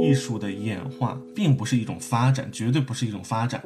[0.00, 3.62] 艺术的演化并不是一种发展，绝对不是一种发展，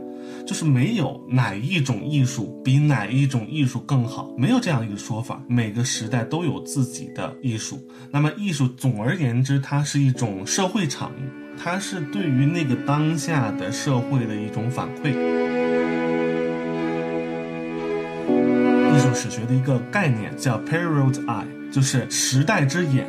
[0.46, 5.42] 就是没有哪一种艺术比哪一种艺术更好，没有这样一个说法。
[5.48, 7.80] 每个时代都有自己的艺术。
[8.10, 15.10] 那么艺术总而言之，它是一种社会产物，它是对于那个当下的社会的一种反馈。
[18.94, 23.06] 艺术史学的一个概念叫 period eye，就是时代之眼。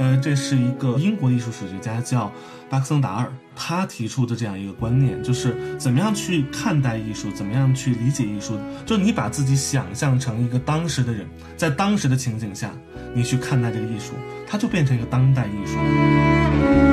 [0.00, 2.32] 呃，这是一个英国艺术史学家叫
[2.70, 8.58] 巴克森达尔，他提出的这样一个观念，就是怎么样去看待艺术，怎么样去理解艺术。
[8.86, 12.72] 就你把自己想象成一个当时的人，在当时的情景下，
[13.12, 14.14] 你去看待这个艺术，
[14.48, 16.89] 它就变成一个当代艺术。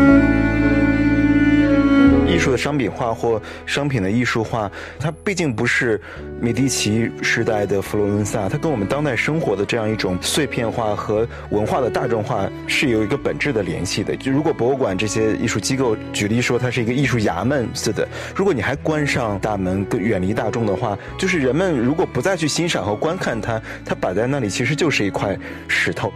[2.51, 5.99] 的商品化或商品的艺术化，它毕竟不是
[6.39, 14.15] 米第奇时代的佛罗伦萨，它跟我们当代生活的这样一种碎片化和文化的大众化是有一个本质的联系的。
[14.15, 26.11] 就如果博物馆这些艺术机构举例说它是一个艺术衙门似的，如果你还关上大门，远离大众的话，就是人们如果不再去欣赏和观看它，它摆在那里其实就是一块石头。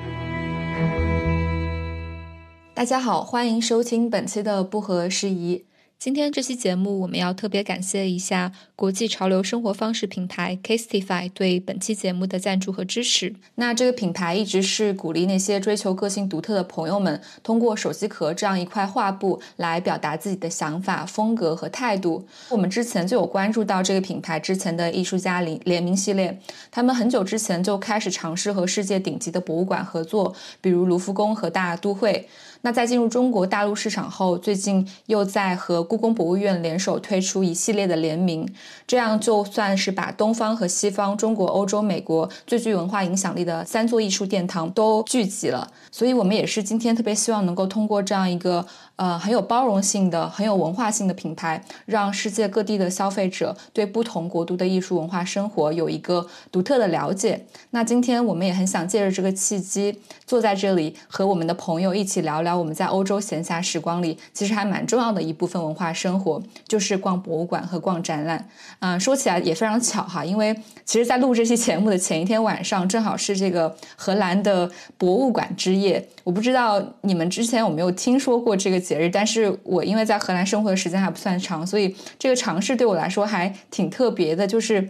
[2.74, 5.66] 大家好，欢迎收听本期的不合时宜。
[6.02, 13.36] 今天这期节目，我们要特别感谢一下国际潮流生活方式品牌 Casetify 对本期节目的赞助和支持。
[13.54, 22.26] 那这个品牌一直是鼓励那些追求个性独特的朋友们，通过手机壳这样一块画布来表达自己的想法、风格和态度。
[22.50, 26.36] 我们之前就有关注到这个品牌之前的艺术家联联名系列，
[26.72, 32.28] 他们很久之前就开始尝试和世界顶级的博物馆合作，比如卢浮宫和大都会。
[32.62, 38.48] 那在进入中国大陆市场后，最近又在和故宫博物院联手推出一系列的联名，
[38.86, 45.72] 这样就算是把东方和西方、中国、欧洲、美国最具文化影响力的三座艺术殿堂都聚集了。
[45.92, 48.66] 所以，我们也是今天特别希望能够通过这样一个。
[49.02, 57.44] 呃，很有包容性的、很有文化性的品牌，让世界各地的消费者对不同国度的艺术文化生活有一个独特的了解。
[57.72, 59.98] 那今天我们也很想借着这个契机，
[60.28, 68.48] 坐在这里和我们的朋友一起聊聊我们在欧洲闲暇时光里其实还蛮重要的一部分文化生活，就是逛博物馆和逛展览。
[68.78, 74.70] 啊，说起来也非常巧哈，因为其实，在录这期节目的前一天晚上，正好是这个荷兰的
[75.00, 76.08] 博物馆之夜。
[76.24, 84.46] 我不知道你们之前有没有听说过这个节日，但是我因为在荷兰生活的时间还不算长，所以这个尝试对我来说还挺特别的。
[84.46, 84.90] 就是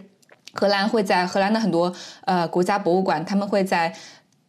[0.52, 3.94] 荷兰会在荷兰的很多呃国家博物馆，他们会在。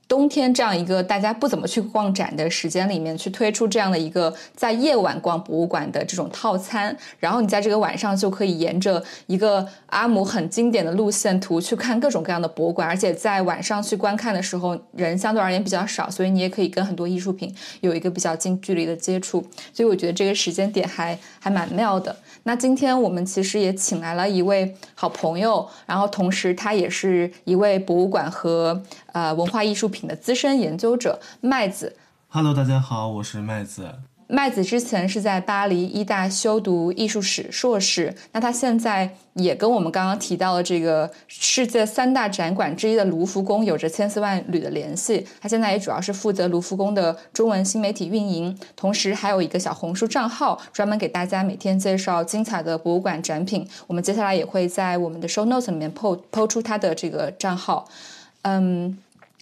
[0.07, 19.43] 冬天这样一个大家不怎么去逛展的时间里面，去推出这样的一个在夜晚逛博物馆的这种套餐，然后你在这个晚上就可以沿着一个阿姆很经典的路线图去看各种各样的博物馆，而且在晚上去观看的时候，人相对而言比较少，所以你也可以跟很多艺术品有一个比较近距离的接触，
[19.73, 22.15] 所以我觉得这个时间点还还蛮妙的。
[22.43, 31.95] 那今天我们其实也请来了一位好朋友，然后同时他也是一位博物馆和呃文化艺术品的资深研究者，麦子。
[32.27, 33.89] Hello，大家好，我是麦子。
[34.27, 45.27] 麦子之前是在巴黎医大修读艺术史硕士，那他现在也跟我们刚刚提到的这个世界三大展馆之一的卢浮宫有着千丝万缕的联系。
[45.39, 53.67] 他现在也主要是负责卢浮宫的中文新媒体运营，同时还有一个小红书账号，专门给大家每天介绍精彩的博物馆展品。
[53.85, 57.87] 我们接下来也会在我们的 show notes 里面 po 抛出他的这个账号。
[58.43, 58.97] 嗯，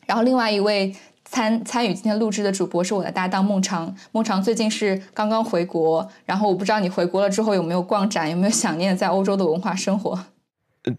[0.08, 0.96] 然后另外一位。
[1.24, 10.20] 参参与今天录制的主播是我的搭档孟长，孟长最近是刚刚回国，然后我不知道你回国了之后有没有逛展，有没有想念在欧洲的文化生活？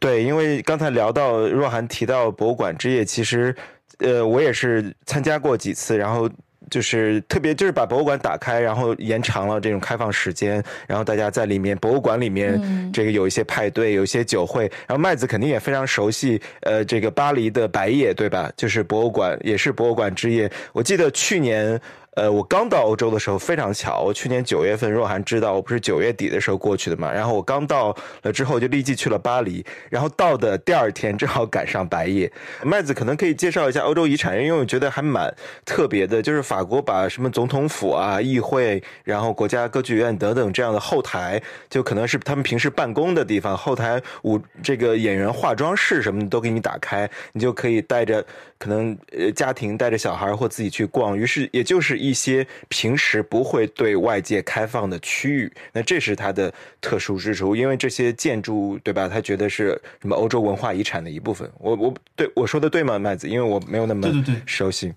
[0.01, 3.55] 对，因为刚才聊到若涵提到博物馆之夜，其实，
[3.99, 6.27] 呃，我也是参加过几次，然后。
[6.73, 18.51] 就是特别，就是把博物馆打开，然后延长了这种开放时间，然后大家在里面博物馆里面，这个有一些派对，有一些酒会，然后麦子肯定也非常熟悉，呃，这个巴黎的白夜，对吧？
[18.57, 20.51] 就是博物馆，也是博物馆之夜。
[20.73, 21.79] 我记得去年。
[22.15, 32.31] 呃，我刚到欧洲的时候非常巧，我去年九月份若涵知道我不是九月底的时候过去的嘛，然后我刚到了之后就立即去了巴黎，然后到的第二天正好赶上白夜。
[32.63, 48.23] 麦子可能可以介绍一下欧洲遗产，因为我觉得还蛮特别的，就是法国把什么总统府啊、议会，然后国家歌剧院等等这样的后台，就可能是他们平时办公的地方，后台舞这个演员化妆室什么的都给你打开，你就可以带着
[48.59, 52.02] 可能呃家庭带着小孩或自己去逛，于是也就是。
[52.03, 59.09] 一些平时不会对外界开放的区域，那这是它的特殊之处，因为这些建筑，对吧？
[59.09, 61.49] 他觉得是什么欧洲文化遗产的一部分。
[61.59, 63.29] 我我对我说的对吗，麦子？
[63.29, 64.93] 因为我没有那么对对对熟悉。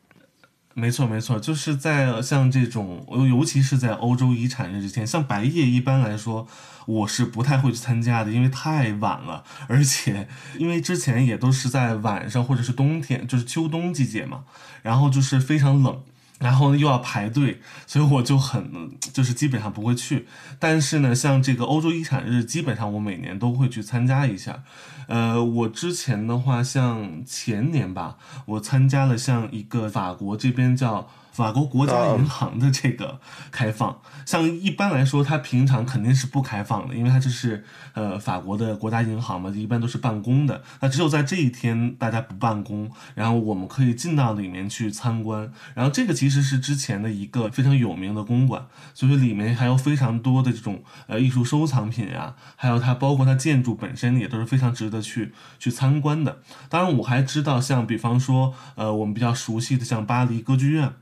[0.73, 6.45] 没错，没错，就是在像这种，尤其是在欧洲遗产日之前，像白夜一般来说，
[6.85, 14.43] 我是不太会去参加的，因为太晚了，而且因为之前也都是在晚上或者是冬天，就是秋冬季节嘛，
[14.81, 16.03] 然后就是非常冷。
[16.39, 20.27] 然后又要排队，所以我就很就是基本上不会去。
[20.59, 24.63] 但是呢，像这个欧洲遗产日，基本上我每年都会去参加一下。
[25.07, 31.09] 呃，我之前的话，像前年吧，我参加了像一个法国这边叫。
[31.35, 33.19] 法国国家银行的这个
[33.51, 40.63] 开放，像一般来说，它平常肯定是不开放的，因为它这是呃法国的国家银行嘛，一般都是办公的。
[40.79, 45.51] 那只有在这一天大家不办公，然后我们可以进到里面去参观。
[45.73, 56.37] 然后这个其实是之前的一个非常有名的公馆，所以说里面还有非常多的这种呃艺术收藏品呀，还有它包括它建筑本身也都是非常值得去去参观的。
[56.69, 60.93] 当然，我还知道像比方说呃我们比较熟悉的像巴黎歌剧院。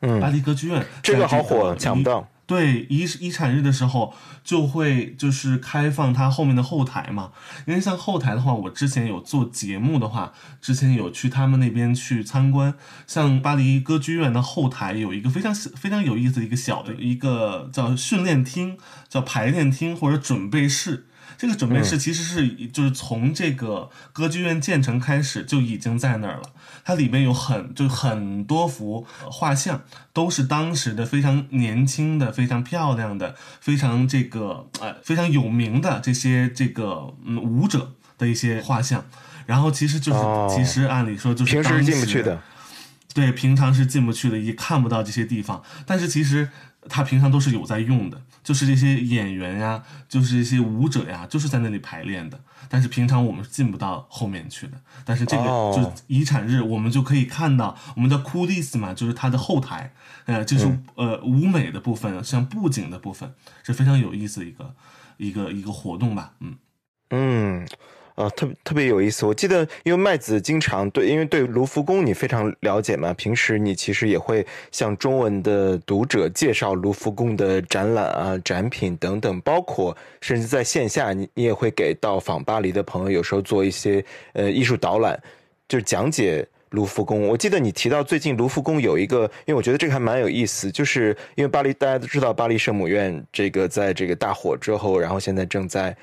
[0.00, 2.28] 嗯，巴黎歌剧院 这个好火，抢不到。
[2.46, 7.30] 对遗遗产日的时候，就会就是开放它后面的后台嘛。
[7.66, 12.72] 因为像后台的话，我之前有做节目的话，之前有去他们那边去参观。
[13.06, 18.78] 像巴黎歌剧院的后台有一个非常非常有意思的一个小的一个叫训练厅、
[19.10, 21.06] 叫排练厅或者准备室。
[21.36, 26.42] 这个准备室其实是就是从这个歌剧院建成开始就已经在那儿了。
[26.84, 29.82] 它里面有很就很多幅画像，
[30.12, 39.04] 都是当时的非常年轻的、非常漂亮的、非常这个呃非常有名的这些这个嗯舞者的一些画像。
[39.44, 42.40] 然后其实就是其实按理说就是平时进不去的，
[43.12, 45.62] 对，平常是进不去的，也看不到这些地方。
[45.86, 46.48] 但是其实。
[46.88, 52.40] 他平常都是有在用的，就是这些演员呀，就是这些舞者呀，就是在那里排练的。
[52.68, 54.72] 但是平常我们是进不到后面去的。
[55.04, 59.92] 但是这个就遗产日，我们就可以看到，我们的 coulisses 嘛，就是它的后台，
[60.26, 63.32] 呃，就是呃舞美的部分，像布景的部分，
[63.62, 64.74] 是非常有意思的一个
[65.16, 66.56] 一个一个活动吧，嗯
[67.10, 67.68] 嗯。
[68.18, 69.24] 啊，特别特别有意思。
[69.24, 85.16] 我记得，因为麦子经常对，因为对卢浮宫你非常了解嘛，平时你其实也会向中文的读者介绍卢浮宫的展览啊、展品等等，包括甚至在线下，你你也会给到访巴黎的朋友，有时候做一些呃艺术导览，
[85.68, 87.28] 就是讲解卢浮宫。
[87.28, 95.96] 我记得你提到最近卢浮宫有一个，因为我觉得这个还蛮有意思，就是因为巴黎大家都知道巴黎圣母院这个在这个大火之后，然后现在正在。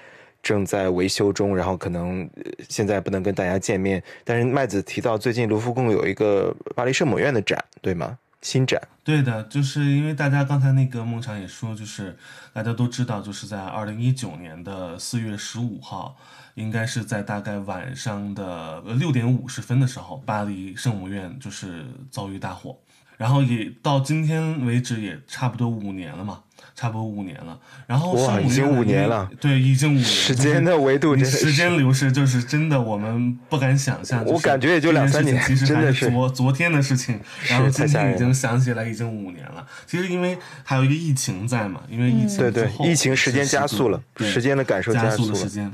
[0.45, 2.30] 正在维修中，然后可能
[2.69, 4.01] 现在不能跟大家见面。
[4.24, 8.19] 但是麦子提到最近卢浮宫有一个巴黎圣母院的展，对吗？
[8.44, 8.80] 新展。
[9.03, 12.15] 对的，就是因为大家刚才那个孟尝也说，就是
[12.53, 16.15] 大家都知道，就是在二零一九年的四月十五号，
[16.53, 22.77] 应该是在大概晚上的六点五十分的时候，巴黎圣母院就是遭遇大火，
[23.18, 26.44] 然后也到今天为止也差不多五年了嘛。
[26.75, 27.57] 差不多五年了，
[27.88, 30.04] 然后哇，已经五年了，对，已经五年。
[30.04, 34.25] 时间的维度，时间流逝就是真的，我们不敢想象。
[34.25, 37.18] 我感觉也就两三年，其实还是昨昨天的事情。
[37.48, 39.66] 然后今天已经想起来，已经五年了。
[39.88, 45.72] 其实因为还有一个疫情在嘛，因为疫情对对，疫情时间加速了，时间的感受加速了时间。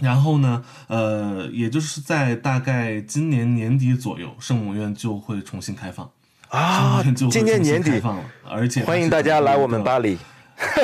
[0.00, 6.10] 然后呢，呃，也就是在大概今年年底左右，圣母院就会重新开放。
[6.54, 10.16] 啊，今年年底放了，而且欢迎大家来我们巴黎。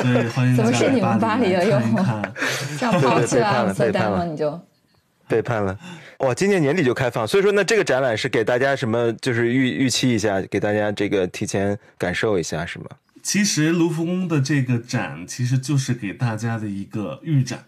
[0.03, 1.79] 对，欢迎怎么是你们巴黎 了又？
[2.77, 4.59] 这样抛弃了背叛了，你就
[5.29, 5.77] 背叛了。
[6.19, 9.13] 哇，今年年底就开放，所以说那这个展览是给大家什么？
[9.13, 12.85] 就是预预期一下，给大家这个提前感受一下，是吗？
[13.23, 17.63] 其实卢浮宫的这个展，其实就是给大家的一个预展，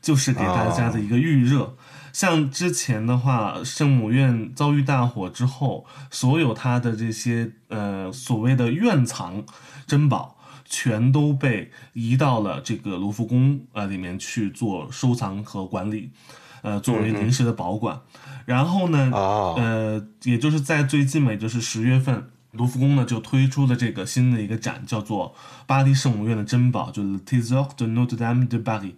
[0.00, 1.74] 就是给大家的一个预热。
[2.12, 9.44] 像之前的话，圣母院遭遇大火之后，所有它的这些呃所谓的院藏
[9.86, 16.10] 珍宝，全都被移到了这个卢浮宫呃里面去做收藏和管理，
[16.62, 18.00] 呃作为临时的保管。
[18.46, 25.34] 然后呢，呃，也就是在最近嘛，也就是十月份，卢浮宫呢就推出了这个新的一个展，叫做
[25.66, 28.94] 巴黎圣母院的珍宝，就是 Trésor de Notre-Dame de Paris。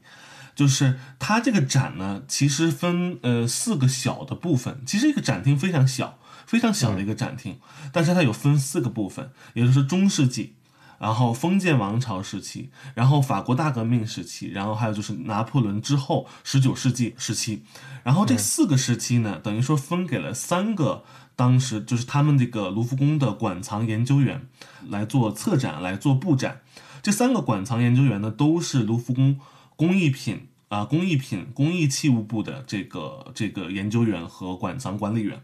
[0.55, 7.59] 就是它这个展呢，其实分呃四个小的部分，其实一个展厅非常小，非常小的一个展厅，
[7.91, 10.53] 但是它有分四个部分，也就是中世纪，
[10.99, 17.65] 然后封建王朝时期，然后法国大革命时期，然后还有就是拿破仑之后十九世纪时期，
[18.05, 21.03] 然后这四个时期呢，等于说分给了三个
[21.35, 24.47] 当时就是他们这个卢浮宫的馆藏研究员
[24.87, 26.61] 来做策展来做布展，
[27.03, 29.41] 这三个馆藏研究员呢都是卢浮宫。
[29.83, 35.43] 工艺品啊，工艺品、工艺器物部的这个这个研究员和馆藏管理员，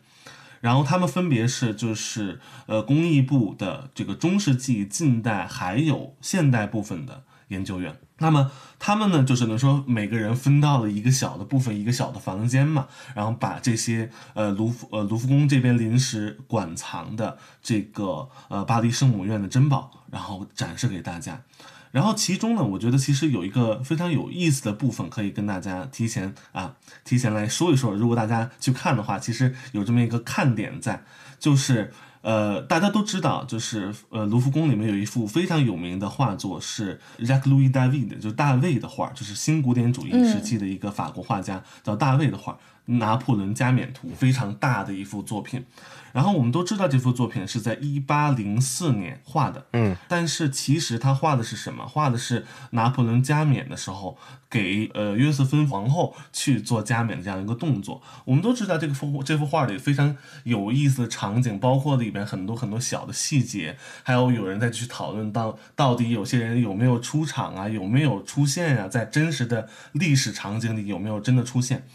[0.60, 7.98] 然后他们分别是就是呃工艺部的这个中世纪、近代还有现代部分的研究员。
[8.18, 21.42] 那么他们呢，就只能说每个人分到了一个小的部分，一个小的房间嘛，然后把这些呃卢浮呃卢浮宫这边临时馆藏的这个呃巴黎圣母院的珍宝，然后展示给大家。
[21.90, 27.94] 然后其中呢，我觉得其实有一个非常有意思的部分，可以跟大家提前啊提前来说一说。
[27.94, 31.02] 如果大家去看的话，其实有这么一个看点在，
[31.38, 31.92] 就是。
[32.20, 42.52] 呃，大家都知道，就是呃，卢浮宫里面有一幅非常有名的画作，是 Jacques Louis David，就是大卫的画，就是新古典主义时期的一个法国画家，叫大卫的画，
[42.88, 45.64] 《拿破仑加冕图》，非常大的一幅作品。
[46.10, 51.86] 然后我们都知道这幅作品是在一八零四年画的，嗯，但是其实他画的是什么？
[51.86, 54.16] 画的是拿破仑加冕的时候
[54.48, 58.02] 给呃约瑟芬皇后去做加冕的这样一个动作。
[58.24, 71.86] 我们都知道这个幅这幅画里非常有意思的场景，包括里边很多很多小的细节，还有有人在去讨论到到底有些人有没有出场啊，有没有出现啊，在真实的历史场景里有没有真的出现？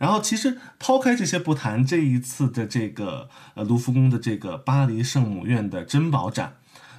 [0.00, 6.56] 然后，其实抛开这些不谈，这一次的这个呃卢浮宫的这个巴黎圣母院的珍宝展，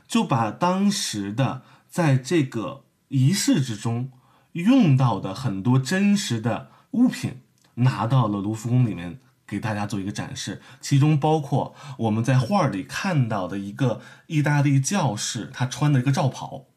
[0.07, 4.11] 就把当时的在这个仪式之中
[4.51, 7.41] 用到的很多真实的物品
[7.73, 16.67] 拿到了卢浮宫里面给大家做一个展示，其中包括我们在画里看到的一个意大利教士他穿的一个罩袍。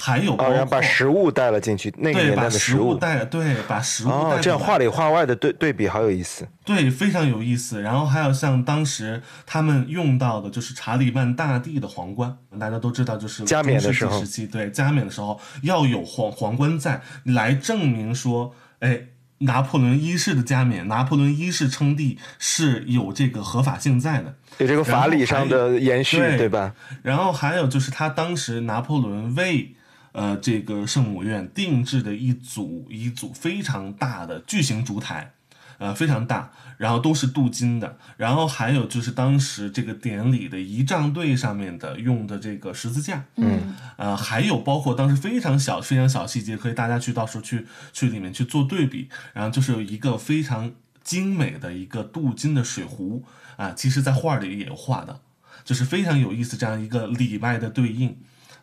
[0.00, 2.94] 还有包哦，括然后把食物带了进去，那个对年代的把食物。
[2.94, 6.46] 带对把食物带哦，这样话里话外的对对比好有意思。
[6.64, 7.82] 对，非常有意思。
[7.82, 19.00] 然后还有像当时他们用到的，就是查理曼大帝的皇冠，大家都知道，就是加冕的时候时期，对加冕的时候要有皇皇冠在，来证明说，哎，
[19.38, 24.34] 拿破仑一世的加冕，拿破仑一世称帝是有这个合法性在的。
[24.58, 26.74] 有这个法理上的延续，对对吧？
[27.02, 29.74] 然后还有就是他当时拿破仑为
[30.18, 35.32] 呃这个圣母院定制的一组一组非常大的巨型烛台，
[35.78, 37.96] 呃非常大，然后都是镀金的。
[38.16, 49.08] 然后还有就是当时这个典礼的仪仗队上面的用的这个十字架，嗯呃，还有包括当时非常小、非常小细节，可以大家去到时候去去里面去做对比。
[49.32, 50.72] 然后就是有一个非常
[51.04, 53.24] 精美的一个镀金的水壶
[53.56, 55.20] 啊，其实在画里也有画的，
[55.64, 58.16] 就是非常有意思这样一个里外的对应。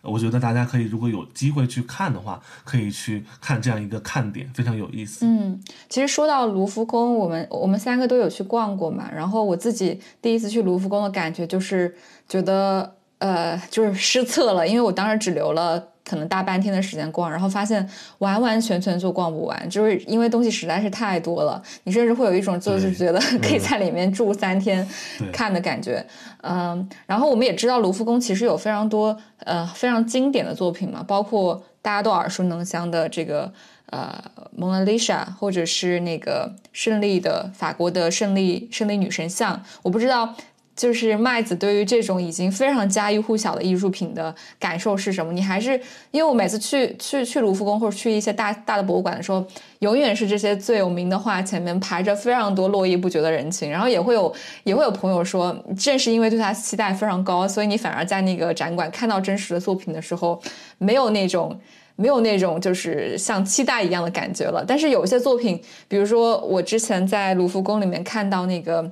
[0.06, 5.26] 我觉得大家可以如果有机会去看的话，可以去看这样一个看点，非常有意思。
[5.26, 5.60] 嗯，
[5.90, 9.10] 其实说到卢浮宫，我们我们三个都有去逛过嘛。
[9.14, 11.96] 然后我自己第一次去卢浮宫的感觉就是
[12.28, 17.88] 觉得呃，就是失策了，因为我当时只留了可能大半天的时间逛，然后发现
[18.20, 24.88] 完完全全就逛不完，就是因为东西实在是太多了，你甚至会有一种就是觉得可以在里面住三天
[25.34, 26.06] 看的感觉。
[26.42, 33.52] 嗯，然后我们也知道卢浮宫其实有非常多呃非常经典的作品嘛，包括大家都耳熟能详的这个
[33.88, 34.24] 呃
[34.56, 39.64] 蒙娜丽莎，或者是那个胜利的法国的胜利胜利女神像。
[39.82, 40.36] 我不知道
[40.76, 45.32] 就是麦子对于这种已经非常家喻户晓的艺术品的感受是什么？
[45.32, 45.80] 你还是
[46.12, 49.46] 因为我每次去去去卢浮宫或者去一些大大的博物馆的时候，
[49.80, 60.42] 永远是这些最有名的画前面排着非常多络绎不绝的人群，然后也会有也会有朋友说，正是因为对它期待非常高，所以你反而在那个展馆看到真实的作品的时候，
[60.78, 61.58] 没有那种。
[61.98, 68.92] 没有那种就是像期待一样的感觉了，但是有一些作品，比如说我之前在卢浮宫里面看到那个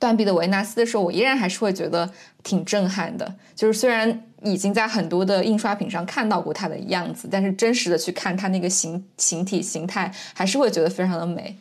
[0.00, 2.10] 断臂的维纳斯的时候，我依然还是会觉得
[2.42, 3.32] 挺震撼的。
[3.54, 11.56] 就是虽然已经在很多的印刷品上看到过它的样子，但是真实的去看它那个形形体形态，还是会觉得非常的美。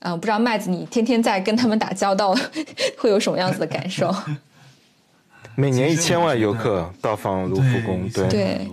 [0.00, 2.34] 嗯、不知道麦子你天天在跟他们打交道，
[2.98, 4.14] 会有什么样子的感受？
[5.56, 8.68] 每年一千万游客到访卢浮宫，对，对。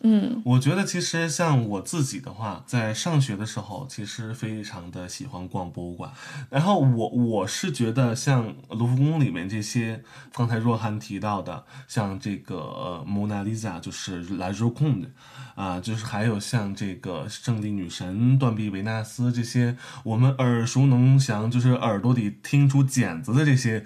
[0.00, 6.12] 嗯我觉得其实像我自己的话，在上学的时候，其实非常的喜欢逛博物馆。
[6.50, 10.02] 然后我我是觉得像卢浮宫里面这些，
[10.32, 15.10] 刚才若涵提到的，像这个蒙娜丽莎，就是来 j o c o n d
[15.56, 23.84] 啊，就是还有像这个胜利女神、断臂维纳斯这些我们耳熟能详，就是耳朵里听出茧子的这些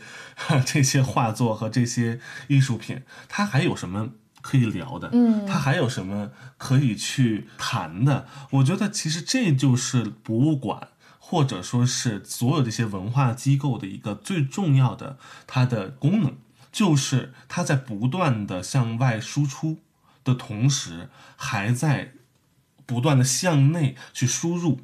[0.67, 4.11] 这些画作和这些艺术品，它还有什么？
[4.43, 8.27] 可以聊的，嗯它还有什么可以去谈的？
[8.51, 16.35] 我觉得其实这就是博物馆或者说是所有这些文化机构的一个最重要的它的功能，
[16.71, 19.79] 就是它在不断的向外输出
[20.25, 22.13] 的同时，还在
[22.85, 24.81] 不断的向内去输入。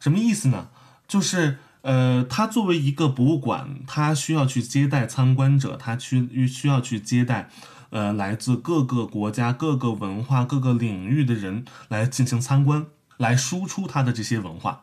[0.00, 0.70] 什么意思呢？
[1.06, 7.50] 就是呃，它作为一个博物馆，它需要去接待参观者，它去需要去接待，
[7.92, 12.86] 呃，来自各个国家、各个文化、各个领域的人来进行参观，
[13.18, 14.80] 来输出他的这些文化。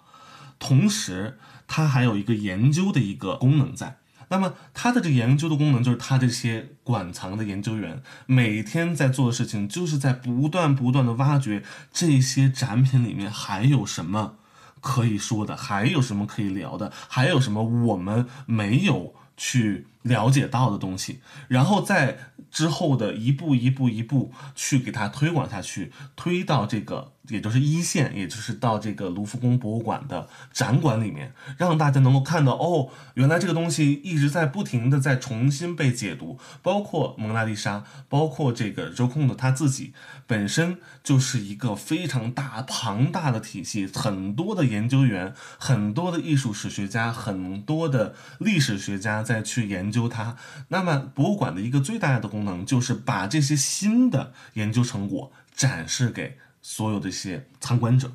[0.60, 3.98] 同时，它还有一个研究的一个功能在。
[4.28, 14.36] 那么，它的这个研究的功能就是，它这些馆藏的研究员每天在做的事情，就是在不断不断的挖掘这些展品里面还有什么。
[14.82, 16.94] 可以说的还有什么可以聊的？
[17.10, 21.22] 还有什么我们没有去了解到的东西？
[21.48, 22.18] 然后在
[22.52, 27.14] 之后的一步一步一步去给它推广下去，推到这个。
[27.30, 39.94] 也就是一线，也就是到这个卢浮宫博物馆的展馆里面，让大家能够看到哦，原来这个东西一直在不停的在重新被解读，包括蒙娜丽莎，包括这个周控的他自己
[40.26, 50.36] 本身就是一个非常大庞大的体系，很多的研究员，很多的艺术史学家，很多的历史学家在去研究它。
[50.68, 56.38] 那么博物馆的一个最大的功能就是把这些新的研究成果展示给。
[56.62, 58.12] 所有的一些参观者，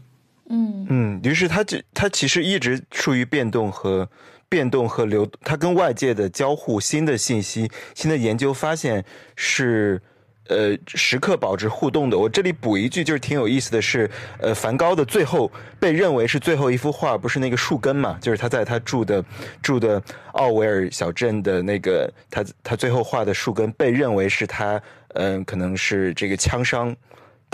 [0.51, 4.07] 嗯嗯，于是它就它其实一直处于变动和
[4.51, 9.03] 变动和流，它跟外界的交互，新的信息、新的研究发现
[9.35, 10.01] 是
[10.49, 12.19] 呃时刻保持互动的。
[12.19, 18.19] 我这里补一句，就是挺有意思的是，呃，梵高的最后被认为是最后一幅画，不是那个树根嘛？
[18.21, 19.25] 就是他在他住的
[19.63, 24.81] 住的奥维尔小镇的那个他他最后画的树根，被认为是他
[25.15, 26.95] 嗯，可能是这个枪伤。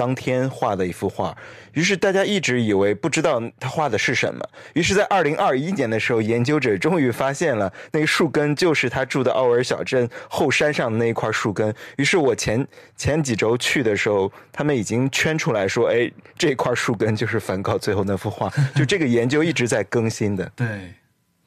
[0.00, 1.36] 当天画的一幅画，
[1.74, 4.42] 于是大家一直以为不知道他画的是什么。
[4.72, 11.74] 于是，在二零二一年的时候，研究者终于发现了那个树根就是他住的奥尔小镇后山上的那一块树根。
[11.98, 12.66] 于是我前
[12.96, 18.50] 前几周去的时候，他们已经圈出来说：“哎，这块树根就是梵高最后那幅画。
[18.74, 20.50] ”就这个研究一直在更新的。
[20.56, 20.94] 对，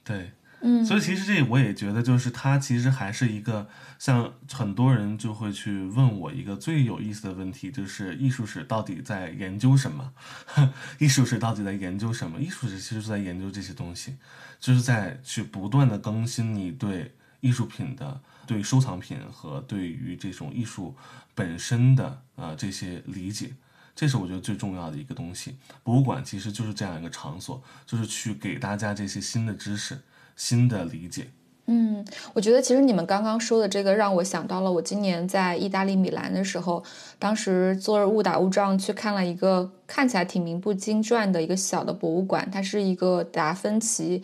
[0.03, 0.29] 对。
[0.65, 3.67] 嗯，所以其实这我也觉得，就是他其实还是一个
[4.03, 10.13] 像很多人就会去问我一个最有意思的问题，就是艺术史到底在研究什么？
[10.99, 12.37] 艺术史到底在研究什么？
[12.37, 14.17] 艺术史其实是在研究这些东西，
[14.59, 20.93] 就是在去不断的更新你对艺术品的、对收藏品和对于这种艺术
[21.33, 23.53] 本身的呃这些理解，
[23.95, 25.55] 这是我觉得最重要的一个东西。
[25.81, 29.97] 博物馆其实就是这样一个场所，就是去给大家这些新的知识。
[30.35, 31.29] 新的理解，
[31.65, 36.83] 嗯，我觉得其实你们刚刚说的这个让我想到了我今年在意大利米兰的时候，
[37.17, 44.21] 当时坐着误打误撞去看了一个看起来挺名不经传的一个小的博物馆，它是一个达芬奇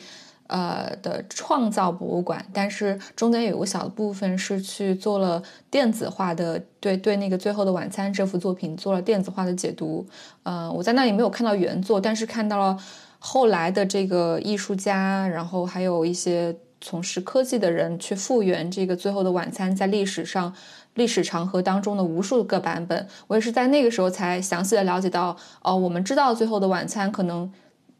[0.47, 10.06] 呃的创造博物馆，但是中间有个小的部分是去做了电子化的，对对，那个《最后的晚餐》这幅作品做了电子化的解读。
[10.43, 12.78] 嗯，我在那里没有看到原作，但是看到了。
[13.21, 20.54] 后来的这个艺术家，然后还有一些从事科技的人去复原这个《最后的晚餐》在历史上
[20.96, 23.08] 历史长河当中的无数个版本。
[23.28, 27.52] 我也是在那个时候才详细的了解到，哦，我们知道《最后的晚餐》可能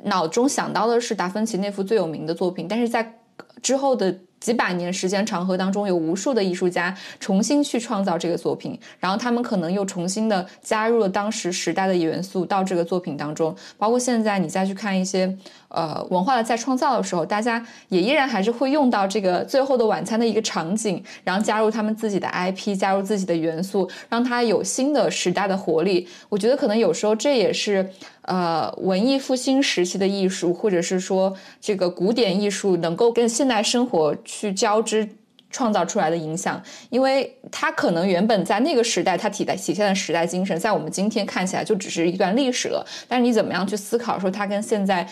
[0.04, 3.20] 脑中想到的是达芬奇那幅最有名的作品，但是在
[3.62, 4.20] 之后的。
[4.40, 13.54] 几百年时间长河当中，有无数的艺术家重新去创造这个作品，然后他们可能又重新的加入了当时时代的元素到这个作品当中。
[13.78, 15.38] 包括现在你再去看一些
[15.70, 26.08] 呃文化的再创造的时候，大家也依然还是会用到这个《最后的晚餐》的一个场景，然后加入他们自己的 IP，加入自己的元素，让它有新的时代的活力。
[26.30, 27.90] 我觉得可能有时候这也是。
[28.24, 35.10] 呃，文艺复兴时期的艺术，或者是说这个古典艺术，能够跟现代生活去交织
[35.50, 42.86] 创造出来的影响，因为它可能原本在那个时代，它体在体现的时代精神，在我们今天看起来就只是一段历史了。
[43.08, 45.08] 但是你怎么样去思考说它跟现在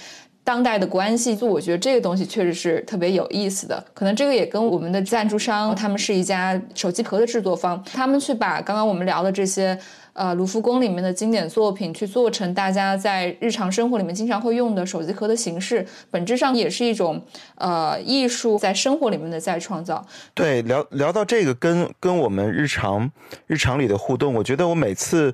[0.47, 1.35] 当代的关系？
[1.35, 3.83] 就我觉得这个东西确实是特别有意思的。
[3.93, 9.77] 可能这个也跟我们的赞助商，他们是一家手机壳的制作方，他们去把刚刚我们聊的这些。
[10.17, 17.21] 呃，卢浮宫里面的经典作品去做成大家在日常生活里面经常会用的手机壳的形式，本质上也是一种
[17.53, 20.03] 呃艺术在生活里面的再创造。
[20.33, 23.07] 对，聊聊到这个跟跟我们日常
[23.45, 25.31] 日常里的互动，我觉得我每次。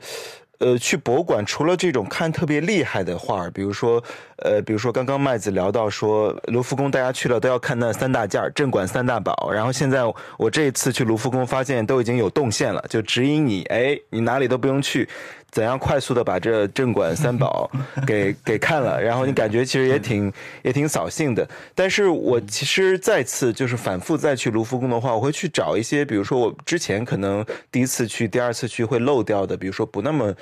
[0.60, 4.02] 呃，去博物馆除了这种看特别厉害的画，比如说，
[4.44, 9.50] 呃，比如说刚刚麦子聊到说卢浮宫，大家去了都要看那三大件儿，镇馆三大宝。
[9.52, 10.02] 然后现在
[10.38, 15.08] 我这一次去卢浮宫，发现都已经有动线了，就指引你，哎，你哪里都不用去，
[15.50, 17.72] 怎样快速的把这镇馆三宝
[18.06, 19.02] 给给看了。
[19.02, 21.48] 然后你感觉其实也挺也挺扫兴的。
[21.74, 30.34] 但是我其实再次就是反复再去卢浮宫的话，我会去找一些，比如说我之前可能第一次去、第二次去会漏掉的，比如说不那么。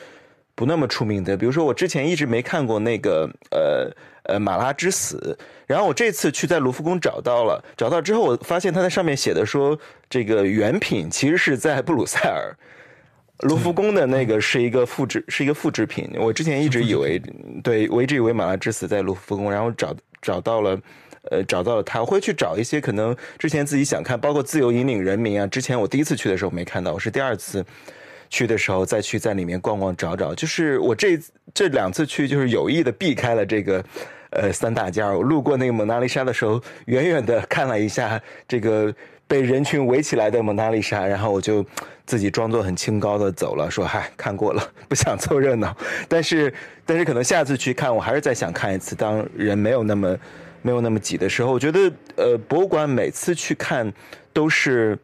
[0.62, 3.91] 不那么出名的，比如说我之前一直没看过那个呃
[4.26, 9.76] 呃马拉之死，然后我这次去在卢浮宫找到了，找到之后我发现它在上面写的说
[10.08, 12.56] 这个原品其实是在布鲁塞尔。
[13.39, 16.12] 卢浮宫的那个是一个复制，是一个复制品。
[16.19, 17.19] 我之前一直以为，
[17.63, 20.80] 对，我一直以为马拉之死在卢浮宫，然后找找到了，
[21.32, 22.02] 呃，找到了它。
[22.02, 25.47] 我会去找一些可能之前自己想看，包括自由引领人民啊。
[25.47, 27.65] 之前我第一次去的时候没看到，我是第二次
[28.32, 30.34] 去的时候再去在里面逛逛找找。
[30.34, 31.20] 就是我这
[31.54, 33.86] 这两次去，就是有意的避开了这个
[34.32, 38.91] 呃三大件我路过那个蒙娜丽莎的时候，远远的看了一下这个。
[39.28, 41.65] 被人群围起来的蒙娜丽莎，然后我就
[42.06, 45.74] 自己装作很清高的走了，说：“嗨，看过了，不想凑热闹。”
[46.10, 46.54] 但是，
[46.86, 48.94] 但是可能下次去看，我还是再想看一次。
[48.94, 50.17] 当人没有那么
[50.62, 53.89] 没有那么挤的时候，我觉得，呃，博物馆每次去看
[54.34, 55.00] 都是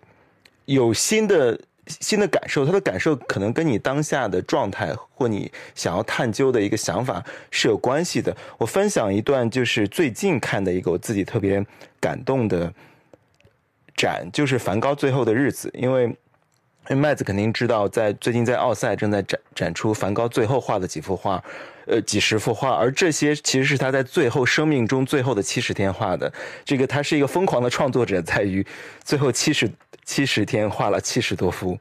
[0.66, 1.58] 有新的
[1.88, 2.66] 新的感受。
[2.66, 8.36] 他的感受可能跟你当下的状态或你想要探究的一个想法是有关系的。
[8.58, 11.66] 我分享一段，就是最近看的一个我自己特别
[12.00, 12.74] 感动的。
[14.00, 16.16] 展就是梵高最后的日子，因为因
[16.90, 21.44] 为麦子肯定知道，在最近在奥赛正在展展出梵高最后画的几幅画，
[21.88, 26.32] 呃几十幅画，而这些其实是他在最后生命中最后的七十天画的。
[26.66, 28.66] 这个他是一个疯狂的创作者，在于
[29.04, 29.70] 最后七十
[30.06, 31.78] 七十天画了七十多幅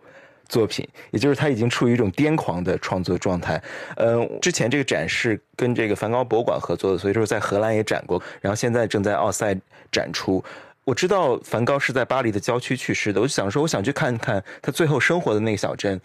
[0.48, 3.60] 作品，也就是他已经处于一种癫狂的创作状态。
[3.96, 9.56] 嗯，之前这个展是跟这个梵高博物馆合作的，所以说在荷兰也展过，然后现在正在奥赛
[9.90, 10.42] 展出。
[10.84, 16.00] 我知道梵高是在巴黎的郊区去世的，我就想说，我想去看看他最后生活的那个小镇，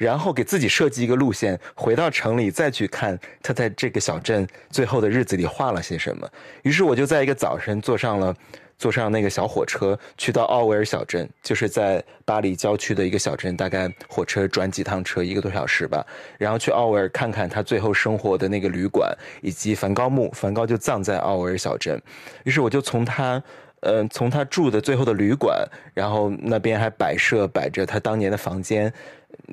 [0.00, 6.26] 然后给自己设计一个路线，回到城里再去看他在这个小镇最后的日子里画了些什么。
[6.62, 8.34] 于是我就在一个早晨坐上了
[8.78, 16.02] 坐上那个小火车，去到奥维尔小镇，就是在巴黎郊区的一个小镇，大概火车转几趟车，一个多小时吧。
[16.38, 22.00] 然后去奥维尔看看他最后生活的那个旅馆以及梵高墓，梵高就葬在奥维尔小镇。
[22.44, 23.42] 于是我就从他。
[23.82, 28.92] 嗯，从他住的最后的旅馆，然后那边还摆设摆着他当年的房间。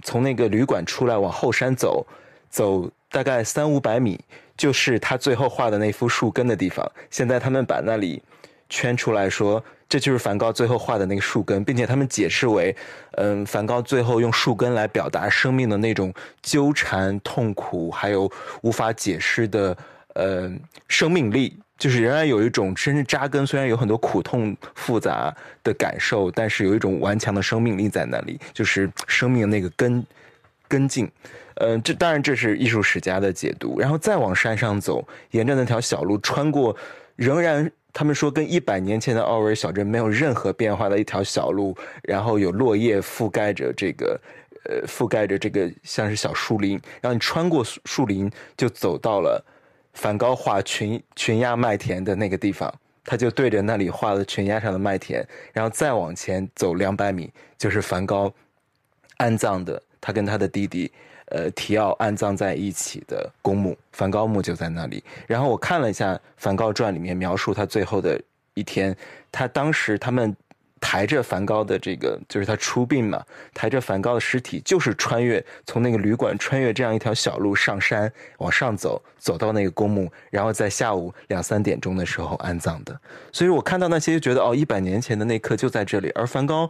[0.03, 2.05] 从那个旅馆出来，往后山走，
[2.49, 4.19] 走大概三五百米，
[4.55, 6.89] 就是他最后画的那幅树根的地方。
[7.09, 8.21] 现在他们把那里
[8.69, 12.75] 圈出来说，这就是梵高最后画的那个树根，并且他们解释为，
[13.13, 18.29] 嗯，梵高最后用树根来表达生命的那种纠缠、痛苦，还有
[18.61, 19.77] 无法解释的
[20.15, 20.51] 呃
[20.87, 21.57] 生命力。
[21.77, 25.31] 就是仍然有一种深深扎根，虽然有很多苦痛复杂
[25.63, 30.03] 的感受，但是有一种顽强的生命力在那里，就是生命那个根
[30.67, 31.09] 根茎。
[31.55, 33.79] 呃，这当然这是艺术史家的解读。
[33.79, 36.75] 然后再往山上走，沿着那条小路穿过，
[37.15, 44.19] 仍然他们说跟一百年前的奥维尔小镇没有任何变化的一条小路，然后有落叶覆盖着这个，
[44.65, 49.43] 呃，覆盖着这个像是小树林，然后你穿过树林就走到了。
[49.97, 52.71] 梵高画群群鸭麦田的那个地方，
[53.03, 58.31] 他就对着那里画了群鸭上的麦田，然后再往前走两百米，就是梵高
[59.17, 60.91] 安葬的，他跟他的弟弟，
[61.25, 65.03] 呃，提奥安葬在一起的公墓，梵高墓就在那里。
[65.25, 68.21] 然后我看了一下《梵高传》里面描述他最后的
[68.53, 68.95] 一天，
[69.31, 70.35] 他当时他们。
[70.79, 82.99] 抬着梵高的这个，就是他出殡嘛，抬着梵高的尸体，就是穿越从那个旅馆穿越这样一条小路上山往上走，走到那个公墓，然后在下午两三点钟的时候安葬的。
[83.31, 86.11] 所以我看到那些，觉得哦，一百年前的那刻就在这里。
[86.15, 86.69] 而梵高，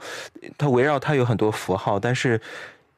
[0.58, 2.40] 他围绕他有很多符号，但是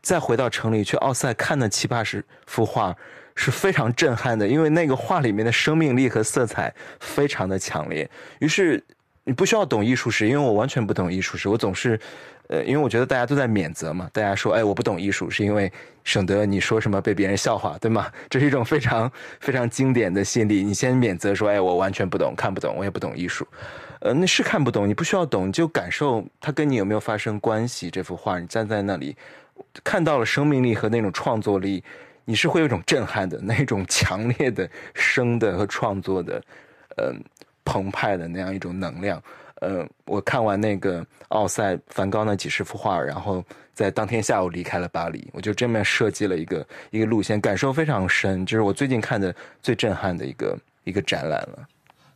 [0.01, 2.95] 再回到城里去奥赛看那七八十幅画
[3.35, 8.09] 是非常震撼的，因为那个画里面的生命力和色彩非常的强烈。
[8.39, 8.83] 于是。
[9.29, 11.47] 你不需要懂艺术史，因为我完全不懂艺术史。
[11.47, 11.99] 我总是，
[12.47, 14.09] 呃，因为我觉得大家都在免责嘛。
[14.11, 15.71] 大家说，哎，我不懂艺术，是因为
[16.03, 18.11] 省得你说什么被别人笑话，对吗？
[18.27, 20.63] 这是一种非常非常经典的心理。
[20.63, 23.47] 你先免责说，哎，我完全不懂，看不懂，我也不懂艺术。
[23.99, 27.91] 呃，那是看不懂，你不需要懂，你就感受它跟你有没有发生关系。
[27.91, 29.15] 这幅画，你站在那里，
[29.83, 31.83] 看到了生命力和那种创作力，
[32.25, 36.41] 你是会有一种震撼的那种强烈的生的和创作的，
[36.97, 37.23] 嗯。
[37.69, 39.21] 澎湃的那样一种能量，
[39.61, 51.67] 呃，我看完那个奥赛梵高那几十幅画，然后在当天下午离开了巴黎，我就这么设计了一个一个路线，感受非常深，就是我最近看的最震撼的一个一个展览了。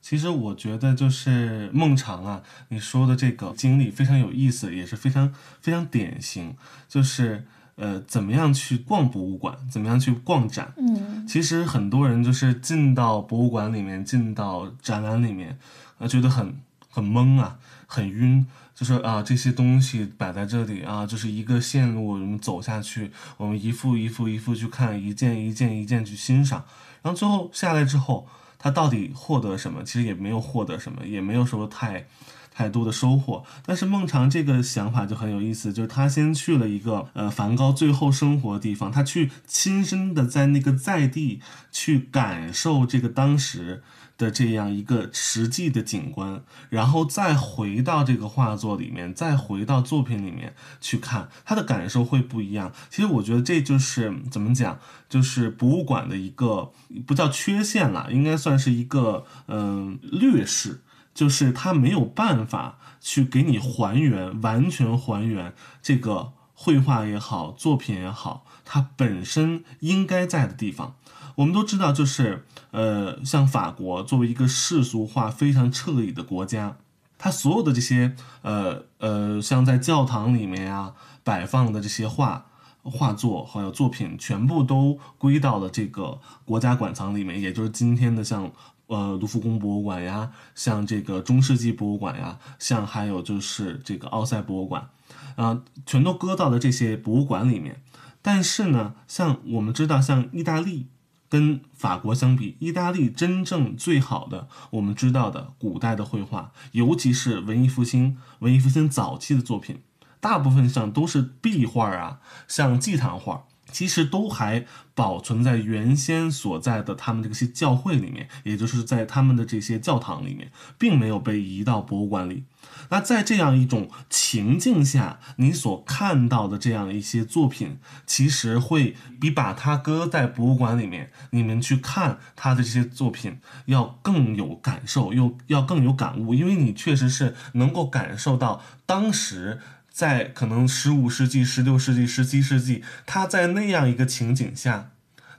[0.02, 6.56] 其实我觉得就是孟尝啊，你说的这个经历非常有意思，也是非常非常典型，
[6.90, 7.44] 就是。
[7.76, 9.58] 呃，怎么样去逛博物馆？
[9.70, 10.74] 怎么样去逛展？
[10.78, 15.58] 嗯，其实很多人就是进到博物馆里面，进到展览里面，
[15.98, 16.56] 呃，觉得很
[16.90, 17.58] 很懵啊，
[17.88, 18.46] 很晕。
[18.76, 26.66] 就是啊，这些东西摆在这里啊，就是一个线路，我们走下去，我们一幅一幅一幅去看，一件一件一件去欣赏，
[27.04, 29.84] 然后最后下来之后，他到底获得什么？
[29.84, 32.08] 其实也没有获得什么，也没有什么太
[32.54, 33.44] 太多的收获。
[33.66, 43.82] 但是孟尝这个想法就很有意思，就是他先去了一个呃梵高最后生活的地方，他去亲身的在那个在地去感受这个当时。
[44.16, 52.72] 的这样一个实际的景观，然后再回到这个画作里面，再回到作品里面去看，他的感受会不一样。
[52.92, 54.78] 其实我觉得这就是怎么讲，
[55.10, 56.72] 就是博物馆的一个
[57.08, 60.82] 不叫缺陷了，应该算是一个嗯劣势，
[61.14, 70.96] 就是它没有办法去给你还原，完全还原这个绘画也好，作品也好，它本身应该在的地方。
[71.36, 76.78] 我们都知道，就是呃，像法国作为一个世俗化非常彻底的国家，
[77.18, 82.46] 它所有的这些呃呃，像在教堂里面啊摆放的这些画
[82.84, 88.52] 画作还有作品，全部都归到了这个国家馆藏里面，也就是今天的像
[88.94, 94.90] 呃卢浮宫博物馆呀，像这个中世纪博物馆呀，像还有就是这个奥赛博物馆，
[95.36, 97.82] 啊，全都搁到了这些博物馆里面。
[98.22, 100.88] 但是呢，像我们知道，像意大利。
[101.30, 109.82] 跟法国相比，意大利真正最好的，我们知道的古代的绘画，尤其是文艺复兴、文艺复兴早期的作品，
[110.20, 113.46] 大部分像都是壁画啊，像祭坛画。
[113.74, 122.44] 其实都还保存在原先所在的他们这些教会里面，也就是在他们的这些教堂里面，并没有被移到博物馆里。
[122.90, 139.60] 那在这样一种情境下，你所看到的这样一些作品，其实会比把它搁在博物馆里面，你们去看他的这些作品要更有感受，又要更有感悟，因为你确实是能够感受到当时。
[139.94, 144.90] 在可能十五世纪、十六世纪、十七世纪，他在那样一个情景下，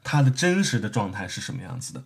[0.05, 2.05] 他的真实的状态是什么样子的？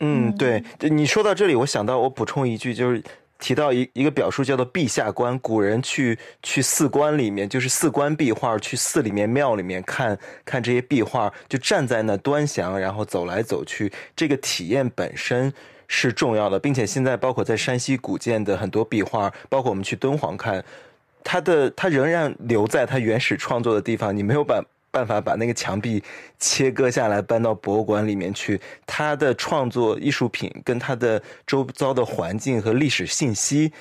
[0.00, 3.02] 嗯，对，你说到这里，我想到我补充一句，就是
[3.38, 5.38] 提到一一个表述叫做“陛下观”。
[5.40, 15.50] 古人去去寺观里面，就是寺观壁画，去寺里面、庙里面看看这些壁画，就站在那端详，然后走来走去，这个体验本身
[15.88, 20.62] 是重要的，并且现在包括在山西古建的很多壁画，包括我们去敦煌看。
[21.22, 26.02] 他的他仍然留在他原始创作的地方，你没有办办法把那个墙壁
[26.38, 28.60] 切割下来搬到博物馆里面去。
[28.86, 33.72] 他的创作艺术品跟他的周遭的环境和历史信息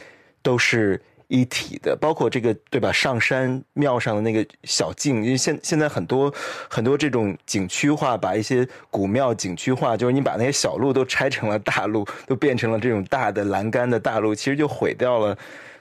[0.41, 2.91] 都是一体的，包括这个对吧？
[2.91, 6.33] 上山庙上的那个小径，因为现现在很多
[6.67, 15.37] 很多这种景区化，把一些古庙景区化，就是你把那些小路都拆成了大路，都变成了这种大的栏杆的大路，其实就毁掉了。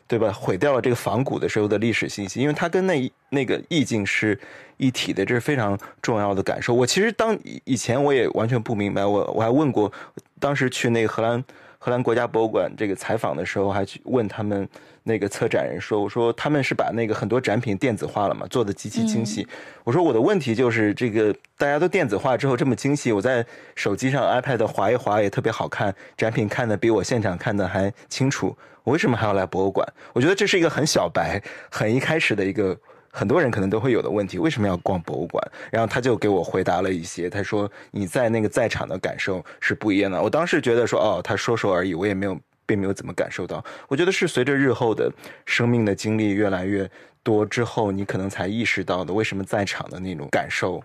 [0.09, 0.33] 对吧？
[0.33, 4.37] 毁掉了这个仿古的时候的历史信息，因为它跟那那个意境是
[4.79, 6.75] 一体的，这是非常重要的感受。
[6.75, 9.93] 我其实当以前我也完全不明白，我我还问过，
[10.41, 11.45] 当时去那个荷兰
[11.79, 14.69] 荷兰国家博物馆这个采访的时候，还去问他们。
[15.05, 19.47] 那个策展人说：“我说他们是把那个很多展品电子化了嘛，做的极其精细。
[19.83, 23.43] 我说我的问题就是这个大家都电子化之后这么精细，我在
[23.75, 28.55] 手机上 iPad 划一划也特别好看，展品看的比我现场看的还清楚。
[28.89, 29.87] 我为什么还要来博物馆？
[30.15, 32.75] 我觉得这是一个很小白、很一开始的一个
[33.13, 34.39] 很多人可能都会有的问题。
[34.39, 35.47] 为什么要逛博物馆？
[35.71, 40.23] 然后他就给我回答了一些，他说你在那个在场的感受是不一样的。
[40.23, 42.37] 我当时觉得说哦，他说说而已，我也没有。”
[42.69, 45.11] 并没有怎么感受到，我觉得是随着日后的
[45.47, 46.87] 生命的经历越来越
[47.23, 50.83] 多之后，你可能才意识到的，为什么在场的那种感受，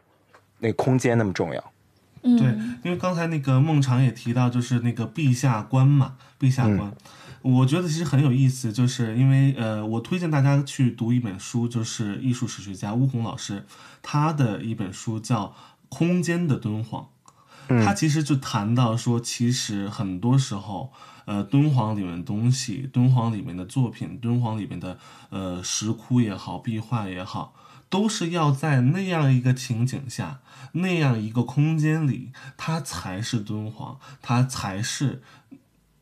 [0.60, 1.74] 那空间那么重要。
[2.22, 2.48] 嗯，对，
[2.86, 6.90] 因为刚才那个孟尝也提到，就是那个陛下观嘛，陛下观，
[7.44, 13.66] 我觉得其实很有意思，就是因为呃，我推荐大家去读一本书，就是艺术史学家乌宏老师
[14.02, 15.48] 他的一本书叫
[15.90, 17.10] 《空间的敦煌》，
[17.86, 20.92] 他其实就谈到说，其实很多时候。
[21.26, 27.56] 呃，敦煌里面的东西，敦煌里面的作品，敦煌里面的呃石窟也好，壁画也好，
[27.88, 30.42] 都是要在那样一个情景下，
[30.74, 35.24] 那样一个空间里，它才是敦煌，它才是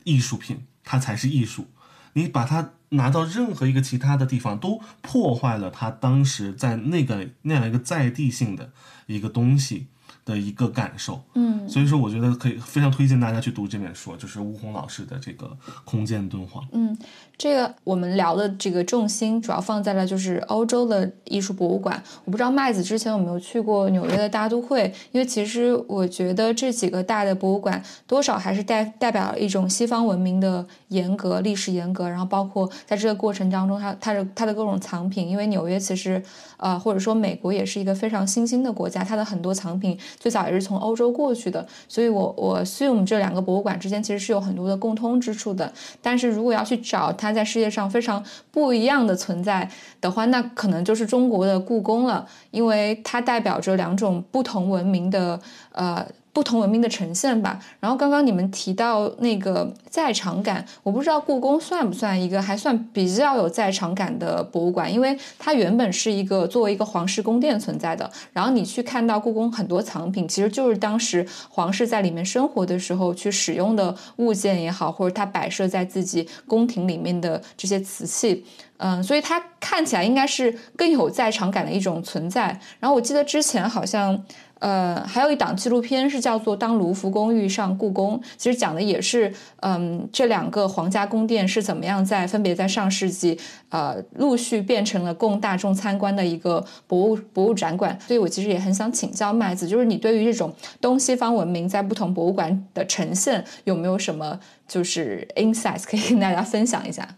[0.05, 1.67] 艺术品，它才是艺术。
[2.11, 8.73] 你把它拿到任何一个其他的地方，都破坏了它当时在那个那样一个在地性的
[9.05, 9.87] 一个东西。
[10.25, 11.21] 的一个感受。
[11.33, 15.47] 嗯，所以说我觉得可以非常推荐大家去读这本书，就是吴红老师的这个
[15.85, 16.63] 《空间敦煌》。
[16.71, 16.97] 嗯，
[17.37, 22.01] 这个我们聊的这个重心主要放在了就是欧洲的艺术博物馆。
[22.25, 36.21] 我不知道麦子之前有没有去过纽约的大都会，因为其实我觉得这几个大的博物馆多少还是代代表了一种西方文明的严格、历史严格，然后包括在这个过程当中，它它的它的各种藏品，因为纽约其实
[36.57, 45.71] 呃或者说美国也是一个非常新兴的国家，它的很多藏品最早也是从欧洲过去的，所以我我 assume 这两个博物馆之间其实是有很多的共通之处的。
[46.01, 49.69] 但是如果要去找它在世界上非常不一样的存在
[49.99, 55.39] 的话，那可能就是中国的故宫了，因为它代表着两种不同文明的
[55.73, 56.05] 呃。
[56.33, 57.59] 不同文明的呈现吧。
[57.79, 68.09] 然后刚刚你们提到那个在场感，我不知道故宫算不算一个还算比较有在场感的博物馆，因为它原本是一个作为一个皇室宫殿存在的。
[68.31, 78.45] 然后你去看到故宫很多藏品，其实就是当时皇室在里面生活的时候去使用的物件也好，或者它摆设在自己宫廷里面的这些瓷器。
[78.77, 82.59] 嗯，所以它看起来应该是更有在场感的一种存在。
[82.79, 84.23] 然后我记得之前好像。
[84.61, 97.99] 呃，还有一档纪录片是叫做《当卢浮宫遇上故宫》，其实讲的也是，嗯，这两个皇家宫殿是怎么样在分别在上世纪，呃，陆续变成了供大众参观的一个博物博物展馆。
[97.99, 107.15] 所以我其实也很想请教麦子，就是你对于这种东西方文明在不同博物馆的呈现，有没有什么就是 insights 可以跟大家分享一下？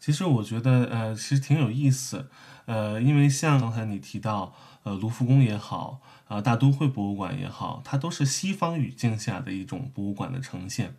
[0.00, 2.26] 其实我觉得，呃，其实挺有意思，
[2.66, 6.00] 呃，因为像刚才你提到，呃，卢浮宫也好。
[6.32, 10.94] 啊，大都会博物馆也好，它都是西方语境下的一种博物馆的呈现。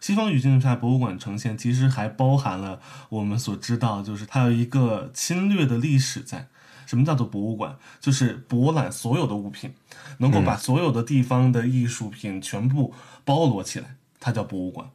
[0.00, 6.48] 西方语境下博物馆呈现，其实还包含了我们所知道，就是它有一个侵略的历史在。
[6.84, 7.76] 什么叫做博物馆？
[8.00, 9.72] 就是博览所有的物品，
[10.18, 12.92] 能够把所有的地方的艺术品全部
[13.24, 14.90] 包罗起来，它叫博物馆。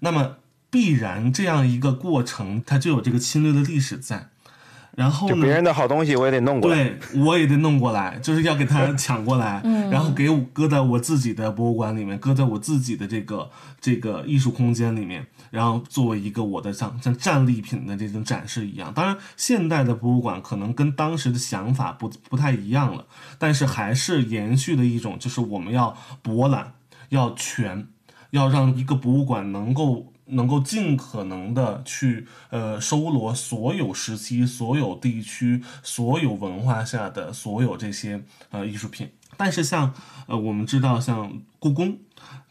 [0.00, 0.36] 那么
[0.70, 4.28] 必然这样一个过程，它就有这个侵略的历史在。
[4.94, 5.36] 然后呢？
[5.42, 13.50] 别人的好东西我也得弄过来，对我也得弄过来，就是要给他 抢过来，然后给我搁在我自己的博物馆里面，搁在我自己的这个
[13.80, 18.92] 这个艺术空间里面，然后作为一个我的像像战利品的这种展示一样。
[18.92, 23.06] 当然，现代的博物馆可能跟当时的想法不不太一样了，
[23.38, 26.74] 但是还是延续的一种，就是我们要博览，
[27.08, 27.86] 要全，
[28.30, 30.11] 要让一个博物馆能够。
[30.26, 39.92] 能够尽可能的去呃收罗所有时期、所有地区、所有文化下的所有这些呃艺术品，但是像
[40.26, 41.98] 呃我们知道像故宫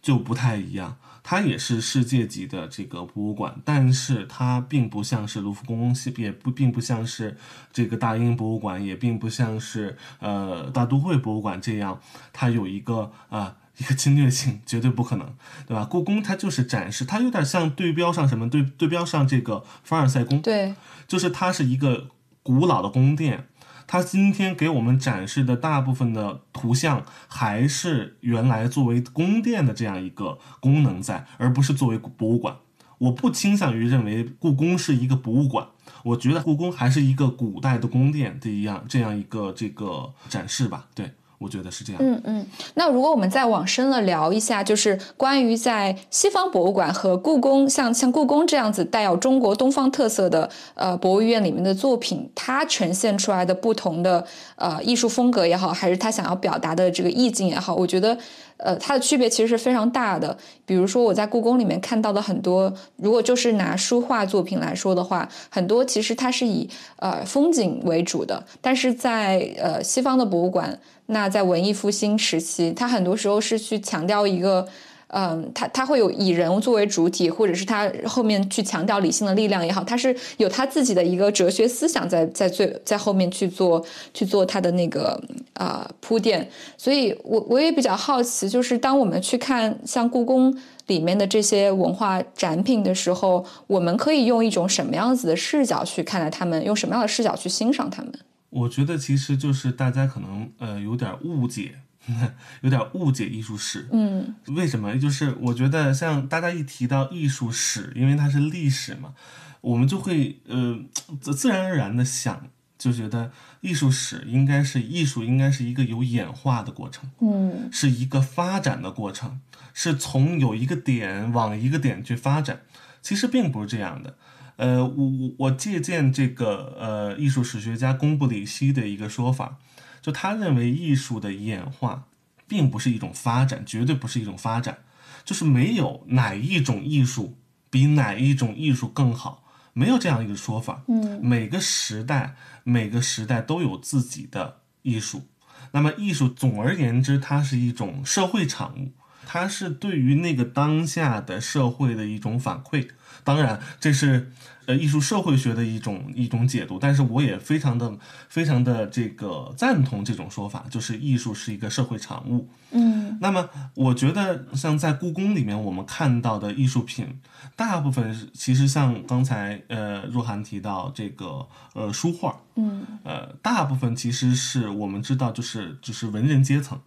[0.01, 7.38] 就不太一样，它也是世界级的这个博物馆，但是它并不像是卢浮宫，也不并不像是
[7.71, 11.99] 这个大英博物馆，也并不像是呃大都会博物馆这样，
[12.34, 13.57] 它有一个啊。
[13.77, 15.34] 一个侵略性绝对不可能，
[15.65, 15.84] 对吧？
[15.86, 18.47] 故宫它就是展示，它有点像对标上什么？
[18.47, 20.75] 对对标上这个凡尔赛宫，对，
[21.07, 22.10] 就是它是一个
[22.43, 23.47] 古老的宫殿，
[23.88, 32.58] 它今天给我们展示的大部分的图像还是原来作为宫殿的这样一个功能在，而不是作为博物馆。
[32.98, 35.67] 我不倾向于认为故宫是一个博物馆，
[36.04, 41.12] 我觉得故宫还是一个古代的宫殿的一样这样一个这个展示吧，对。
[41.41, 42.01] 我觉得是这样。
[42.01, 54.23] 嗯嗯，那如果我们再往深了聊一下，就是关于在西方博物馆和故宫，像像故宫这样子带有中国东方特色的呃博物院里面的作品，它呈现出来的不同的
[54.56, 58.15] 呃艺术风格也好，还是它想要表达的这个意境也好，我觉得。
[58.63, 60.38] 呃，它的区别其实是非常大的。
[60.65, 68.43] 比如说，我在故宫里面看到的很多，如果就是拿书画作品来说的话，很多其实它是以呃风景为主的。
[68.62, 74.67] 但是在呃西方的博物馆，那在文艺复兴时期，它很多时候是去强调一个。
[75.13, 85.21] 嗯，他他会有以人作为主体，或者是他后面去强调理性的力量也好，他是有他自己的一个哲学思想在在最在后面去做去做他的那个
[85.54, 86.50] 啊铺垫。
[86.78, 98.13] 所以，我我也比较好奇，就是当我们去看像故宫里面的这些文化展品的时候，我们可以用一种什么样子的视角去看待他们，用什么样的视角去欣赏他们？
[98.50, 101.71] 我觉得其实就是大家可能呃有点误解。
[102.62, 104.97] 有点误解艺术史，嗯，为什么？
[104.97, 109.13] 就是我觉得像大家一提到艺术史，因为它是历史嘛，
[109.62, 110.80] 我们就会呃
[111.19, 112.47] 自然而然的想，
[112.78, 119.39] 就觉得艺术史应该是艺术，应该是一个有演化的过程，嗯，是一个发展的过程，
[119.74, 122.62] 是从有一个点往一个点去发展。
[123.02, 124.15] 其实并不是这样的，
[124.58, 129.58] 呃，我我我借鉴这个呃艺术史学家贡布里希的一个说法。
[130.04, 132.06] 就他认为艺术的演化，
[132.52, 134.79] 并不是一种发展，绝对不是一种发展，
[135.23, 137.37] 就是没有哪一种艺术
[137.69, 140.83] 比哪一种艺术更好，没有这样一个说法。
[140.89, 142.35] 嗯，每个时代，
[142.65, 145.29] 每个时代都有自己的艺术。
[145.71, 148.91] 那么，艺术总而言之，它是一种社会产物，
[149.25, 152.89] 它是对于那个当下的社会的一种反馈。
[153.23, 154.33] 当然，这是
[154.72, 157.94] 呃艺术社会学的一种一种解读，但是我也非常的
[158.30, 162.48] 非常的这个赞同这种说法，就是艺术是一个社会产物。
[162.72, 167.19] 嗯，那么我觉得像在故宫里面我们看到的艺术品，
[167.58, 176.80] 大部分是其实像刚才呃若涵提到这个呃书画，嗯，呃大部分其实是我们知道就是就是文人阶层，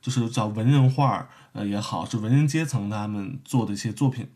[0.00, 4.26] 就是叫文人画呃也好，是文人阶层他们做的一些作品。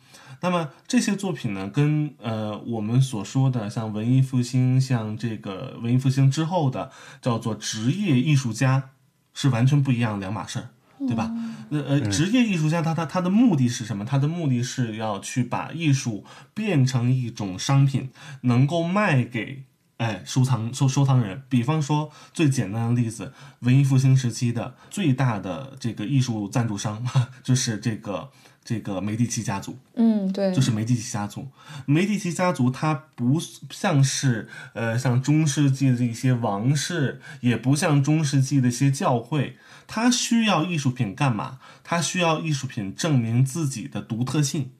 [0.42, 8.90] 那么这些作品呢，跟呃我们所说的像文艺复兴，像这个文艺复兴之后的叫做职业艺术家，
[9.34, 10.70] 是完全不一样两码事儿，
[11.06, 11.30] 对吧？
[11.70, 14.04] 呃呃，职业艺术家他他他的目的是什么？
[14.04, 16.24] 他的目的是要去把艺术
[16.54, 18.10] 变成一种商品，
[18.40, 19.64] 能够卖给
[19.98, 21.42] 哎收藏收收藏人。
[21.50, 27.06] 比方说最简单的例子，文艺复兴时期的最大的这个艺术赞助商
[27.44, 28.30] 就是这个。
[28.62, 31.48] 这个梅第奇家族，嗯，对，就是梅第奇家族。
[31.86, 33.40] 梅第奇家族它不
[33.70, 39.56] 像是呃像中世纪的一些王室，也不像中世纪的一些教会，
[39.86, 41.58] 它需要艺术品干嘛？
[41.82, 44.70] 它需要艺术品证明自己的独特性，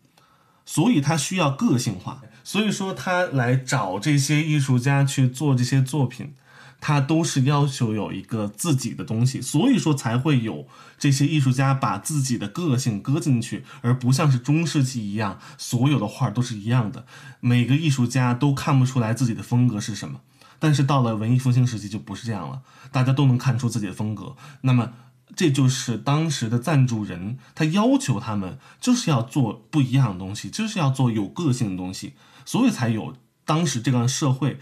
[0.64, 2.22] 所以它需要个性化。
[2.42, 6.34] 所以说，他来找这些艺术家去做这些作品。
[6.80, 10.66] 他都是要求有一个自己的东西，所以说才会有
[10.98, 17.04] 这些艺术家把自己的个性搁进去，而不像是中世纪一样，所有的画都是一样的，
[17.40, 20.20] 每个艺术家都看不出来自己的风格是什么。
[20.58, 24.34] 但是到了文艺复兴时期就不是这样了，大家都能看出自己的风格。
[24.62, 24.92] 那么
[25.36, 32.14] 这就是当时的赞助人，他要求他们就是要做不一样的东西，就是要做有个性的东西，
[32.46, 33.14] 所以才有
[33.44, 34.58] 当时这个社会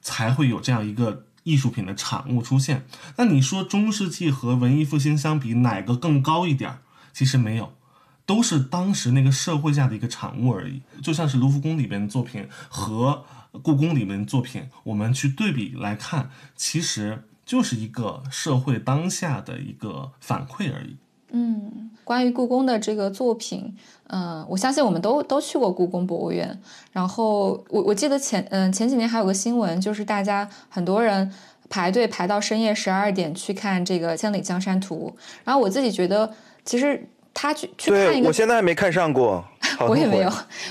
[0.00, 1.24] 才会有这样一个。
[1.44, 2.86] 艺术品的产物出现，
[3.16, 6.78] 那你说中世纪和文艺复兴相比，哪个更高一点儿？
[7.12, 7.74] 其实没有，
[8.24, 10.82] 都是当时那个社会下的一个产物而已。
[11.02, 13.24] 就像是卢浮宫里边的作品和
[13.62, 20.96] 故宫里面的作品，我们去对比来看，其实就是一个社会当下的一个反馈而已。
[21.32, 23.74] 嗯，关于故宫的这个作品，
[24.08, 26.58] 嗯，我相信我们都都去过故宫博物院。
[26.92, 31.32] 然后我我记得前嗯前几年还有个新闻，就是大家很多人
[31.68, 35.12] 排队排到深夜十二点去看这个《千里江山图》。
[35.44, 36.30] 然后我自己觉得，
[36.64, 39.44] 其实他去去看一个，我现在还没看上过。
[39.88, 40.30] 我也没有，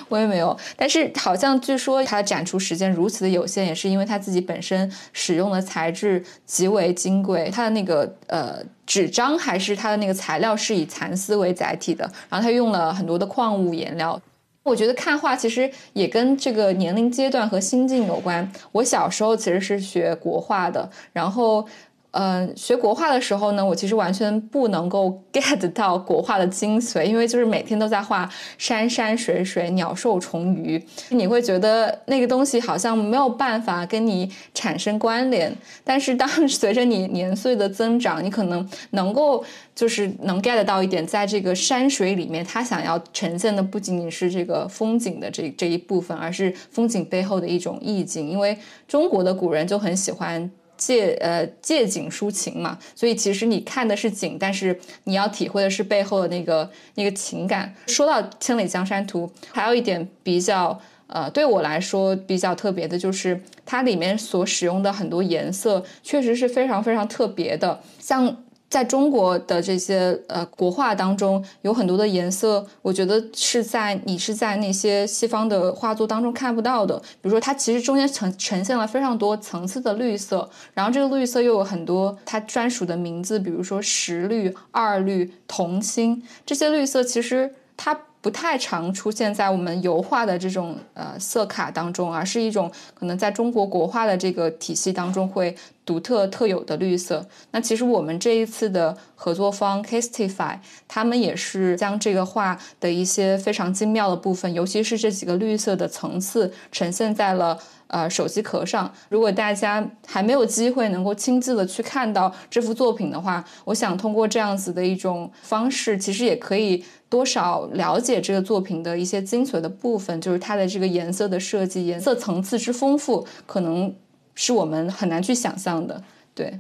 [0.10, 0.56] 我也没有。
[0.78, 8.60] 但是好像据说它展出时间如此的有限，也是因为它自己本身使用的材质极为金贵，它的那个呃
[8.92, 14.22] 纸张还是它的那个材料是以蚕丝为载体的，然后它用了很多的矿物颜料。
[14.64, 18.52] 我觉得看画其实也跟这个年龄阶段和心境有关。
[18.74, 21.66] 我小时候其实是学国画的，然后。
[22.12, 35.56] 嗯，学国画的时候呢，我其实完全不能够 get 到国画的精髓，因为就是每天都在画山山水水、鸟兽虫鱼，你会觉得那个东西好像没有办法跟你产生关联。
[35.86, 39.42] 但是当随着你年岁的增长，你可能能够
[39.74, 48.30] 就是能 get 到一点，在这个山水里面，它想要呈现的不仅仅是这个风景的这这一部分，而是风景背后的一种意境。
[48.30, 50.52] 因为中国的古人就很喜欢。
[50.82, 57.72] 借呃借景抒情嘛，所以其实你看的是景，但是你要体会的是背后的那个那个情感。
[57.86, 68.44] 说到《千里江山图》，还有一点比较呃对我来说比较特别的，就是它里面所使用的很多颜色确实是非常非常特别的，像。
[68.72, 76.98] 在中国的这些呃国画当中，有很多的颜色，我觉得是在你是在那些西方的画作当中看不到的。
[77.22, 88.00] 比如说，它其实中间呈呈现了非常多层次的绿色，然后这个绿色又有很多它专属的名字，比如说石绿、二绿、铜青，这些绿色其实它。
[88.22, 97.26] 不太常出现在我们油画的这种呃色卡当中，而是一种可能在中国国画的这个体系当中会独特特有的绿色。
[97.50, 107.58] 那其实我们这一次的合作方 Castify，他们也是将这个画的一些非常精妙的部分，尤其是这几个绿色的层次，呈现在了。
[107.92, 123.94] 呃，手机壳上，如果大家还没有机会能够亲自的去看到这幅作品的话，我想通过这样子的一种方式，其实也可以多少了解这个作品的一些精髓的部分，就是它的这个颜色的设计，颜色层次之丰富，可能
[124.36, 126.02] 是我们很难去想象的。
[126.34, 126.58] 对，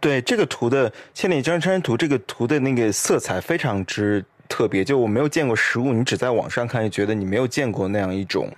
[0.00, 8.48] 对这个图的《千里江山图》，这个图的那个色彩非常之特别，就我没有见过实物，你只在网上看，就觉得你没有见过那样一种，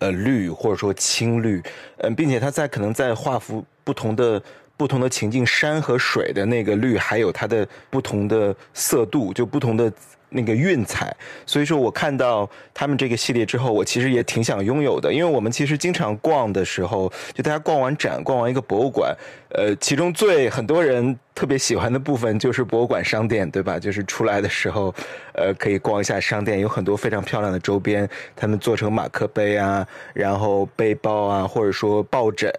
[0.00, 1.62] 呃，绿或者说青绿，
[1.98, 4.42] 嗯，并且它在可能在画幅不同的
[4.76, 9.90] 不同的情境，山和水的那个绿，还有它的不同的色度，就不同的。
[10.32, 11.12] 那个韵彩，
[11.44, 19.12] 所以说我看到他们这个系列之后，我其实也挺想拥有的，因为我们其实经常逛的时候，就大家逛完展，逛完一个博物馆，
[19.50, 21.18] 呃，其中最很多人。
[21.32, 23.78] 特别喜欢的部分就是博物馆商店，对吧？
[23.78, 24.94] 就是出来的时候，
[25.32, 32.52] 呃，可以逛一下商店，有很多非常漂亮的周边，他们做成马克杯啊，然后背包啊，或者说抱枕，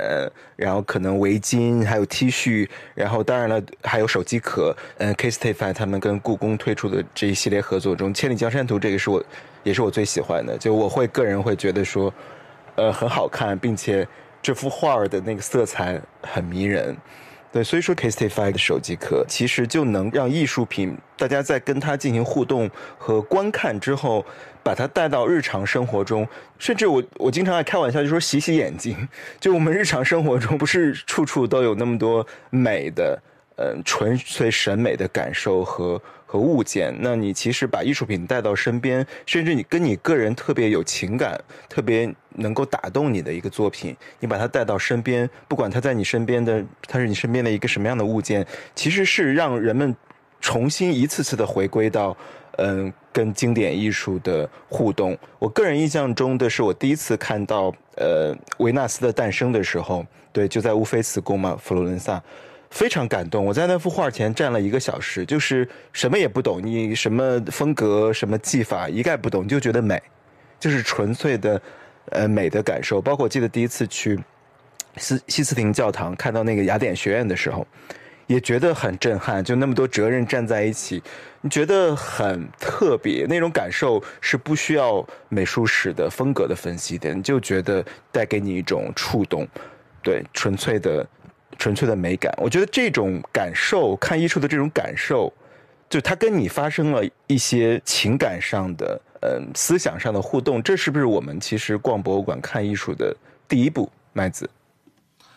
[0.56, 4.76] 然后可能围巾，还有 T 恤，然后当然了，还有手机壳。
[4.98, 9.24] 嗯，Casetify 他们跟故宫推出的这一系列合作中，《千里江山图》这个是我
[9.62, 12.12] 也是我最喜欢的，就我会个人会觉得说，
[12.74, 14.08] 呃，很好看，并且
[14.42, 16.96] 这幅画儿的那个色彩很迷人。
[17.52, 24.26] 对，所以说 Castify 的手机壳其实就能让艺术品，大家在跟它进行互动和观看之后，
[24.64, 26.26] 把它带到日常生活中。
[26.58, 29.08] 甚至我我经常爱开玩笑，就说洗洗眼睛。
[29.40, 33.22] 就我们日常生活中，不是处处都有那么多美的，
[33.58, 36.02] 嗯，纯粹审美的感受和。
[36.32, 49.94] 和物件，那你其实把艺术品带到身边，甚至你跟你个人特别有情感、特别能够打动你的一个作品，你把它带到身边，不管它在你身边的，它是你身边的一个什么样的物件，其实是让人们
[50.40, 52.16] 重新一次次的回归到，
[52.60, 55.18] 嗯，跟经典艺术的互动。
[55.38, 62.24] 我个人印象中的是，我第一次看到呃维纳斯的诞生的时候，对，就在乌菲茨宫嘛，佛罗伦萨。
[62.72, 70.02] 非常感动，我在那幅画前站了一个小时，就是什么也不懂，你什么风格、什么技法一概不懂，就觉得美，
[70.58, 71.62] 就是纯粹的，
[72.12, 73.02] 呃，美的感受。
[73.02, 74.18] 包括我记得第一次去
[74.96, 77.68] 西西斯廷教堂看到那个雅典学院的时候，
[78.26, 81.04] 也觉得很震撼，就那么多哲人站在一起，
[81.42, 89.46] 你觉得很特别，那种感受是不需要美术史的风格的分析的，你就觉得带给你一种触动，
[90.02, 91.06] 对，纯粹的。
[91.62, 95.32] 纯粹的美感，我觉得这种感受，看艺术的这种感受，
[95.88, 103.16] 就它跟你发生了一些情感上的、嗯，思想上的互动，这是不是我们其实逛博物馆看艺术的
[103.48, 103.92] 第一步？
[104.12, 104.50] 麦子，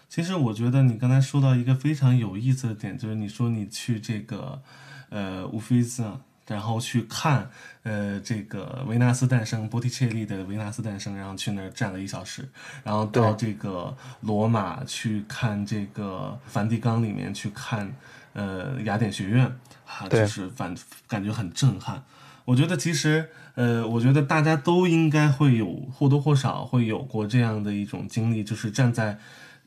[0.09, 4.62] 其实我觉得你刚才说到一个非常有意思的点，就是你说你去这个，
[5.11, 6.05] 呃，乌菲兹。
[6.47, 7.51] 然后去看，
[7.85, 12.47] 呃，这个维纳斯诞生，波提切利的维纳斯诞生，然后去那儿站了一小时，
[12.83, 17.91] 然后到这个罗马去看这个梵蒂冈里面去看，
[18.35, 19.47] 呃，雅典学院，
[19.87, 20.75] 啊，就是反
[21.09, 22.03] 感觉很震撼。
[22.45, 29.19] 我觉得其实，呃，我觉得大家都应该会有或多或少会有过这样的一种经历，就是站在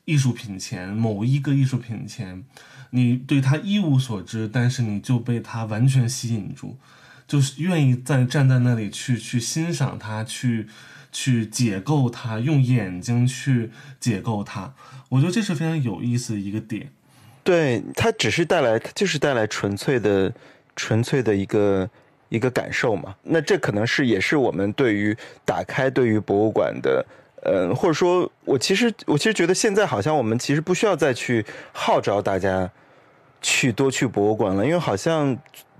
[0.05, 2.45] 艺术品前，某一个艺术品前。
[2.91, 6.77] 你对他一无所知，但是你就被他完全吸引住，
[7.27, 10.67] 就是愿意在站在那里去去欣赏他，去
[11.11, 14.73] 去解构他，用眼睛去解构他。
[15.09, 16.89] 我觉得这是非常有意思的一个点。
[17.43, 20.33] 对他只是带来，就是带来纯粹的、
[20.75, 21.89] 纯粹的一个
[22.29, 23.15] 一个感受嘛。
[23.23, 25.15] 那这可能是也是我们对于
[25.45, 27.05] 打开对于博物馆的。
[27.49, 32.69] 嗯，或者说，我其实我其实觉得现在好像我们其实不需要再去号召大家
[33.41, 35.33] 去多去博物馆了，因为好像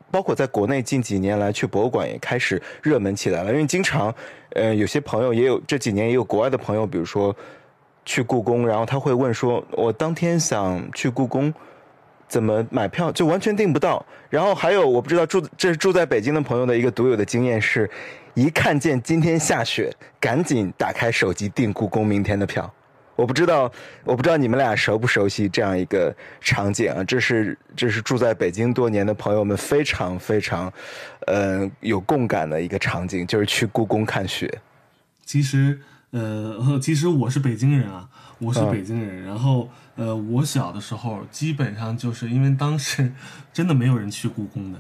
[0.10, 3.52] 包括在国内近几年来去博物馆也开始热门起来了。
[3.52, 4.16] 因为经常，
[4.52, 7.36] 呃，有些朋友也有这几年也有国外的朋友，比如说
[8.06, 11.54] 去故宫，然后他会问说：“我当天想去故宫，
[12.30, 13.12] 怎么买票？
[13.12, 17.90] 就完全订不到。”然后还有我不知道住这是住在北京的朋友的一个独有的经验是。
[18.38, 22.72] 一看见今天下雪，赶紧打开手机订故宫明天的票。
[23.16, 23.64] 我不知道，
[24.04, 27.04] 我不知道你们俩熟不熟悉这样一个场景啊？
[27.04, 30.72] 这是这是住在北京多年的朋友们非常非常，
[31.26, 34.62] 呃，有共感的一个场景，就是去故宫看雪。
[35.26, 35.82] 其实，
[36.12, 38.08] 呃，其实我是北京人啊，
[38.38, 39.24] 我是北京人。
[39.24, 43.12] 然后，呃，我小的时候基本上就是因为当时
[43.52, 44.80] 真的没有人去故宫的，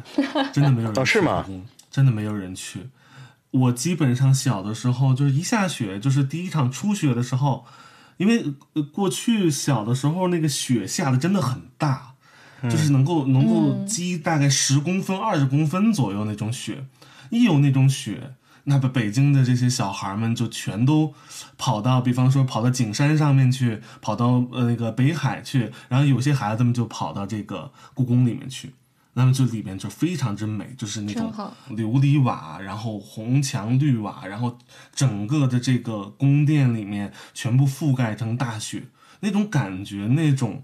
[0.53, 2.81] 真的没有人去故宫， 真的没有人去。
[3.51, 7.65] 我基本上小的时候就是一下雪，就是第一场初雪的时候，
[8.17, 8.53] 因为
[8.91, 12.13] 过去小的时候那个雪下的真的很大，
[12.63, 16.85] 就是能够能够积大概十公分、二十公分左右那种雪，
[17.29, 18.33] 一有那种雪，
[18.65, 21.13] 那北北京的这些小孩们就全都
[21.57, 28.73] 跑到，比方说跑到景山上面去，跑到呃那个北海去，然后有些孩子们就跑到这个故宫里面去。
[29.17, 31.33] 那么这里面就非常之美，就是那种
[31.71, 34.55] 琉璃瓦，然后红墙绿瓦，然后
[34.93, 38.83] 整个的这个宫殿里面全部覆盖成大雪，
[39.21, 40.61] 那种感觉，那种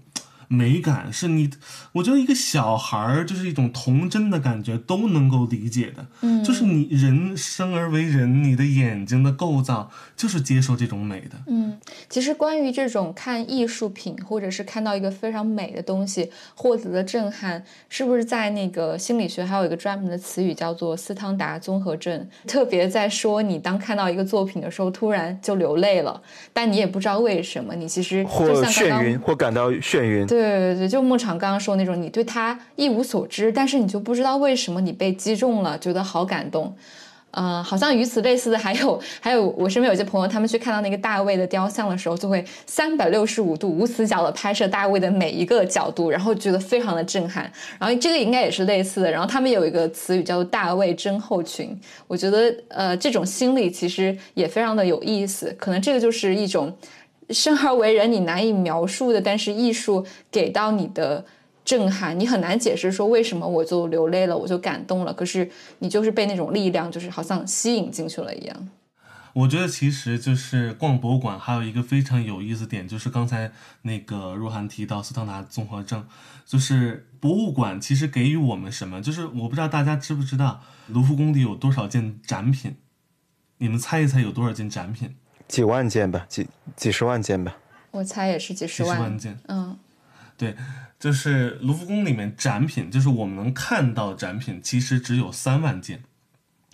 [0.48, 1.50] 美感，是你，
[1.92, 6.06] 我觉得一个小孩儿就是一种童真的感觉都能够理解的。
[6.22, 11.36] 嗯，就是你人生而为人，你的眼睛的构造就是接受这种美的。
[11.46, 11.78] 嗯，
[12.08, 22.28] 其实关于这种看艺术品，或者是看到一个非常美的东西获得的震撼，是不是在那个心理学还有一个专门的词语叫做斯汤达综合症？
[22.46, 26.20] 特别在说你当看到一个作品的时候，突然就流泪了，
[26.52, 30.26] 但你也不知道为什么，你其实或眩晕，或感到眩晕。
[30.38, 36.74] 对对对，就牧场刚刚说那种，你对他一无所知，但是你就不知道为什么你被击中了，觉得好感动。
[37.36, 47.50] 嗯，好像与此类似的还有还有，我身边有些朋友，他们去看到那个大卫的雕像的时候，就会三百六十五度无死角的拍摄大卫的每一个角度，然后觉得非常的震撼。
[47.76, 49.10] 然后这个应该也是类似的。
[49.10, 51.76] 然后他们有一个词语叫做“大卫真后群”，
[52.06, 55.52] 我觉得呃，这种心理其实也非常的有意思。
[55.58, 56.72] 可能这个就是一种。
[57.30, 61.24] 生而为人，你难以描述的，但是艺术给到你的
[61.64, 65.12] 震撼，你很难解释说为什么我就流泪了，我就感动了。
[65.12, 68.68] 可是你就是被那种力量，就是好像吸引进去了一样。
[69.32, 73.50] 我觉得其实就是逛博物馆，还有一个非常有意思点，就是刚才
[73.82, 76.06] 那个若涵提到斯汤达综合症，
[76.46, 79.02] 就是博物馆其实给予我们什么？
[79.02, 82.76] 就是我不知道大家知不知道卢浮宫里有多少件展品，
[83.58, 85.16] 你们猜一猜有多少件展品？
[85.54, 87.56] 几万件吧，几几十万件吧。
[87.92, 89.38] 我猜也是几十万件。
[89.46, 89.78] 嗯，
[90.36, 90.56] 对，
[90.98, 96.02] 就是卢浮宫里面展品，就是我们能看到展品，其实只有三万件，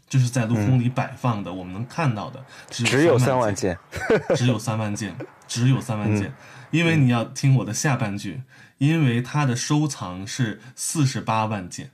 [0.08, 3.76] 就是在卢浮宫里摆放的，我们能看到的只有三万件，
[4.34, 5.14] 只有三万件，
[5.46, 6.32] 只有三万件。
[6.70, 8.40] 因为你要听我的下半句，
[8.78, 11.90] 因为它的收藏是四十八万件，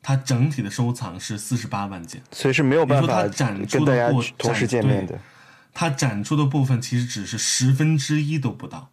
[0.00, 5.18] 它整体的收藏是四十八万件，所以是没有办法跟大家同时见面的。
[5.72, 8.90] 它展出的部分其实只是十分之一都不到，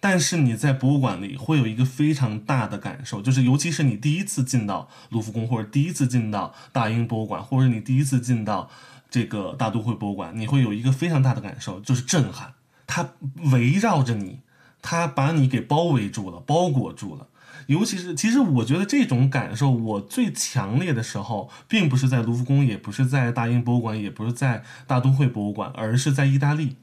[0.00, 8.70] 但是你在博物馆里会有一个非常大的感受，就是尤其是你第一次进到卢浮宫，或者第一次进到大英博物馆，或者你第一次进到
[9.10, 12.54] 这个大都会博物馆，你会有一个非常大的感受，就是震撼。
[12.86, 13.10] 它
[13.50, 14.40] 围绕着你，
[14.80, 17.26] 它把你给包围住了，包裹住了。
[17.68, 26.76] 尤其是，其实我觉得这种感受，我最强烈的时候，并不是在卢浮宫，也不是在大英博物馆，也不是在大都会博物馆，而是在意大利。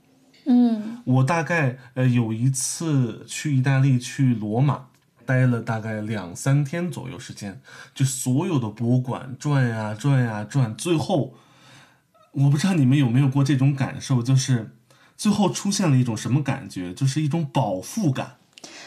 [0.45, 4.85] 嗯，我大概呃有一次去意大利，去罗马，
[5.25, 7.59] 待了大概两三天左右时间，
[7.95, 11.33] 就所有的博物馆转呀转呀转，最后
[12.33, 14.75] 我不知道你们有没有过这种感受，就是
[15.17, 18.35] 最后出现了一种什么感觉，就是一种饱腹感。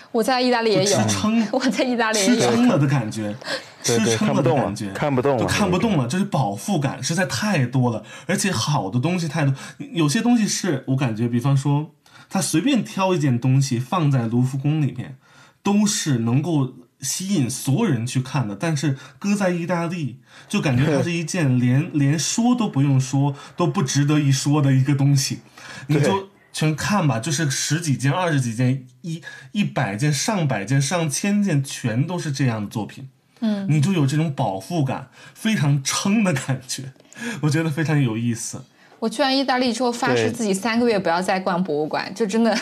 [0.12, 3.36] 我在意大利也有吃撑，我在意大利吃撑了的感觉，
[3.82, 9.54] 吃撑了的感觉，看不动了，都看不动了，这是饱腹感，实在太多了，而且好的东西太多，
[9.92, 11.90] 有些东西是我感觉，比方说
[12.30, 15.16] 他随便挑一件东西放在卢浮宫里面，
[15.62, 25.40] 都是能够吸引所有人去看的，但是搁在意大利，就感觉它是一件 连连说都不用说都不值得一说的一个东西，
[25.86, 26.27] 你就。
[26.58, 33.08] 全看吧，就是十几件、二十几件、一一百件、上百件、上千件，全都是这样的作品。
[33.38, 36.92] 嗯，你就有这种饱腹感，非常撑的感觉，
[37.42, 38.60] 我觉得非常有意思。
[38.98, 42.52] 我去完意大利之后，发誓自己三个月不要再逛博物馆，就真的，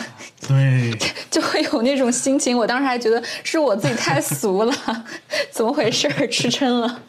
[0.47, 0.95] 对，
[1.31, 2.55] 就会有那种心情。
[2.55, 4.71] 我当时还觉得是我自己太俗了，
[5.49, 6.07] 怎么回事？
[6.29, 7.01] 吃撑了。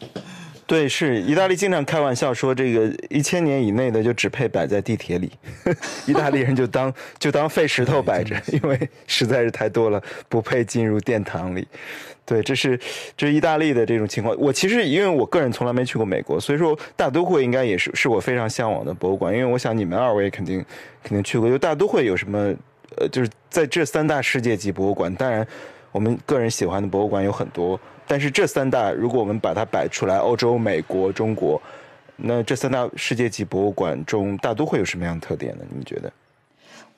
[0.69, 5.31] 对，是意大利经常开玩笑说，这个一千年以内的就只配摆在地铁里，
[6.05, 9.99] 意大利人就当就当废石头摆着，因为实在是太多了，
[10.29, 11.67] 不配进入殿堂里。
[12.23, 12.79] 对，这是
[13.17, 14.35] 这是意大利的这种情况。
[14.37, 19.33] 我其实因为我个人从来没去过美国，所以说大都会应该也是是我非常向往的博物馆。
[19.33, 20.63] 因为我想你们二位肯定
[21.01, 22.53] 肯定去过，就大都会有什么
[22.97, 25.43] 呃，就是在这三大世界级博物馆，当然
[25.91, 27.79] 我们个人喜欢的博物馆有很多。
[28.09, 31.61] 但是这三大，如果我们把它摆出来，欧洲、美国、中国，
[32.15, 35.63] 那这三大世界级博物馆中，大都会有什么样的特点呢？
[35.69, 36.11] 你们觉得？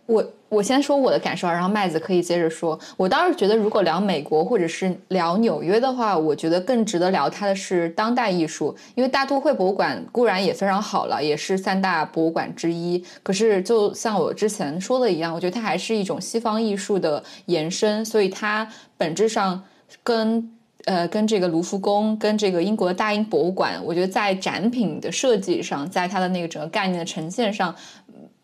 [0.06, 2.80] 我我先说我的感受，然后麦子可以接着说。
[2.96, 13.04] 我倒是觉得，如果聊美国或者是聊纽约的话，我觉得更值得聊它的是当代艺术，因为大都会博物馆固然也非常好了，也是三大博物馆之一。
[13.22, 18.66] 可是就像我之前说的一样，我觉得它还是一种西方艺术的延伸，所以它
[18.98, 19.62] 本质上
[20.04, 20.50] 跟。
[20.86, 27.76] 呃，跟这个卢浮宫，跟这个英国的大英博物馆，我觉得在展品的设计上，在它的那个整个概念的呈现上，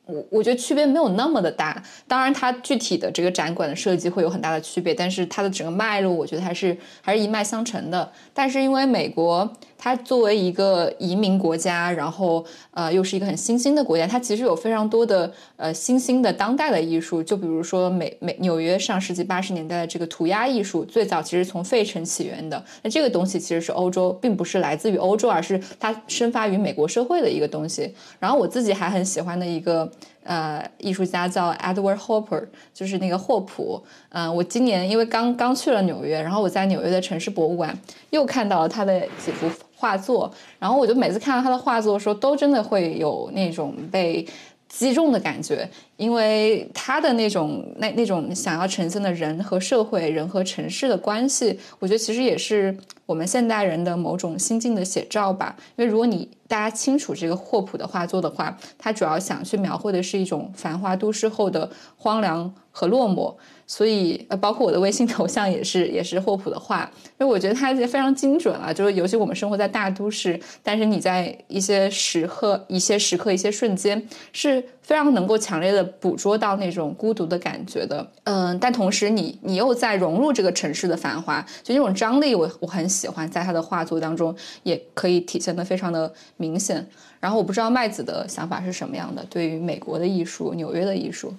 [0.06, 1.82] 我我觉得区别没有那么的大。
[2.08, 8.12] 当然，它具体的这个展馆的设计会有很大的区别，但是它的整个脉络，我觉得还是还是一脉相承的。
[8.34, 22.64] 但是因为美国它作为一个移民国家，然后呃又是一个很新兴的国家，它其实有非常多的呃新兴的当代的艺术，就比如说美美纽约上世纪八十年代的这个涂鸦艺术，最早其实从费城起源的。
[22.82, 27.94] 那这个东西其实是欧洲，并不是来自于欧洲，而是它生发于美国社会的一个东西。
[28.20, 29.90] 然后我自己还很喜欢的一个。
[30.28, 33.82] 呃，艺术家叫 Edward Hopper，就是那个霍普。
[34.10, 37.76] 嗯，我今年因为刚刚去了纽约，然后我在纽约的城市博物馆
[38.10, 44.28] 又看到了他的几幅画作，然后我就每次看到他的画作的时候，都真的会有那种被。
[44.70, 55.56] 击中的感觉，因为他的那种那那种想要呈现的人和社会、人和城市的关系，我觉得其实也是我们现代人的某种心境的写照吧。
[55.78, 63.34] 因为如果你大家清楚这个霍普的画作的话，他主要想去描绘的是一种繁华都市后的荒凉和落寞。
[63.70, 68.72] 所以，呃，包括我的微信头像也是也是霍普的画，因为我觉得它非常精准啊。
[68.72, 74.02] 就是尤其我们生活在大都市，但是你在一些时刻、一些时刻、一些瞬间，
[74.32, 78.10] 是非常能够强烈的捕捉到那种孤独的感觉的。
[78.24, 86.88] 嗯，但同时你你又在融入这个城市的繁华，就那种张力，我我很喜欢，在他的画作当中也可以体现的非常的明显。
[87.20, 91.34] 然后我不知道麦子的想法是什么样的，对于美国的艺术、纽约的艺术。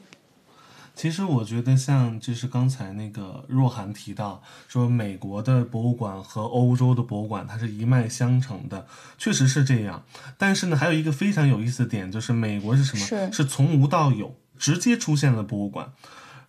[0.98, 8.84] 其实我觉得，像就是刚才那个若涵提到说，美国的博物馆和欧洲的博物馆它是一脉相承的，
[9.16, 10.02] 确实是这样。
[10.36, 13.30] 但是呢，还有一个非常有意思的点，就是美国是什么？
[13.32, 15.92] 是从无到有，直接出现了博物馆。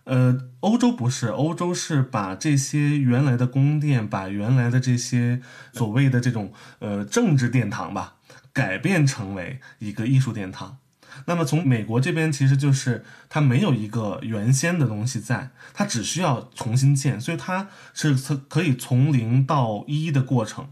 [0.02, 5.40] 呃，欧洲不是，欧洲是把这些原来的宫殿，把原来的这些
[5.72, 8.14] 所谓的这种呃政治殿堂吧，
[8.52, 10.78] 改变成为一个艺术殿堂。
[11.26, 20.66] 那么从美国这边，其实就是它没有一个原先的东西在，它只需要重新建，所以它是从可以从零到一的过程，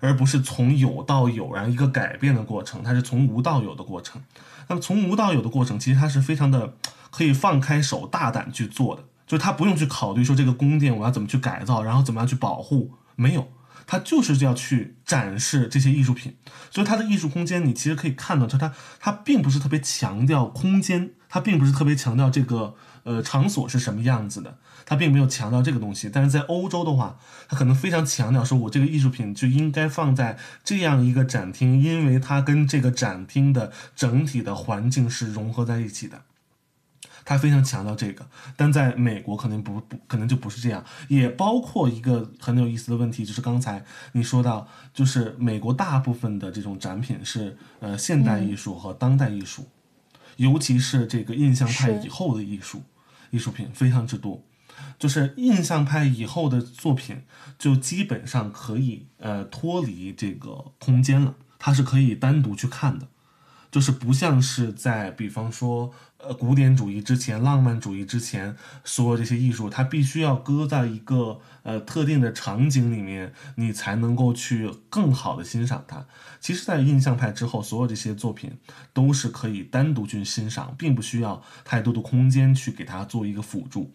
[0.00, 4.20] 而不是从有到有，然后一个改变的过程，它是从无到有的过程。
[4.68, 6.74] 那么从无到有的过程，其实它是非常的
[7.10, 13.46] 可以放开手、大胆去做的，就是它不用去考虑说这个宫殿我要怎么去改造，然后怎么样去保护，没有。
[13.86, 16.36] 他就是要去展示这些艺术品，
[16.70, 22.74] 所以他的艺术空间，你其实可以看到，就他他并不是特别强调空间，他并不是特别强调这个
[23.04, 26.10] 呃场所是什么样子的，他并没有强调这个东西。
[26.12, 27.18] 但是在欧洲的话，
[27.48, 36.22] 他可能非常强调说，我这个艺术品就应该放在这样一个展厅，因为它跟这个展厅的整体的环境是融合在一起的。
[37.24, 49.66] 他非常强调这个，但在美国可能不不可能就不是这样，也包括一个很有意思的问题，就是刚才你说到，就是美国大部分的这种展品是呃现代艺术和当代艺术，
[50.36, 52.82] 尤其是这个印象派以后的艺术
[53.30, 54.44] 艺术品非常之多，
[54.98, 57.22] 就是印象派以后的作品
[57.58, 63.08] 就基本上可以呃脱离这个空间了，它是可以单独去看的。
[63.70, 65.92] 就是不像是在，比方说，
[66.26, 76.06] 呃，古典主义之前、浪漫主义之前，所有这些艺术，它必须要搁在一个呃特定的场景里面，你才能够去更好的欣赏它。
[76.40, 78.50] 其实，在印象派之后，所有这些作品
[78.92, 83.90] 都是可以单独去欣赏，并不需要太多的空间去给它做一个辅助。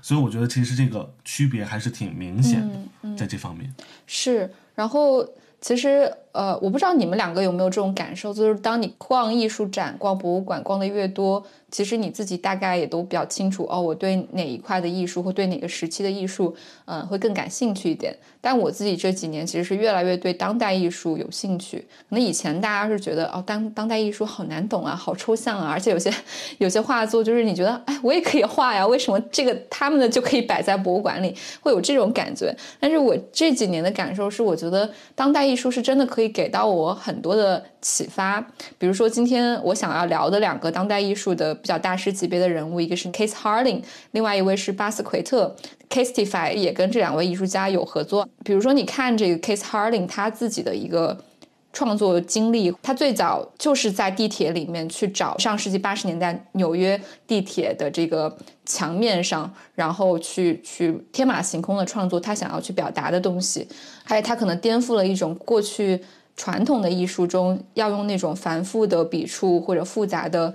[0.00, 3.74] 所以，我觉得其实这个区别还是挺明显的，在这方面
[4.06, 4.52] 是。
[4.74, 5.28] 然后，
[5.60, 6.12] 其实。
[6.32, 16.54] 呃，我不知道你们两个有没有这种感受，就是当你逛艺术展、逛博物馆逛的越多，其实你自己大概也都比较清楚哦，我对哪一块的艺术或对哪个时期的艺术，
[16.86, 18.16] 嗯，会更感兴趣一点。
[18.40, 21.78] 但我自己这几年其实是越来越对当代艺术有兴趣。
[22.08, 26.10] 可能以前大家是觉得哦，当当代艺术好难懂啊，好抽象啊，而且有些
[26.56, 32.56] 有些画作就是你觉得，哎，我也可以画呀，为什么这个他们的就可以摆在博物馆里，会有这种感觉？
[32.80, 36.21] 但是我这几年的感受是，我觉得当代艺术是真的可以。
[36.28, 38.40] 给到我很多的启发，
[38.78, 45.54] 比如说今天我想要聊的两个当代艺术的比较大师级别的人物，一个是 Case Harding，另外一位是巴斯奎特。
[45.90, 48.26] Casetify 也跟这两位艺术家有合作。
[48.42, 51.18] 比如说，你看这个 Case Harding 他自己的一个
[51.72, 63.66] 创作经历，他最早就是在地铁里面去找上世纪八十年代纽约地铁的这个墙面上，然后去去天马行空的创作他想要去表达的东西。
[64.04, 65.98] 还有他可能颠覆了一种过去
[66.36, 70.54] 传统的艺术中要用那种繁复的笔触或者复杂的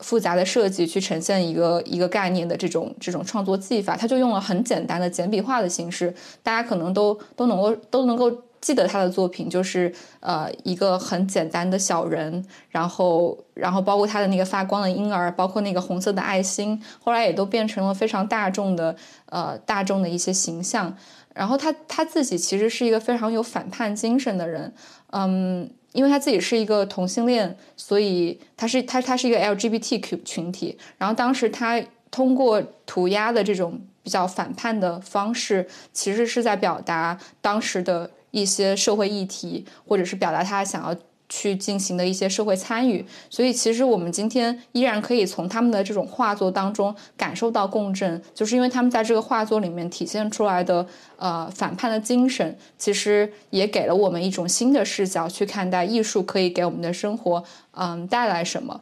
[0.00, 6.12] 复杂的设计去呈现一个一个概念的这种这种创作技法，他就用了很简单的简笔画的形式，
[6.42, 8.30] 大家可能都都能够都能够
[8.66, 18.96] 记得他的作品，就是呃一个很简单的小人，然后然后包括他的那个发光的婴儿，包括那个红色的爱心，后来也都变成了非常大众的
[19.26, 20.92] 呃大众的一些形象。
[21.32, 24.74] 然后他他自己其实是一个非常有反叛精神的人，
[25.12, 30.76] 嗯，因为他自己是一个同性恋，所以他是他他是一个 LGBTQ 群体。
[30.98, 38.10] 然后当时他通过涂鸦的这种比较反叛的方式，其实是在表达当时的
[38.40, 40.96] 一些社会议题，或者是表达他想要。
[41.28, 58.80] 去进行的一些社会参与，所以其实我们今天依然可以从他们的这种画作当中感受到共振，就是因为他们在这个画作里面体现出来的呃反叛的精神，其实也给了我们一种新的视角去看待艺术可以给我们的生活嗯带来什么。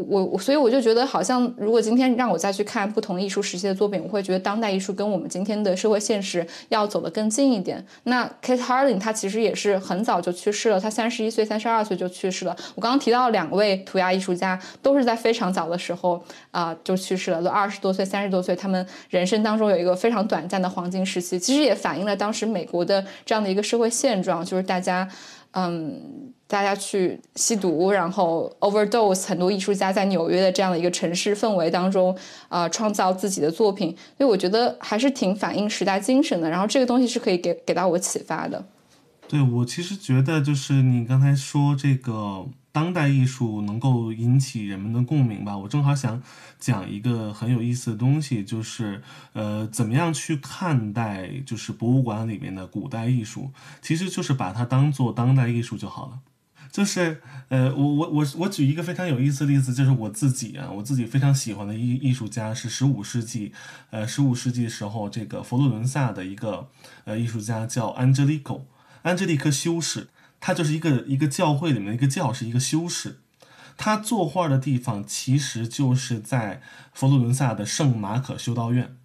[0.00, 7.84] 我我所以我就觉得，好像如果今天让我再去看不同艺术时期的作品，我会觉得当代艺术跟我们今天的社会现实要走得更近一点。
[8.04, 12.56] 那 Kate Harding 他其实也是很早就去世了，他三十一岁、三十二岁就去世了。
[12.74, 21.38] 我刚刚提到两位涂鸦艺术家，都是在非常早的时候啊就去世了，都二十多岁、三十多岁，他们人生当中有一个非常短暂的黄金时期。
[21.38, 25.06] 其实也反映了当时美国的这样的一个社会现状，就是大家。
[25.54, 32.14] 嗯，大家去吸毒，然后 overdose，很多艺术家在纽约的这样的一个城市氛围当中，
[32.50, 36.50] 啊，创造自己的作品，所以我觉得还是挺反映时代精神的。
[36.50, 38.62] 然后这个东西是可以给给到我启发的。
[39.26, 42.46] 对我其实觉得，就是你刚才说这个。
[42.74, 45.58] 当代艺术能够引起人们的共鸣吧？
[45.58, 46.22] 我正好想
[46.58, 49.02] 讲一个很有意思的东西，就是
[49.34, 53.50] 呃，怎么样去看待就是博物馆里面的古代艺术？
[53.82, 56.12] 其实就是把它当做当代艺术就好了。
[56.72, 63.52] 就是呃，我我我我举一个非常有意思的例子，就是我自己啊，我自己非常喜欢的艺艺术家是十五世纪，
[63.90, 66.68] 呃，十五世纪时候这个佛罗伦萨的一个
[67.04, 68.64] 呃艺术家叫安吉丽科，
[69.02, 70.08] 安吉丽科修士。
[70.40, 73.20] 他就是一个一个教会里面的一个教士，一个修士。
[73.76, 76.60] 他作画的地方其实就是在
[76.92, 78.96] 佛罗伦萨的圣马可修道院。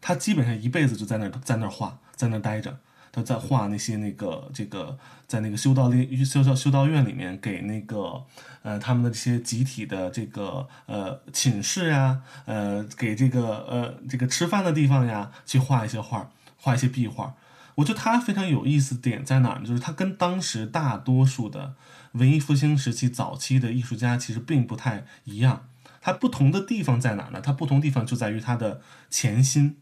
[0.00, 2.78] 他基本上一辈子就在那儿在那儿画，在那儿待着。
[3.12, 8.24] 他在画那些那个这个在那个修道院修道修道院里面给那个
[8.62, 17.34] 呃他们的这些集体的这个呃寝室呀，呃给这个呃这个吃饭的地方呀，去画一些画，画一些壁画。
[17.76, 19.66] 我觉得他非常有意思点在哪儿呢？
[19.66, 21.74] 就是他跟当时大多数的
[22.12, 25.66] 文艺复兴时期早期的艺术家其实并不太一样。
[26.02, 27.40] 他不同的地方在哪儿呢？
[27.40, 29.78] 他不同地方就在于他的潜心。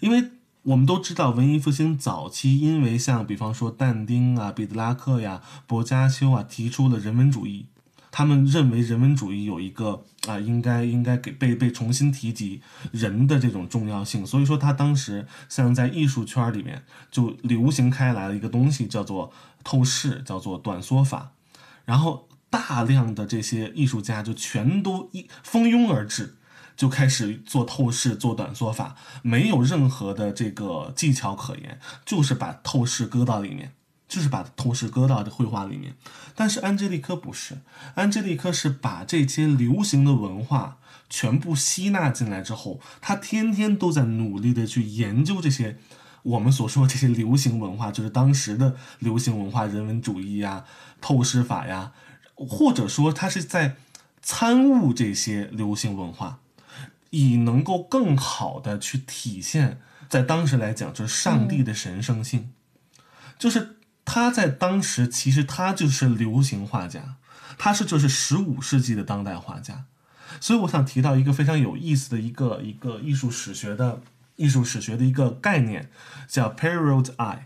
[0.00, 0.30] 因为
[0.68, 7.64] 我们都知道，文艺复兴早期，因为像比方说但丁啊、彼得拉克呀、薄伽丘啊，提出了人文主义。
[8.10, 12.60] 他们认为人文主义有一个啊，应该应该给被被重新提及
[12.92, 19.32] 人的这种重要性，所以说他当时像在艺术圈里面就流行开来了一个东西，叫做
[19.64, 21.32] 透视，叫做短缩法，
[21.86, 26.36] 然后大量的这些艺术家就全都一蜂拥而至，
[26.78, 33.72] 就开始做透视、做短缩法，没有任何的这个技巧可言，就是把透视搁到里面。
[34.08, 35.94] 就是把透视搁到这绘画里面，
[36.34, 37.58] 但是安吉丽科不是，
[37.94, 40.78] 安吉丽科是把这些流行的文化
[41.10, 45.76] 全部吸纳进来之后，他天天都在努力的去研究这些
[46.22, 50.64] 我们所说这些流行文化，就是当时的流行文化，人文主义呀、
[51.02, 51.92] 透视法呀，
[52.34, 53.76] 或者说他是在
[54.22, 56.38] 参悟这些流行文化，
[57.10, 62.50] 以能够更好的去体现，在当时来讲就是上帝的神圣性，
[63.38, 63.76] 就是。
[64.10, 67.16] 他在当时其实他就是流行画家，
[67.58, 69.84] 他是就是十五世纪的当代画家，
[70.40, 74.00] 所以我想提到一个非常有意思的一个一个艺术史学的
[74.36, 75.90] 艺术史学的一个概念，
[76.26, 77.40] 叫 period eye，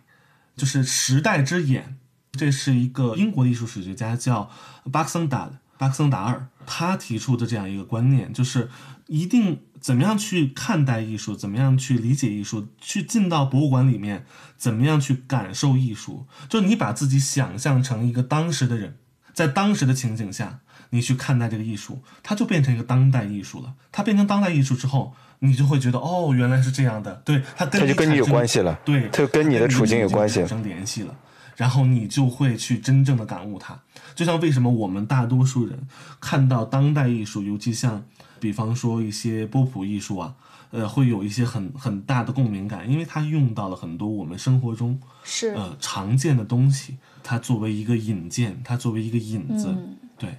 [0.55, 1.97] 就是时代之眼。
[2.31, 4.49] 这是一个英国的艺术史学家叫
[4.93, 8.71] 巴克森达巴克森达尔他提出的这样一个观念，就是
[9.13, 9.61] 一定。
[9.83, 11.35] 怎么样去看待艺术？
[11.35, 12.69] 怎么样去理解艺术？
[12.81, 14.25] 去进到博物馆里面，
[14.57, 16.25] 怎么样去感受艺术？
[16.49, 18.99] 就你把自己想象成一个当时的人，
[19.35, 20.61] 在当时的情景下，
[20.91, 23.75] 你去看待这个艺术，它就变成一个当代艺术了。
[23.91, 27.21] 它变成当代艺术之后，你就会觉得，哦，原来是这样的。
[27.25, 28.79] 对，它跟它就跟你有关系了。
[28.85, 31.13] 对，它跟你的处境有关系，产生联系了。
[31.57, 33.77] 然后你就会去真正的感悟它。
[34.15, 35.89] 就像为什么我们大多数人
[36.21, 38.05] 看到当代艺术，尤其像。
[38.43, 40.35] 比方说一些波普艺术啊，
[40.73, 49.73] 呃，会有一些很很大的共鸣感，因为它用到了很多我们生活中是呃常见的东西，它作为一个引荐，它作为一个引子，
[50.19, 50.31] 对，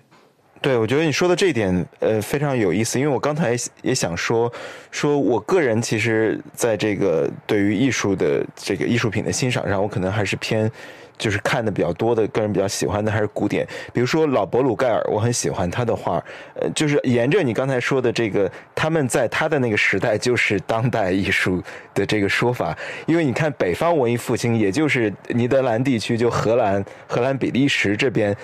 [0.61, 2.99] 对，我觉得你说的这一点，呃，非常有意思。
[2.99, 4.51] 因为我刚才也想说，
[4.91, 10.69] 说我个人其实在这个对于艺术的这个艺术品的欣赏上，我可能还是偏。
[11.17, 16.23] 就是看的比较多的，个人比较喜欢的还是古典，比如说老伯鲁盖尔，我很喜欢他的画。
[16.55, 21.61] 呃，就是沿着你刚才说的这个，他们在他的那个时代就是当代艺术
[21.93, 28.35] 的这个说法，因为你看北方文艺复兴，也就是尼德兰地区，就荷兰、荷兰、比利时这边。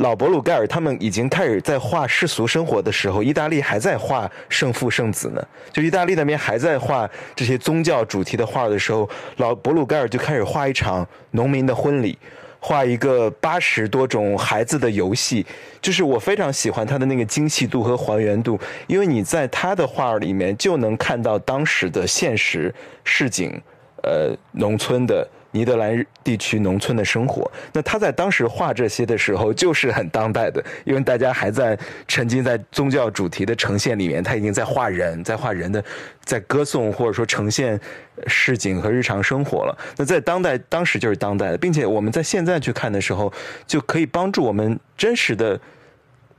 [0.00, 5.46] 老伯鲁盖尔他们已经开始在画世俗生活的时候，意大利还在画圣父圣子呢。
[5.70, 12.18] 就意大利那边还在画这些宗教主题的画的时候，老伯鲁盖尔就开始画一场农民的婚礼，
[12.58, 15.44] 画一个八十多种孩子的游戏。
[15.82, 22.74] 就是我非常喜欢他的那个精细度和还原度，因为你在他的画里面就能看到当时的现实
[23.04, 23.60] 市井，
[24.02, 25.28] 呃，农村的。
[25.52, 35.84] 尼德兰地区农村的生活，那他在当时画这些的时候，就是很当代的，因为大家还在沉浸在宗教主题的呈现里面，他已经在画人，在画人的，
[36.24, 37.78] 在歌颂或者说呈现
[38.26, 39.76] 市井和日常生活了。
[39.96, 43.32] 那在当代，当时就是当代的，并且我们在现在去看的时候，
[43.66, 45.60] 就可以帮助我们真实的。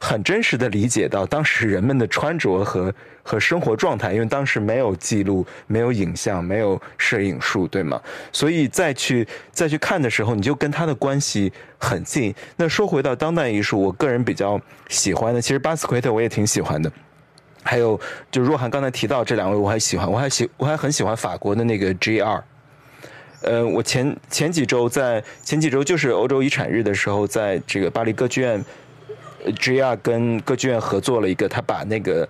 [0.03, 2.91] 很真实的理解到当时人们的穿着和
[3.21, 8.01] 和生活状态，因为当时没有记录、没有影像、没有摄影术，对吗？
[8.31, 12.33] 所以再去再去看的时候，你就跟他的关系很近。
[12.55, 16.91] 那说回到当代艺术，我个人比较喜欢的，其实巴斯奎特我也挺喜欢的。
[17.61, 17.97] 还有
[18.31, 22.43] 就若涵刚才提到这两位，我还喜欢，我还喜我还很喜欢法国的那个 G.R。
[23.43, 28.65] 呃，我前前几周在前几周就是欧洲遗产日的时候，在这个巴黎歌剧院。
[29.59, 29.95] G.R.
[29.97, 32.27] 跟歌剧院合作了一个，他把那个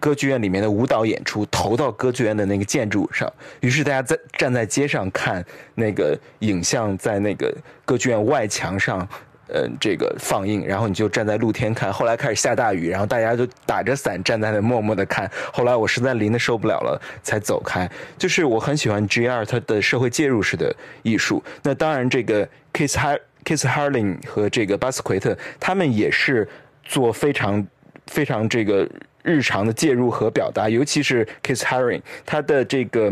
[0.00, 5.44] 歌剧院里面的舞蹈演出投到歌剧院的那个建筑上，于是大家在站在街上看
[5.74, 7.52] 那个影像，在那个
[7.84, 9.00] 歌剧院外墙上，
[9.48, 11.92] 呃，这个放映，然后你就站在露天看。
[11.92, 15.30] 后来开始下大雨，然后大家就打着伞站在那默默的看。
[15.52, 17.90] 后来我实在淋的受不了了，才走开。
[18.16, 19.44] 就是我很喜欢 G.R.
[19.44, 21.42] 他的社会介入式的艺术。
[21.62, 23.18] 那当然，这个 Kiss High。
[23.48, 26.46] Kiss Harling 和这个巴斯奎特，他们也是
[26.84, 27.66] 做非常
[28.06, 28.86] 非常这个
[29.22, 33.10] 日常的介入和表达，尤其是 Kiss Harling，他的这个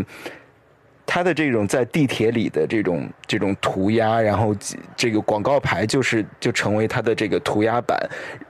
[1.07, 4.55] 他的这种在地铁里的这种这种涂鸦，然后
[4.95, 7.99] 这个广告牌就是就成为他的这个涂鸦板。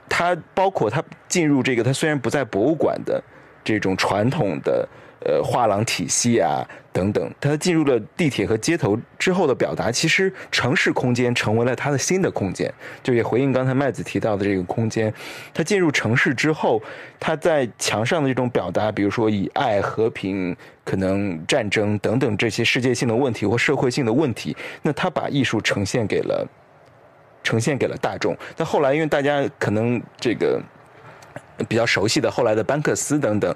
[0.09, 3.23] 他包括他进入这个，他虽然不在博物馆的
[3.63, 4.85] 这种传统的。
[5.25, 12.71] 呃，画廊体系啊，等等，他进入了地铁和街头之后的表达，其实城市空间成为了他的新的空间。
[13.01, 15.11] 就也回应刚才麦子提到的这个空间，
[15.53, 16.81] 他进入城市之后，
[17.19, 20.55] 他在墙上的这种表达，比如说以爱、和平、
[20.85, 26.47] 可能战争等等这些世界性的问题或社会性的问题，那他把艺术呈现给了
[27.43, 28.37] 呈现给了大众。
[28.55, 30.61] 但后来，因为大家可能这个
[31.67, 33.53] 比较熟悉的后来的班克斯等等。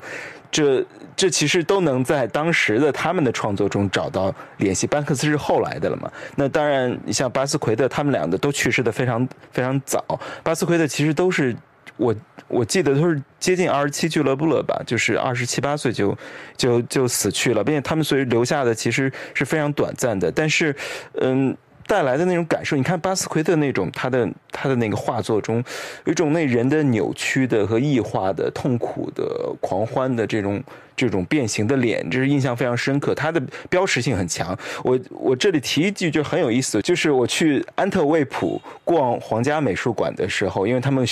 [0.52, 0.86] 这
[1.16, 4.86] 这其实都能在当时的他们的创作中找到联系。
[4.86, 6.12] 班克斯是后来的了嘛？
[6.36, 10.20] 那当然，你像巴斯奎特他们两个都去世的非常非常早。
[10.43, 11.56] 巴斯奎特其实都是
[11.95, 12.14] 我
[12.47, 14.82] 我记得都是接近二十七俱乐部了吧？
[14.86, 16.18] 就是二十七八岁就
[16.58, 20.32] 就就死去了，并且他们所以留下的其实是非常短暂的。
[20.32, 20.76] 但是，
[21.22, 21.56] 嗯。
[21.91, 25.61] 带来的那种感受，你看巴斯奎特那种他的他的那个画作中，
[26.05, 30.63] 有一种那人的扭曲的和异化的、痛苦的、狂欢的这种
[30.95, 33.13] 这种变形的脸，这是印象非常深刻。
[33.13, 34.57] 他的标识性很强。
[34.85, 41.05] 我我这里提一句就很有意思，就是我去安特卫普逛皇家美术馆的时候，因为他们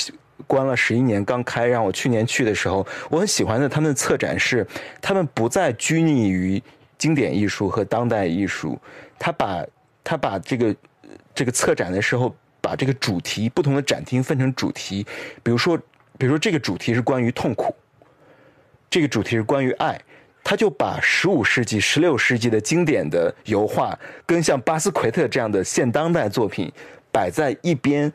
[0.47, 4.65] 关了十一年刚开，让我去年去的时候，我很喜欢的他们的策展是，
[5.01, 6.63] 他们不再拘泥于
[6.97, 8.79] 经典艺术和当代艺术，
[9.19, 9.61] 他把。
[10.09, 10.75] 他把这个
[11.35, 15.05] 这个策展的时候，把这个主题不同的展厅分成主题，
[15.43, 15.77] 比如说，
[16.17, 17.75] 比如说这个主题是关于痛苦，
[18.89, 20.01] 这个主题是关于爱，
[20.43, 23.95] 他就把十五世纪、十六世纪的经典的油画
[24.25, 26.71] 跟像巴斯奎特这样的现当代作品
[27.11, 28.11] 摆在一边，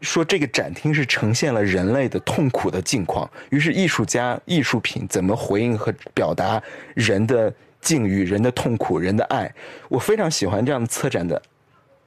[0.00, 3.30] 说这个展厅是呈现了人类的痛苦的境况。
[3.50, 6.62] 于是艺术家艺术品怎么回应和表达
[6.94, 7.52] 人的？
[7.86, 9.48] 境遇、人的痛苦、人的爱，
[9.88, 11.40] 我非常喜欢这样的策展的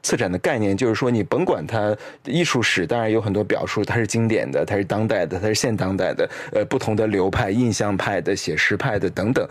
[0.03, 0.75] 策展的概念。
[0.75, 9.47] 就是说，你甭管它艺术史，当然有很多表述，它是经典的，它是当代的，它是现当代的，呃，不同的流派，印象派的、写实派的等等。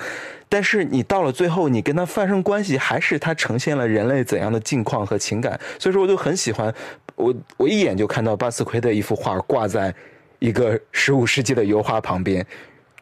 [0.51, 5.59] 但是你到了最后，你跟它发生关系，还是它呈现了人类怎样的境况和情感。
[5.79, 6.73] 所以说，我就很喜欢。
[7.17, 9.95] 我我一眼就看到巴斯奎的一幅画挂在
[10.41, 12.45] 一个十五世纪的油画旁边。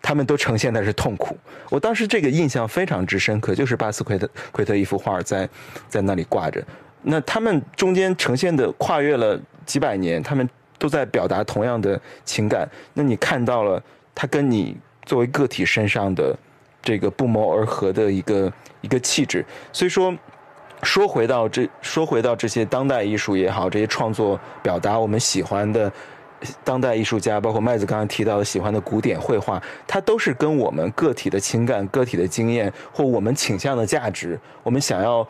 [0.02, 1.36] 他们都呈现的是痛苦，
[1.68, 5.48] 我当时这个印象非常之深刻，就是巴斯奎特奎特一幅画在
[5.88, 6.62] 在那里挂着，
[7.02, 12.68] 那他们中间呈现的跨越了几百年，他们都在表达同样的情感。
[12.94, 13.82] 那你看到了
[14.14, 16.36] 他跟你作为个体身上的
[16.82, 19.44] 这个不谋而合的一个一个气质。
[19.72, 20.16] 所以说，
[20.84, 25.90] 说回到这，说回到这些当代艺术也好，这些创作表达我们喜欢的。
[26.62, 35.26] 当代艺术家，包括麦子刚刚提到的喜欢的古典绘画，它都是跟我们个体的情感、个体的经验或我们倾向的价值，我们想要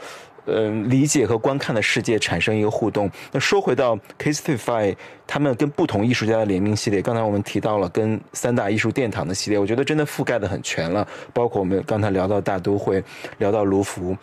[0.47, 3.11] 呃理解和观看的世界产生一个互动。
[3.33, 4.95] 那说回到 Castify，
[5.27, 11.07] 他们跟不同艺术家的联名系列，刚才我们提到了跟三大艺术殿堂的系列，我觉得真的覆盖的很全了。
[11.33, 13.03] 包括我们刚才聊到大都会，
[13.39, 14.17] 聊到卢浮。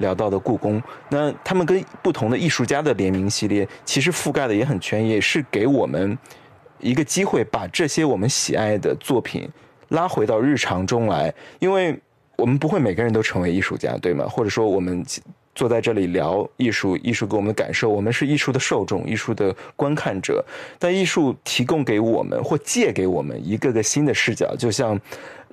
[0.00, 6.18] 聊到的故宫，那他们跟不同的艺术家的联名系列，其实覆盖的也很全，也是给我们
[6.80, 9.48] 一个机会，把这些我们喜爱的作品
[9.88, 11.32] 拉回到日常中来。
[11.58, 11.98] 因为
[12.36, 14.26] 我们不会每个人都成为艺术家，对吗？
[14.26, 15.04] 或者说，我们
[15.54, 20.42] 坐在这里聊艺术，艺术给我们的感受，我们是艺术的受众，艺术的观看者。
[20.78, 24.98] 但艺术提供给我们或借给我们一个个新的视角，就像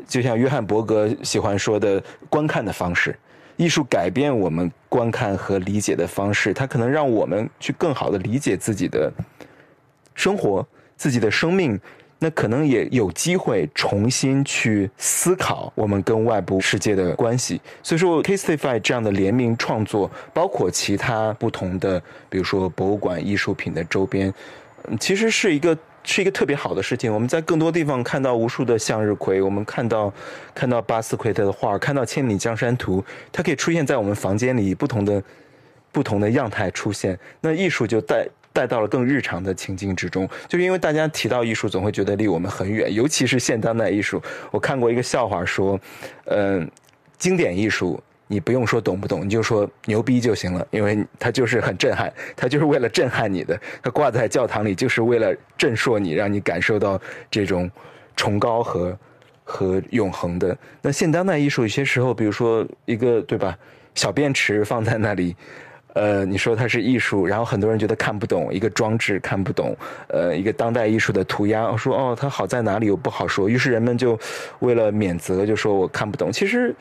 [0.07, 3.13] 就像约翰伯格喜欢说的，观看的方式。
[3.57, 9.11] 艺术改变我们观看和理解的方式，它可能让我们去更好的理解自己的
[10.15, 11.79] 生活、自己的生命，
[12.19, 17.59] 那可能也有机会重新去思考我们跟外部世界的关系。
[17.83, 24.33] 所以说，Castify 这样的联名创作，包括其他不同的，比如说博物馆艺术品的周边，
[24.99, 25.77] 其实是一个。
[26.07, 27.13] 是一个特别好的事情。
[27.13, 30.11] 我们在更多地方看到无数的向日葵，我们看到
[30.55, 33.01] 看到巴斯奎特的画，看到《千里江山图》，
[33.31, 35.21] 它可以出现在我们房间里不同的
[35.91, 37.19] 不同的样态出现。
[37.41, 40.27] 那艺术就带带到了更日常的情境之中。
[40.47, 44.21] 就是因为大家提到艺术，总会觉得离我们很远，尤其是现当代艺术。
[44.49, 45.79] 我看过一个笑话说，
[46.25, 46.69] 嗯，
[47.17, 48.01] 经典艺术。
[48.29, 56.99] 你不用说懂不懂，你就说牛逼就行了，因为它就是很震撼，它就是为了震撼你的，它挂在教堂里就是为了震慑你，让你感受到
[57.31, 57.71] 这种
[58.17, 58.97] 崇高和
[59.45, 60.57] 和永恒的。
[60.81, 63.57] 那现当代艺术有些时候，比如说一个对吧，
[63.95, 65.33] 小便池放在那里，
[65.93, 69.73] 呃，你说它是艺术，然后很多人觉得看不懂，一个装置看不懂，
[70.09, 74.19] 呃，一个当代艺术的涂鸦，说哦它好在哪里又不好说，于是人们就
[74.59, 76.75] 为了免责就说我看不懂，其实。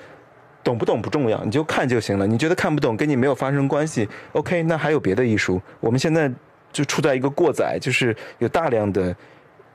[0.67, 2.27] 懂不懂不重要，你就看就行了。
[2.27, 4.65] 你觉得看不懂跟你没有发生关系，OK？
[4.65, 5.63] 那还有别的艺术。
[5.79, 6.29] 我们现在
[6.73, 9.17] 就处在一个过载，就是有大量的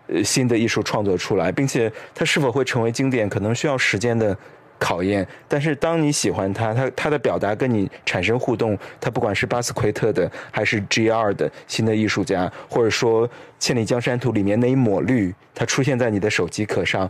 [0.08, 4.38] 呃新的艺术创作出来，并且它是否会成为经典，可能需要时间的
[4.78, 5.26] 考验。
[5.48, 11.34] 但是当你喜欢它，它它的表达跟你产生互动，它不管是巴斯奎特的，还是 G.R.
[11.36, 13.26] 的新的艺术家，或者说
[13.60, 17.10] 《千里江山图》里面那一抹绿，它出现在你的手机壳上，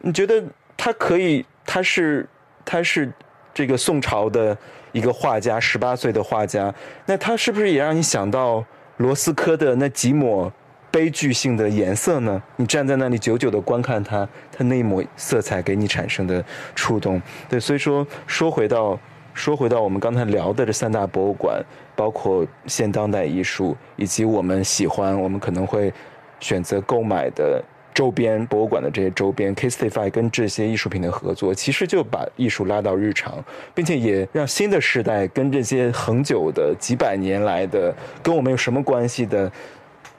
[0.00, 0.42] 你觉得
[0.74, 1.44] 它可以？
[1.66, 2.26] 它是？
[2.64, 3.10] 他是
[3.52, 4.56] 这个宋朝的
[4.92, 6.72] 一个画家，十八岁的画家。
[7.06, 8.64] 那他是不是也让你想到
[8.98, 10.52] 罗斯科的那几抹
[10.90, 12.42] 悲剧性的颜色呢？
[12.56, 16.44] 你站在那里久久的观看他，他那一抹色彩给你产生的
[16.74, 17.20] 触动。
[17.48, 18.98] 对，所以说说回到
[19.32, 25.92] 说回到我们刚才聊的这三大博物馆，包括现当代艺术，以及我们喜欢，我们可能会
[26.40, 27.62] 选择购买的。
[27.92, 33.42] 周边博物馆的这些周边，Kistify 跟这些艺术品的合作，其实就把艺术拉到日常，
[33.74, 39.52] 并且也让新的时代跟这些恒久的几百年来的跟我们有什么关系的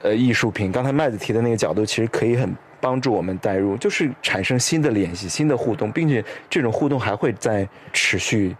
[0.02, 8.54] 呃艺术品，刚才麦子提的那个角度，其实可以很帮助我们带入，就是产生新的联系、新的互动，并且这种互动还会在持续。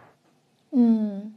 [0.72, 1.34] 嗯。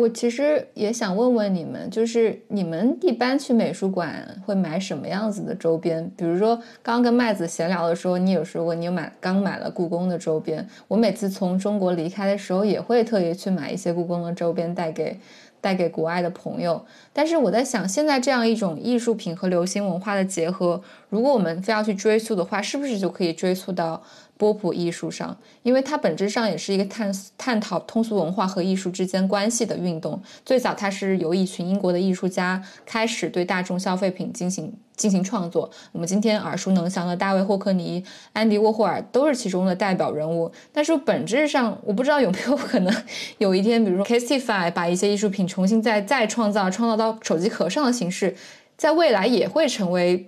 [0.00, 6.10] 我其实也想问问你们，就是你们一般去美术馆会买什么样子的周边？
[6.16, 10.66] 比如说，刚刚跟麦子闲聊的时候，你有说过你有买刚买了故宫的周边。
[10.88, 15.20] 我每次从中国离开的时候，也会特意去买一些故宫的周边带给
[15.60, 16.82] 带给国外的朋友。
[17.12, 20.80] 但是我在想，现在这样一种艺术品和流行文化的结合，
[21.10, 24.02] 如果我们非要去追溯的话，是不是就可以追溯到？
[24.40, 30.18] 波普艺术上，因为它本质上也是一个探探讨通俗文化和艺术之间关系的运动。
[30.46, 35.70] 最早，它是由一群英国的艺术家开始对大众消费品进行进行创作。
[35.92, 40.50] 我们今天耳熟能详的大卫霍克尼、安迪沃霍尔都是其中的代表人物。
[40.72, 42.94] 但是本质上，我不知道有没有可能
[43.36, 48.34] 有一天，比如说 Castify 把一些艺术品重新再再创造，创造到手机壳上的形式，
[48.78, 50.26] 在未来也会成为。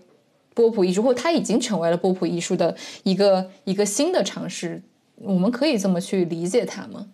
[0.55, 4.83] 波普艺术，或它已经成为了波普艺术的一个一个新的尝试，
[5.17, 7.09] 我们可以这么去理解它吗？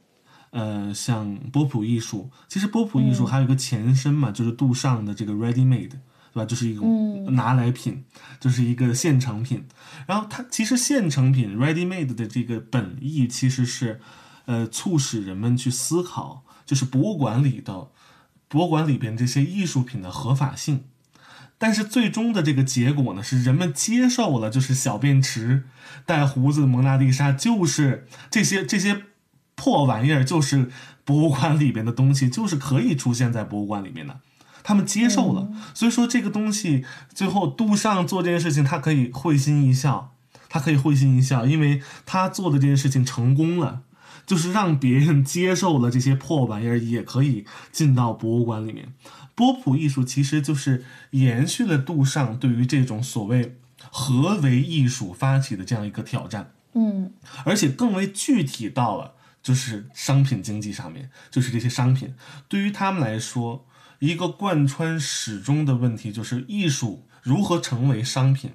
[0.50, 5.98] 呃，像波普艺术，其实波普艺术还有一个前身嘛，就是杜尚的这个 ready made，对
[6.32, 6.44] 吧？
[6.44, 8.02] 就是一种拿来品，
[8.40, 9.66] 就是一个现成品。
[10.06, 14.00] 然后它其实现成品 ready made 的这个本意其实是，
[14.46, 17.88] 呃，促使人们去思考，就是博物馆里的
[18.48, 20.84] 博物馆里边这些艺术品的合法性。
[21.58, 25.64] 但是最终的这个结果呢，是人们接受了，就是小便池、
[26.06, 29.02] 带胡子的蒙娜丽莎，就是这些这些
[29.56, 30.70] 破玩意儿，就是
[31.04, 34.20] 博物馆里边的东西，就是可以出现在博物馆里面的。
[34.62, 40.14] 他们接受了，所以说这个东西最后杜尚做这件事情，他可以会心一笑，
[40.50, 43.80] 他可以会心一笑，因为他做的这件事情成功了，
[44.26, 48.92] 就是让别人接受了这些破玩意儿也可以进到博物馆里面。
[49.38, 53.56] 波普艺术其实就是延续了杜尚对于这种所谓
[53.90, 57.12] 何为艺术发起的这样一个挑战，嗯，
[57.44, 62.14] 而且更为具体到了就是商品经济上面，就是这些商品
[62.48, 63.64] 对于他们来说。
[64.00, 68.52] 一个贯穿始终的问题就是艺术如何成为商品，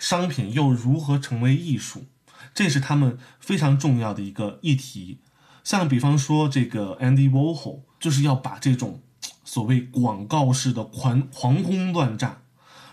[0.00, 2.06] 商品又如何成为艺术，
[2.52, 5.20] 这是他们非常重要的一个议题。
[5.62, 9.00] 像比方说这个 Andy Warhol，就是要把这种
[9.48, 12.42] 所谓广告式的狂狂轰乱炸，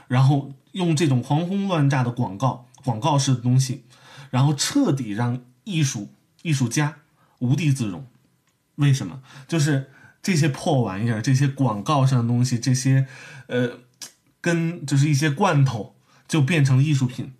[0.07, 3.83] 然后用这种狂轰乱炸的广告、广告式的东西，
[4.29, 6.13] 然后彻底让艺术
[6.43, 6.99] 艺术家
[7.39, 8.07] 无地自容。
[8.75, 9.21] 为什么？
[9.49, 9.91] 就是。
[10.25, 13.05] 这些破玩意儿，这些广告上的东西，这些，
[13.45, 13.81] 呃，
[14.41, 15.93] 跟就是一些罐头，
[16.27, 17.33] 就变成艺术品，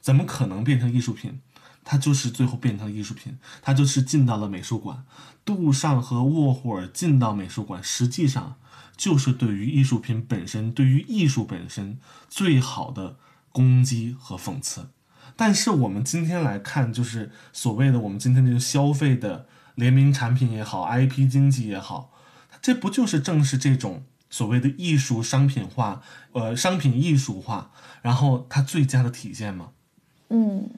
[0.00, 1.40] 怎么可能变成艺术品？
[1.82, 5.04] 它就是最后变成艺术品，它就是进到了美术馆。
[5.48, 8.56] 杜尚和沃霍尔进到美术馆，实际上
[8.98, 11.98] 就是对于艺术品本身，对于艺术本身
[12.28, 13.16] 最好的
[13.50, 14.90] 攻击和讽刺。
[15.36, 22.12] 但是我们今天来看，就是所谓的我们今天这个消费的联名产品也好，IP 经济也好。
[22.60, 26.02] 这不就是正是这种所谓的艺术商品化，
[26.32, 27.70] 呃，商品艺术化，
[28.02, 29.70] 然后它最佳的体现吗？
[30.28, 30.68] 嗯，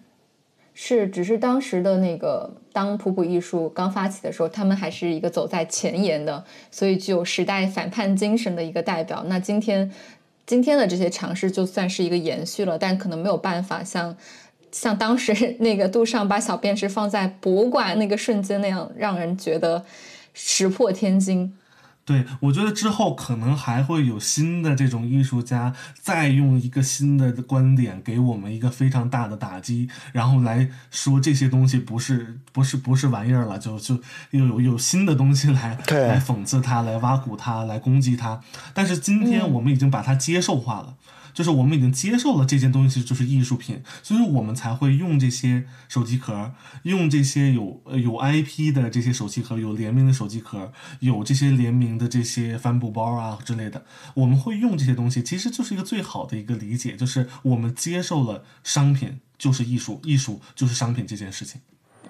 [0.83, 9.23] 是，只是当时的那个当普普艺术刚发起的时候，他们还是一个走在前沿的，所以具有时代反叛精神的一个代表。
[9.27, 9.93] 那今天
[10.47, 14.17] 今天的这些尝试就算是一个延续了，但可能没有办法像
[14.73, 19.85] 像当时 那个杜尚把小便池放在博物馆那个瞬间那样，让人觉得
[20.33, 21.53] 石破天惊。
[22.11, 33.95] 对，我觉得之后可能还会有新的这种艺术家，再用一个新的观点给我们一个非常大的打击，然后来说这些东西不是不是不是玩意儿了，就就
[34.33, 38.41] 又有有新的东西来来讽刺他，来挖苦他，来攻击他。
[38.75, 40.97] 但是今天我们已经把它接受化了。
[41.33, 46.53] 就是我们已经接受了这件东西就是艺术品，所以我们才会用这些手机壳，
[46.85, 53.85] 用这些有有 IP 的这些手机壳，有联名的手机壳，有这些联名的这些帆布包啊之类的，
[54.15, 61.61] 我们会用这些东西，其实就是一个最好的一个理解，就是我们接受了商品就是艺术，艺术就是商品这件事情。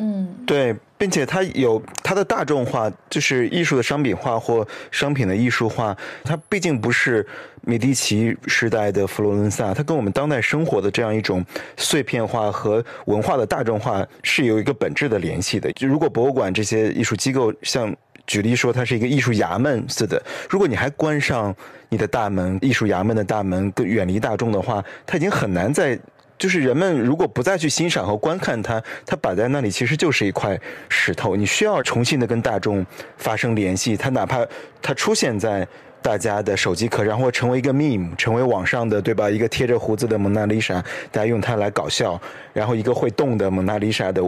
[0.03, 5.95] 嗯，对，并且它有它的大众化，就是艺术的商品化或商品的艺术化。
[6.25, 7.27] 它毕竟不是
[7.61, 11.45] 米第奇时代的佛罗伦萨，它跟我们当代生活的这样一种
[11.77, 15.71] 碎片化和文化的大众化是有一个本质的联系的。
[15.73, 17.95] 就如果博物馆这些艺术机构，像
[18.27, 21.55] 举例说它是一个艺术衙门似的，如果你还关上
[21.91, 25.99] 你的大门，艺术衙门的大门，更远离大众的话，它已经很难在。
[26.41, 30.59] 就是人们如果不再去欣赏和观看它，它摆在那里其实就是一块
[30.89, 31.37] 石头。
[31.37, 32.85] 你需要重新的跟大众
[33.19, 34.45] 发生联系，它哪怕
[34.81, 35.69] 它出现在
[36.01, 39.29] 大家的手机壳，然后成为一个 meme，成为网上的对吧？
[39.29, 42.19] 一个贴着胡子的蒙娜丽莎，大家用它来搞笑，
[42.55, 44.23] 然后一个会动的蒙娜丽莎的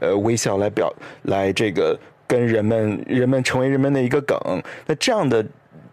[0.00, 0.92] 呃微笑来表
[1.22, 4.38] 来这个跟人们人们成为人们的一个梗。
[4.84, 5.42] 那这样的。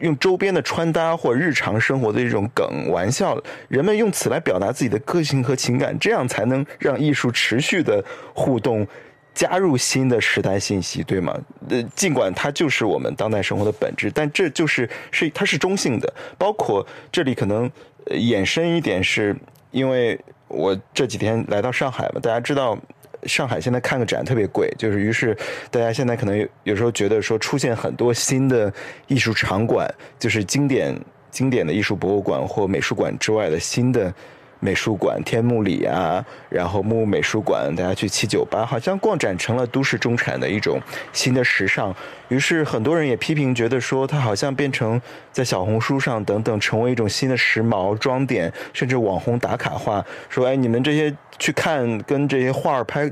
[0.02, 8.04] 用周边的穿搭或日常生活的这种梗玩笑，人们用此来表达自己的个性和情感，这样才能让艺术持续的
[8.34, 8.86] 互动，
[9.34, 11.36] 加入新的时代信息，对吗？
[11.70, 16.14] 呃，尽管它就是我们当代生活的本质，但这就是是它是中性的。
[16.38, 17.72] 包括这里可能
[18.08, 19.36] 衍生一点，是
[19.72, 22.78] 因为我这几天来到上海嘛，大家知道。
[23.24, 25.38] 上海现在看个展特别贵，就是于是
[25.70, 28.74] 大家现在可能有有时候觉得说出现很多新的
[29.08, 30.98] 艺术场馆，就是经典
[31.30, 34.14] 经典的艺术博物馆或美术馆之外的新的。
[34.64, 40.80] 美术馆天目里啊，然后木美术馆，大家去七九八，好像逛展成了都市中产的一种
[41.12, 41.94] 新的时尚。
[42.30, 45.02] 于是很多人也批评，觉得说它好像变成
[45.32, 50.06] 在小红书上等等，成为一种新的时髦装点，甚至网红打卡画。
[50.30, 53.12] 说，哎，你们这些去看跟这些画儿拍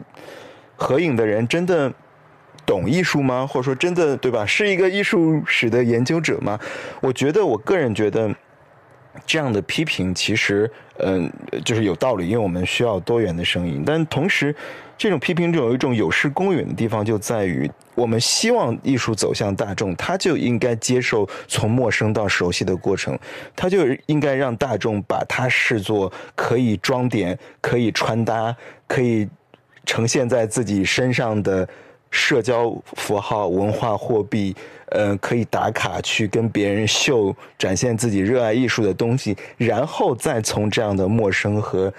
[0.75, 1.91] 合影的人，真的
[2.63, 3.47] 懂艺术吗？
[3.47, 4.45] 或者说，真的对吧？
[4.45, 6.59] 是一个艺术史的研究者吗？
[7.01, 8.29] 我觉得，我个人觉得。
[9.25, 11.31] 这样的批评其实，嗯、
[11.63, 13.83] 就是有道理，因为我们需要多元的声音。
[13.85, 14.55] 但同时，
[14.97, 23.17] 这种批评中有一种有失公允的地方，就在于我们希望艺术走向大众，它就应该接受从陌生到熟悉的过程，
[23.55, 28.55] 它就应该让大众把它视作可以装点、可以穿搭、
[28.87, 29.27] 可以
[29.85, 31.67] 呈现在自己身上的
[32.11, 34.55] 社交符号、文化货币，
[34.87, 41.93] 呃，可以打卡去跟别人秀，展现自己热爱艺术的东西，然后再从这样的陌生和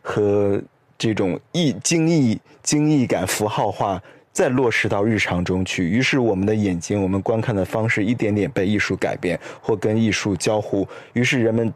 [0.00, 0.62] 和
[0.96, 4.00] 这种意精益精益感符号化，
[4.32, 5.84] 再落实到日常中去。
[5.88, 10.86] 于是，我们的眼睛，我们观看的方式，一点点被艺术改变，或跟艺术交互。
[11.12, 11.72] 于是，人们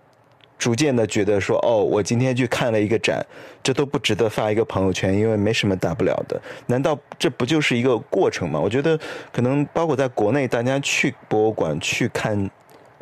[0.60, 3.24] 逐渐的觉得说，哦，我今天去看了一个展，
[3.62, 6.38] 这都不值得发一个朋友圈，因为没什么大不了的。
[6.66, 8.60] 难道这不就是一个过程吗？
[8.60, 9.00] 我觉得
[9.32, 12.50] 可能包括在国内，大家去博物馆去看，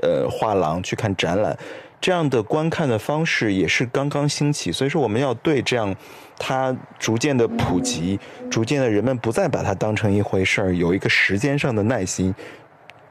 [0.02, 1.58] 呃，画廊去看展览，
[2.00, 4.70] 这样的观看的方式也是刚刚兴起。
[4.70, 5.92] 所以说，我们要对这样
[6.38, 12.32] 它逐渐的普及，逐渐的人们不再把它当成一回事儿，有一个时间上的耐心。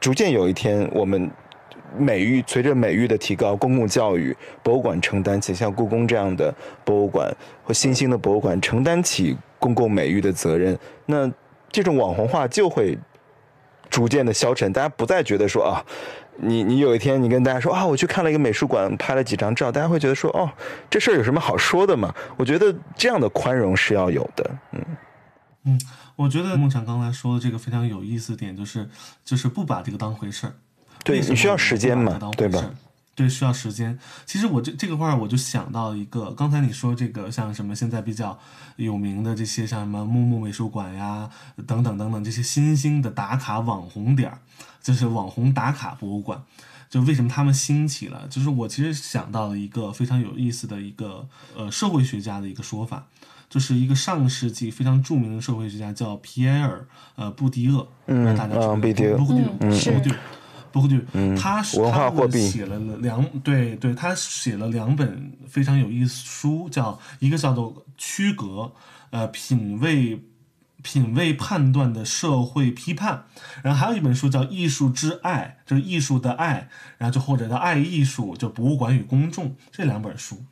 [0.00, 1.30] 逐渐有一天，我们
[1.96, 6.54] 美育随着美育的提高，公共教育、博物馆承担起像故宫这样的
[6.84, 11.30] 博物馆或新兴的博物馆承担起公共美育的责任，那
[11.70, 12.98] 这种网红化就会
[13.88, 14.72] 逐渐的消沉。
[14.72, 15.84] 大家不再觉得说啊，
[16.36, 20.50] 你你有一天你跟大家说啊，我去看了一个美术馆，拍了几张照，大家会觉得说哦，
[20.90, 22.14] 这事儿有什么好说的嘛？
[22.36, 24.84] 我觉得这样的宽容是要有的，嗯。
[25.64, 25.78] 嗯，
[26.16, 28.88] 我觉得孟强刚才说的这个非常有意思的点，就是
[29.24, 30.52] 就是不把这个当回事儿。
[31.08, 32.70] 对你需要时间嘛对吧？
[33.14, 33.98] 对，需要时间。
[34.24, 38.38] 其实我这这个话，我就想到一个，刚才你说这个像什么现在比较
[38.76, 41.28] 有名的这些，像什么木木美术馆呀，
[41.66, 44.38] 等等等等这些新兴的打卡网红点儿，
[44.80, 46.40] 就是网红打卡博物馆。
[46.88, 48.26] 就为什么他们兴起了？
[48.30, 53.04] 就是我其实想到了一个非常有意思的一个呃社会学家的一个说法，
[53.50, 56.86] 就是一个上世纪非常著名的社会学家叫皮埃尔
[57.16, 60.08] 呃布迪厄，嗯大家知道啊布迪厄布布迪嗯是布
[60.86, 68.46] 迪布迪，他是文化他货币写了两对对，他写了两本非常有意思书，叫一个叫做《区隔》，
[69.10, 70.22] 呃，品味
[70.82, 73.24] 品味判断的社会批判，
[73.62, 76.68] 然后还有一本书叫《艺术之爱》，就是艺术的爱，
[76.98, 80.44] 然后就或者叫爱艺术，就博物馆与公众这两本书。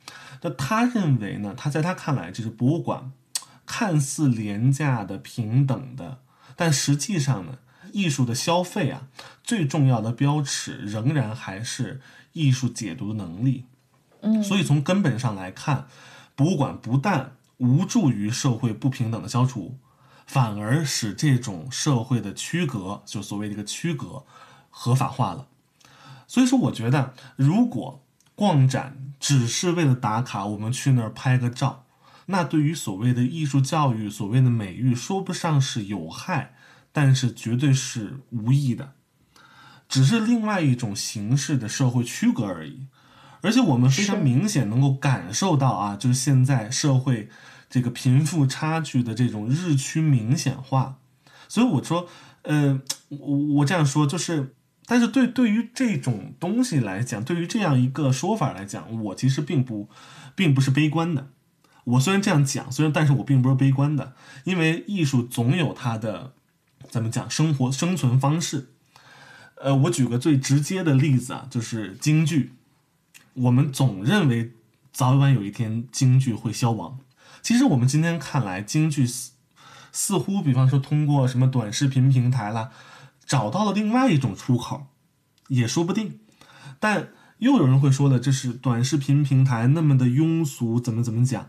[0.42, 3.12] 那他认为呢，他在他看来，就是博物馆
[3.64, 6.18] 看似廉价的、平等的，
[6.54, 7.58] 但实际上呢，
[7.96, 9.08] 艺术的消费啊，
[9.42, 12.02] 最重要的标尺仍然还是
[12.34, 13.64] 艺术解读的能力。
[14.20, 15.86] 嗯所以从根本上来看，
[16.34, 19.78] 博物馆不但无助于社会不平等的消除，
[20.26, 24.24] 反而使这种社会的区隔，就所谓的一个区隔，
[24.68, 25.46] 合法化了。
[26.26, 28.02] 所以说，我觉得如果
[28.34, 31.86] 逛展只是为了打卡，我们去那儿拍个照，
[32.26, 36.55] 那对于所谓的艺术教育、所谓的美育，说不上是有害，
[36.96, 38.94] 但是绝对是无意的，
[39.86, 42.86] 只是另外一种形式的社会区隔而已。
[43.42, 47.28] 而且我们非常明显能够感受到啊，就是现在社会
[47.68, 50.96] 这个贫富差距的这种日趋明显化。
[51.48, 52.08] 所以我说，
[52.44, 54.54] 呃，我我这样说就是，
[54.86, 59.90] 但是对对于这种东西来讲，对于这样一个说法来讲，我其实并不
[60.34, 61.28] 并不是悲观的。
[61.84, 64.14] 我虽然这样讲，虽然但是我并不是悲观的，
[64.44, 66.32] 因为艺术总有它的
[66.90, 68.70] 怎么讲生活生存方式。
[69.56, 72.52] 呃，我举个最直接的例子啊，就是京剧。
[73.34, 74.52] 我们总认为
[74.92, 76.98] 早晚有一天京剧会消亡，
[77.42, 79.32] 其实我们今天看来，京剧似
[79.92, 82.70] 似乎，比方说通过什么短视频平台啦，
[83.24, 84.86] 找到了另外一种出口，
[85.48, 86.20] 也说不定。
[86.78, 87.08] 但
[87.38, 91.48] 又有人会说了，这是短视频平台那么的庸俗，怎么怎么讲，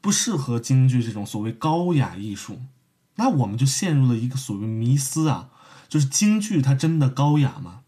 [0.00, 2.60] 不适合京剧这种所谓高雅艺术。
[3.16, 5.48] 那我们就陷入了一个所谓迷思啊，
[5.88, 7.80] 就是京剧它真的高雅吗？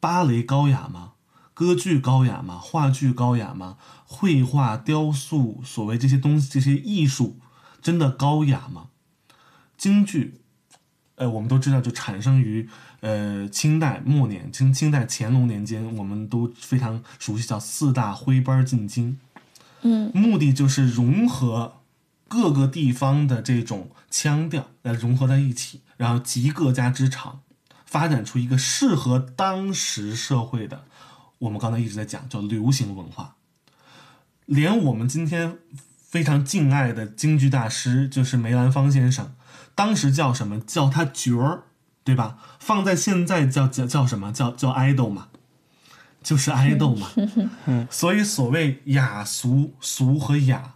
[0.00, 1.12] 芭蕾高雅吗？
[1.54, 2.58] 歌剧高雅吗？
[2.58, 3.78] 话剧高雅吗？
[4.04, 7.38] 绘画、雕塑，所谓这些东西，这些艺术，
[7.80, 8.88] 真的高雅吗？
[9.78, 10.40] 京剧，
[11.14, 12.68] 呃，我们都知道，就产生于
[13.00, 19.18] 呃清代末年，清清代乾隆年间，我们都非常熟悉，叫四大徽班进京。
[19.82, 21.76] 嗯目的就是融合
[22.28, 27.40] 各个地方的这种腔调，来融合在一起，然后集各家之长，
[27.84, 30.84] 发展出一个适合当时社会的，
[31.38, 33.36] 我们刚才一直在讲叫流行文化。
[34.46, 35.58] 连我们今天
[36.08, 39.34] 非常敬爱的京剧大师，就是梅兰芳先生，
[39.74, 40.60] 当时叫什么？
[40.60, 41.64] 叫他角儿，
[42.04, 42.38] 对吧？
[42.58, 44.32] 放在现在叫叫叫什么？
[44.32, 45.28] 叫叫 idol 嘛。
[46.22, 47.08] 就是爱豆嘛。
[47.88, 50.74] 所以所谓雅俗俗和雅，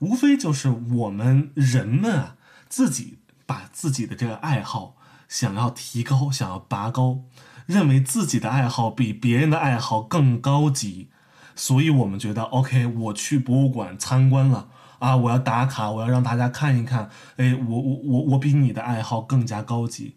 [0.00, 2.34] 无非就是我们人们啊
[2.68, 4.96] 自己把自己的这个爱好
[5.28, 7.20] 想要提高，想要拔高，
[7.66, 11.10] 认为自己的爱好比别人的爱好更高级，
[11.54, 14.68] 所以我们觉得 OK，我去博物馆参观了。
[14.98, 15.14] 啊！
[15.14, 17.08] 我要打卡，我要让大家看一看。
[17.36, 20.16] 哎，我我我我比你的爱好更加高级。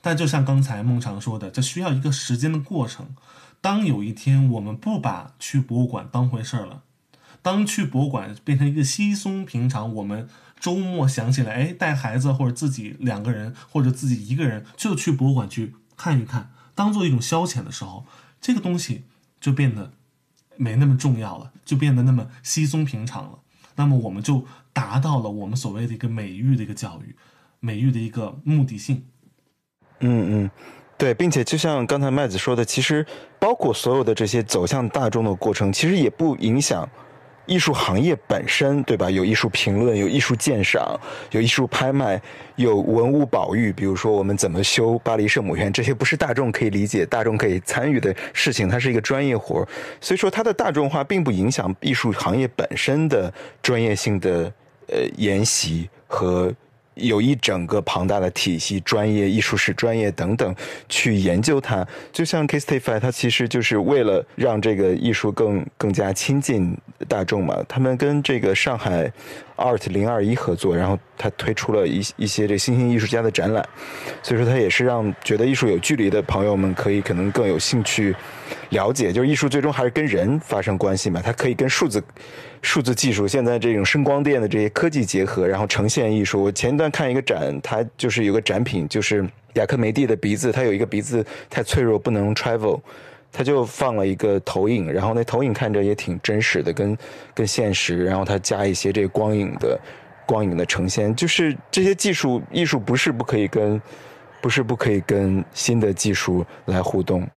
[0.00, 3.16] 但就像刚才孟常说的，这需要一个时间的过程。
[3.60, 6.82] 当有一天我们不把去博物馆当回事儿了，
[7.42, 10.28] 当去博物馆变成一个稀松平常，我们
[10.62, 18.06] 周末想起来，哎，带孩子或者自己两个人或者自己一个人就去博物馆去看一看，当做一种消遣的时候，
[18.40, 19.02] 这个东西
[19.40, 19.90] 就变得
[20.56, 23.40] 没那么重要了，就变得那么稀松平常了。
[23.74, 27.16] 那么我们就达到了我们所谓的一个美育的一个教育，
[27.58, 29.04] 美育的一个目的性。
[29.98, 30.50] 嗯嗯，
[30.96, 33.04] 对，并且就像刚才麦子说的，其实
[33.40, 36.88] 包括所有的这些走向大众的过程，其实也不影响。
[37.46, 39.10] 艺术行业本身，对吧？
[39.10, 40.98] 有艺术评论，有艺术鉴赏，
[41.30, 42.20] 有艺术拍卖，
[42.56, 43.72] 有文物保育。
[43.72, 49.66] 比如说，我们怎么修巴黎圣母院，这些不是大众可以理解、大众可以参与的事情，它是一个专业活。
[50.00, 54.52] 所以说，它的大众化并不影响艺术行业本身的专业性的
[54.88, 56.52] 呃研习和。
[56.94, 60.54] 有一整个庞大的体系，专业艺术史专业等等
[60.88, 66.76] 去研究它，就像 Kistify，它其实就是为了让这个艺术更更加亲近
[67.08, 67.56] 大众嘛。
[67.68, 69.10] 他们跟这个上海
[69.56, 73.66] Art 零二一合作，然后他推出了一一些这新兴艺术家的展览，
[74.22, 78.14] 所以说他也是让觉得艺术有距离的朋友们可以可能更有兴趣
[78.70, 82.02] 了解，就是艺术最终还是跟人发生关系嘛，它可以跟数字。
[82.62, 86.44] 数字技术现在这种声光电的这些科技结合，然后呈现艺术。
[86.44, 92.80] 我前一段看一个展，它就是有个展品，就是雅克梅蒂的鼻子，它有一个鼻子太脆弱不能 travel，
[93.32, 96.96] 它就放了一个投影，然后那投影看着也挺真实的，跟
[97.34, 99.76] 跟现实，然后它加一些这个光影的
[100.24, 103.82] 光影的呈现，就是这些技术艺术不是不可以跟，
[104.40, 107.28] 不是不可以跟新的技术来互动。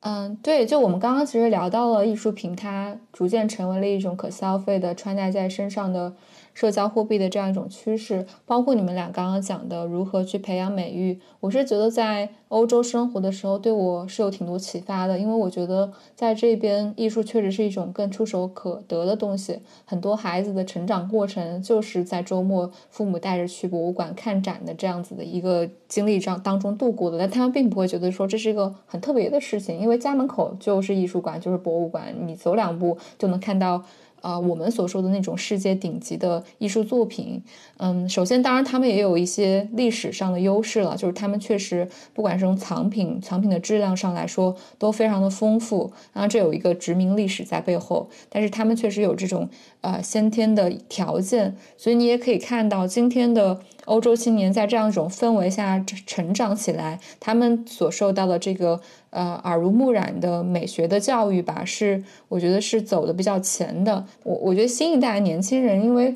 [0.00, 6.12] 嗯，对，就我们刚刚其实聊到了艺术品，它逐渐成为了一种可消费的、穿戴在身上的。
[6.54, 15.18] 社交货币的这样一种趋势，包括你们俩刚刚讲的如何去培养美育，我是觉得在欧洲生活的时候对我是有挺多启发的。
[15.18, 19.60] 因为我觉得在这边艺术确实是一种更触手可得的东西。
[19.84, 33.82] 很多孩子的成长过程就是在周末父母带着去博物馆看展的这样子的一个经历当当中度过的，但他们并不会觉得说这是一个很特别的事情，因为家门口就是艺术馆，就是博物馆，你走两步就能看到。
[34.20, 37.42] 啊，我们所说的那种世界顶级的艺术作品，
[37.78, 49.48] 嗯，首先，当然他们也有一些历史上的优势了，就是他们确实不管是从藏品、藏品的质量上来说，都非常的丰富，然后这有一个殖民历史在背后，但是他们确实有这种
[49.80, 53.60] 呃先天的条件，所以你也可以看到今天的。
[53.86, 58.80] 欧洲青年在这样一种氛围下成长起来，他们所受到的这个
[59.10, 64.04] 呃耳濡目染的美学的教育吧，是我觉得是走的比较前的。
[64.22, 66.14] 我我觉得新一代的年轻人，因为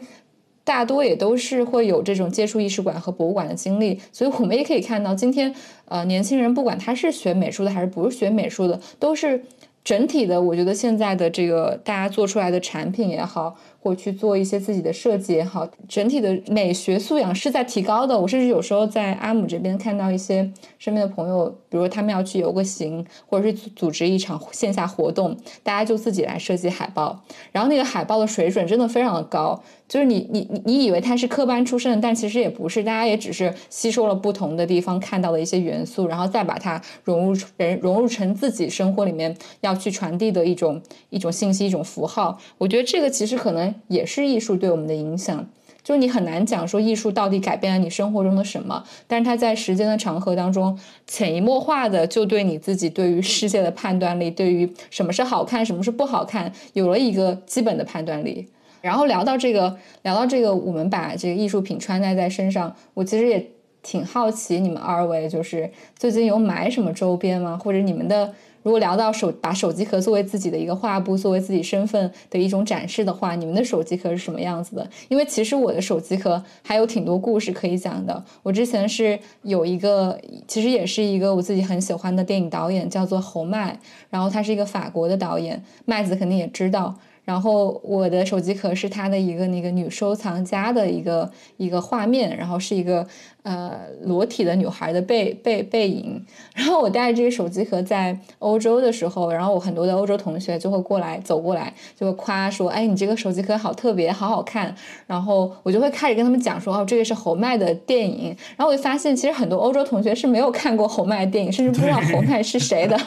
[0.65, 5.55] 大多也都是会有这种接触艺术馆和博物馆的经历，所以我们也可以看到，今天
[5.87, 9.45] 呃年轻人不管他是学美术的还是不是学美术的，都是
[9.85, 10.41] 整体的。
[10.41, 13.57] 我觉得现在的这个大家做出来的产品也好。
[13.85, 18.19] 或去做一些自己的设计也好，整体的美学素养是在提高的。
[18.19, 29.63] 我甚至有时候在阿姆这边看到一些身边的朋友，比如他们要去游个行，或者是组织一场线下活动，大家就自己来设计海报，然后那个海报的水准真的非常的高。
[29.87, 40.81] 就是你你你你以为他是科班出身的，但其实也不是，大家也只是吸收了不同的地方看到的一些元素，然后再把它融入人融入成自己生活里面要去传递的一种
[41.11, 42.39] 一种信息一种符号。
[42.57, 45.47] 我觉得这个其实可能也是艺术对我们的影响。
[45.83, 58.49] 就是你很难讲说艺术到底改变了你生活中的什么，但是它在时间的长河当中潜移默化的就对你自己对于世界的判断力，对于什么是好看什么是不好看有了一个基本的判断力。
[58.81, 63.47] 然后聊到这个，聊到这个，我们把这个艺术品穿戴在身上，我其实也
[63.83, 67.61] 挺好奇，你们二位就是最近有买什么周边吗？
[67.63, 68.33] 或者你们的，
[68.65, 74.89] 如果聊到手把手机壳作为自己的一个画布，作为自己身份的一种展示的话，你们的手机壳是什么样子的？
[75.09, 78.25] 因为其实我的手机壳还有挺多故事可以讲的。
[78.43, 80.19] 我之前是有一个，
[80.49, 83.79] 其实也是一个我自己很喜欢的电影导演，叫做侯麦，
[84.09, 86.95] 然后他是一个法国的导演，麦子肯定也知道。
[87.23, 93.07] 然后我的手机壳是他的一个那个女收藏家的一个一个画面，然后是一个
[93.45, 93.73] 呃，
[94.05, 96.25] 裸体的女孩的背背背影。
[96.55, 104.75] 然后我带着这个手机壳在欧洲的时候，然后我很多的欧洲同学就会过来走过来，就会夸说：“哎，你这个手机壳好特别，好好看。”
[105.07, 112.99] 然后我就会开始跟他们讲说：“哦，这个是侯麦的电影。”然后我就发现，其实很多欧洲同学是没有看过侯麦的电影，甚至不知道侯麦是谁的。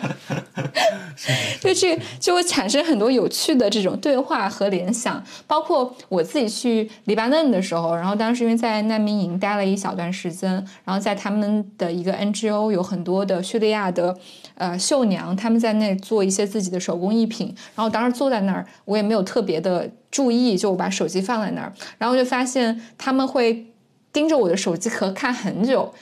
[1.60, 5.24] 就这就会产生很多有趣的这种对话和联想。
[5.48, 10.27] 包括我自己去黎巴嫩的时候，然后当时因为在难民营待了一小段时。
[10.30, 10.52] 时间，
[10.84, 14.18] 然后在他们的一个 NGO 有很多的叙利亚的
[14.56, 17.56] 呃绣娘，他们在那做一些自己的手工艺品。
[17.76, 23.66] 然后当时坐在那儿，我也没有特别的注意，就把手机放在那儿，然后就发现他们会
[24.12, 25.94] 盯着我的手机壳看很久。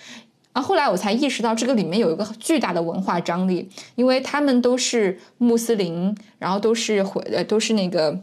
[0.53, 8.17] 然后后来我才意识到，这个里面有一个巨大的文化张力，因为他们都是穆斯林，然后都是回呃都是那个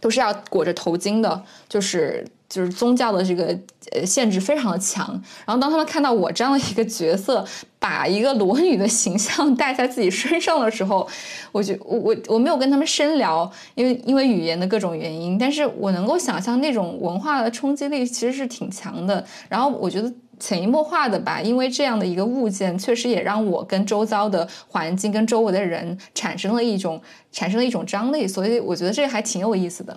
[0.00, 2.26] 都是要裹着头巾的，就是。
[2.52, 3.58] 就是宗教的这个
[3.92, 5.08] 呃限制非常的强，
[5.46, 7.42] 然后当他们看到我这样的一个角色，
[7.78, 11.08] 把一个裸女的形象 带在自己身上的时候，
[11.50, 19.24] 我就我我我没有跟他们深聊，因为因为语言的各种原因，但是我能够想象那种文化的冲击力其实是挺强的。
[19.48, 27.00] 然后我觉得潜移默化的吧，因为这样的一个物件，确实也让我跟周遭的环境跟周围的人产生了一种
[27.32, 29.96] 产生了一种张力，所以我觉得这个还挺有意思的。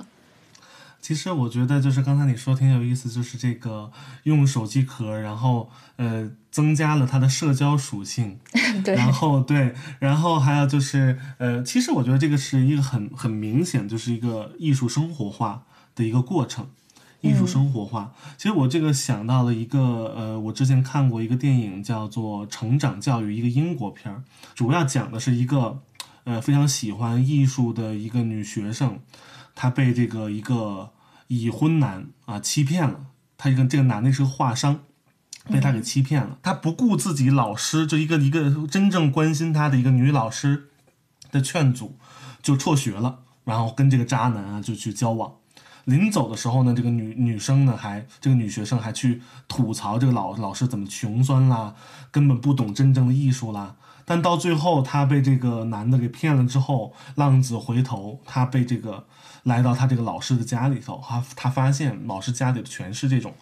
[1.06, 3.91] 其实我觉得就是刚才你说挺有意思，就是这个
[4.23, 8.40] 用手机壳，然后呃增加了它的社交属性，
[8.84, 16.68] 对，然后对，然后还有就是呃，其实我觉得这个是一个很很明显，就是一个艺术生活化的一个过程，
[17.22, 18.11] 艺术生活化。
[18.36, 24.23] 其实我这个想到了一个呃，我之前看过一个电影叫做《成长教育》，一个英国片儿，
[24.56, 25.80] 主要讲的是一个
[26.23, 28.98] 呃非常喜欢艺术的一个女学生，
[29.56, 30.91] 她被这个一个。
[31.27, 34.82] 已婚男啊欺骗了他，一个这个男的是个画商，
[35.49, 36.38] 被他给欺骗了。
[36.44, 40.69] 他不顾自己老师就一个一个真正关心他的一个女老师
[41.32, 41.98] 的劝阻，
[42.44, 45.34] 就辍学了，然后跟这个渣男啊就去交往。
[45.86, 51.73] 临走的时候呢，这个女女生呢还这个女学生还去吐槽这个老老师怎么穷酸啦，
[52.11, 53.76] 根本不懂真正的艺术啦。
[54.06, 59.06] 但到最后，她被这个男的给骗了之后，浪子回头，她被这个。
[59.45, 63.36] 来到他这个老师的家里头，他他发现老师家里全是这种，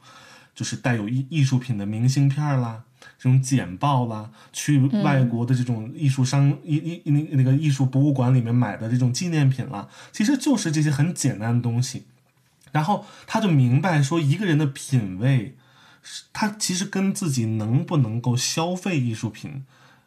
[0.54, 2.84] 就是带有艺艺术品的明信片啦，
[3.18, 12.04] 这种简报啦，去外国的这种艺术商艺艺那那个艺术博物馆里面买的这种纪念品啦，其实就是这些很简单的东西。
[12.74, 15.56] 然后他就明白说，一个人的品味，
[16.34, 19.64] 他其实跟自己能不能够消费艺术品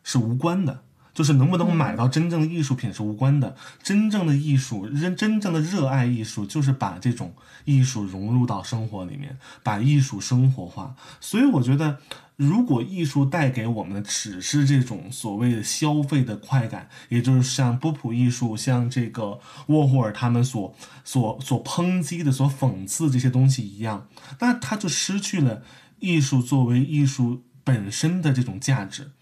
[0.07, 0.85] 是无关的。
[1.17, 7.33] 就是能不能买到真正的艺术品是无关的，真正的艺术，真真正的热爱艺术，就是把这种
[7.65, 10.95] 艺术融入到生活里面，把艺术生活化。
[11.19, 11.97] 所以我觉得，
[12.37, 24.07] 如果艺术带给我们的只是这种所谓的消费的快感，也就是像波普艺术，像这个沃霍尔他们所所所抨击的、所讽刺这些东西一样，
[24.41, 25.63] 那它就失去了
[26.01, 29.13] 艺术作为艺术本身的这种价值。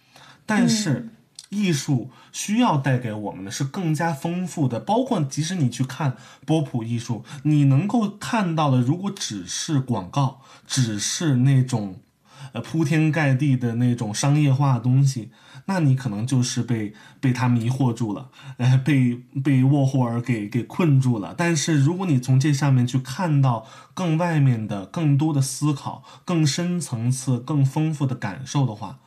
[0.45, 1.11] 但是。
[1.51, 12.01] 艺术需要带给我们的是更加丰富的，包括即使你去看波普艺术，你能够看到的，如果只是广告，只是那种
[12.55, 15.31] 呃铺天盖地的那种商业化的东西，
[15.67, 19.15] 那你可能就是被被他迷惑住了，呃，被
[19.45, 21.37] 被沃霍尔给给困住了。
[21.39, 28.99] 但是如果你从这上面去看到更外面的、更多的思考、更深层次、更丰富的感受的话，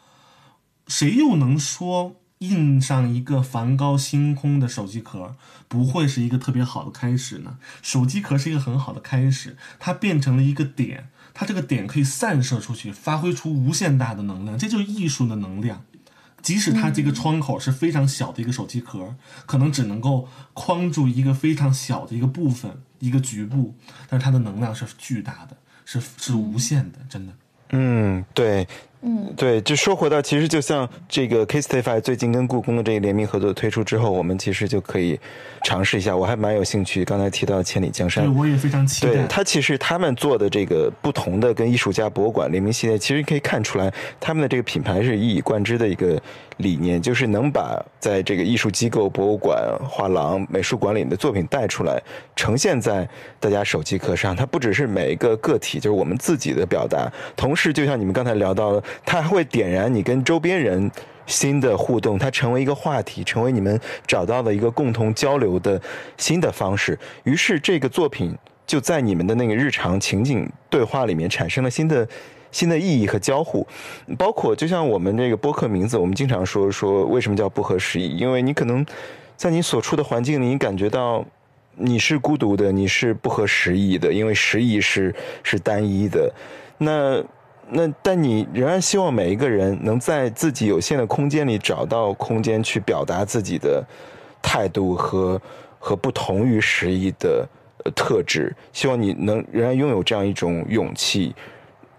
[0.88, 2.16] 谁又能说？
[2.40, 5.36] 印上一个梵高星空的手机壳，
[5.68, 7.58] 不会是一个特别好的开始呢？
[7.82, 15.84] 手机壳是一个很好的开始，它变成了一个点，它这个点可以散射出去，发挥出无限大的能量，这就是艺术的能量。
[16.44, 19.16] 即使它这个窗口是非常小的一个手机壳，
[19.48, 23.74] 可能只能够框住一个非常小的一个部分，一个局部，
[24.08, 27.34] 但是它的能量是巨大的，是是无限的，真的。
[27.72, 28.68] 嗯，对。
[29.02, 35.20] 嗯，对，就说回到，其实就像这个 Kastify 最近跟故宫的这个联名合作推出之后，我们其实就可以
[35.64, 36.16] 尝试一下。
[36.18, 39.14] 我还蛮有兴趣，刚才提到千里江山，对，我也非常期待。
[39.14, 46.20] 对他其实他们做的这个不同的跟艺术家博物馆联名系列，其实可以看出来他们的这个品牌是一以贯之的一个
[46.58, 52.02] 理念，就是能把在这个艺术机构、博物馆、画廊、美术馆里的作品带出来，
[52.36, 53.08] 呈现在
[53.40, 54.36] 大家手机壳上。
[54.36, 58.82] 它不只是每一个个体，就是我们自己的表达，同时就像你们刚才聊到。
[59.06, 60.90] 它还会点燃你跟周边人
[61.26, 65.82] 新的互动，它成为一个话题，成为你们找到了一个共同交流的
[66.18, 66.98] 新的方式。
[67.24, 68.34] 于是这个作品
[68.66, 72.08] 就在你们的那个日常情景对话里面产生了新的
[72.52, 73.68] 新的意义和交互。
[74.18, 78.86] 包括就像我们这个播客名字，我们经常说说为什么叫不合时宜，因为你可能
[79.36, 81.26] 在你所处的环境里，你感觉到
[81.76, 86.34] 你是孤独的，你是不合时宜的，因为时宜是是单一的。
[86.78, 87.22] 那
[87.70, 93.84] 那但你仍然希望每一个人能在自己有限的空间里找到空间去表达自己的
[94.42, 95.42] 态度和
[95.78, 97.48] 和不同于时宜的
[97.84, 98.56] 呃特质。
[98.72, 101.36] 希望你能仍然拥有这样一种勇气，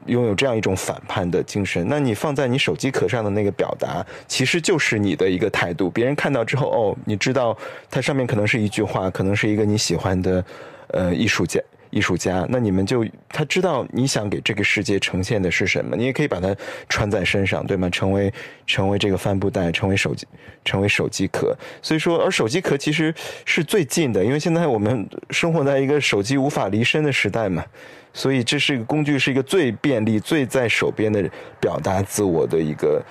[0.06, 1.86] 拥有这样一种反叛的精神。
[1.86, 5.90] 那你放在你手机壳上的那个表达，其实就是你的一个态度。
[5.90, 7.56] 别人看到之后，哦，你知道
[7.90, 10.44] 它上面可能是一句话，可能是一个你喜欢的
[10.88, 11.60] 呃艺术家。
[11.90, 16.54] 艺术家，那你们就他知道你想给这个世界呈现的是什么，你也可以把它
[16.88, 17.88] 穿在身上，对吗？
[17.90, 18.32] 成为
[18.66, 20.26] 成为这个帆布袋，成为手机，
[20.64, 21.56] 成为手机壳。
[21.80, 27.64] 所以说，而手机壳其实是最近的，因为现在我们生活在一个手机无法离身的时代嘛，
[28.12, 31.28] 所以这是一个工具，是一个最便利、最在手边的
[31.58, 33.02] 表达自我的一个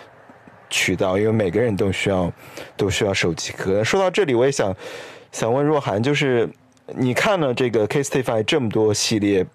[0.70, 1.18] 渠道。
[1.18, 2.32] 因为每个人都需要
[2.76, 3.84] 都需要手机壳。
[3.84, 4.76] 说到这里，我也想
[5.32, 6.48] 想问若涵，就是。
[6.96, 9.46] 你看了这个 Castify 这么多系列，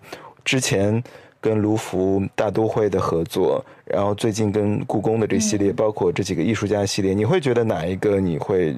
[0.45, 1.03] 之前
[1.41, 8.77] 跟卢浮大都会的合作，然后最近跟故宫的这系列，包括这几个艺术家系列，你会觉得哪一个你会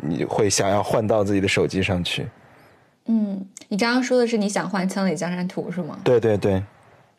[0.00, 2.26] 你会想要换到自己的手机上去？
[3.06, 5.98] 嗯，你刚刚说的是你想换《千里江山图》是吗？
[6.04, 6.62] 对对对。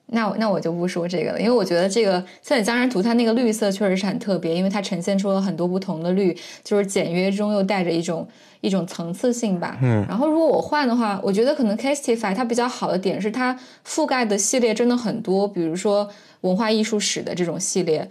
[0.08, 8.28] 那我那我就不说这个了，因为我觉得这个《千里江山图》它那个绿色确实是很特别，因为它呈现出了很多不同的绿，就是简约中又带着一种
[8.62, 9.78] 一种层次性吧。
[9.82, 10.06] 嗯。
[10.08, 16.10] 然后如果我换的话，我觉得可能 Castify 它比较好的点是它覆盖的系列真的很多，比如说
[16.42, 18.08] 文化艺术史的这种系列。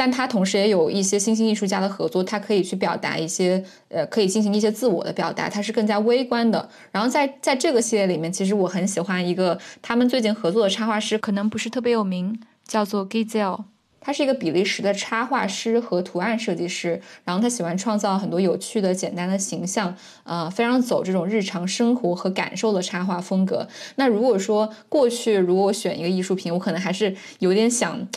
[0.00, 6.66] 但他同时也有一些新兴艺术家的合作，他可以去表达一些，呃，可以进行一些自我的表达，他是更加微观的。
[6.90, 13.64] 然后在在这个系列里面，其实我很喜欢一个他们最近合作的插画师，可能不是特别有名，叫做 Gizel，
[14.00, 17.02] 他是一个比利时的插画师和图案设计师。
[17.26, 19.94] 然后他喜欢创造很多有趣的、简单的形象，
[20.24, 23.68] 呃，非常走这种日常生活和感受的插画风格。
[23.96, 28.08] 那如果说过去如果我选一个艺术品，我可能还是有点想。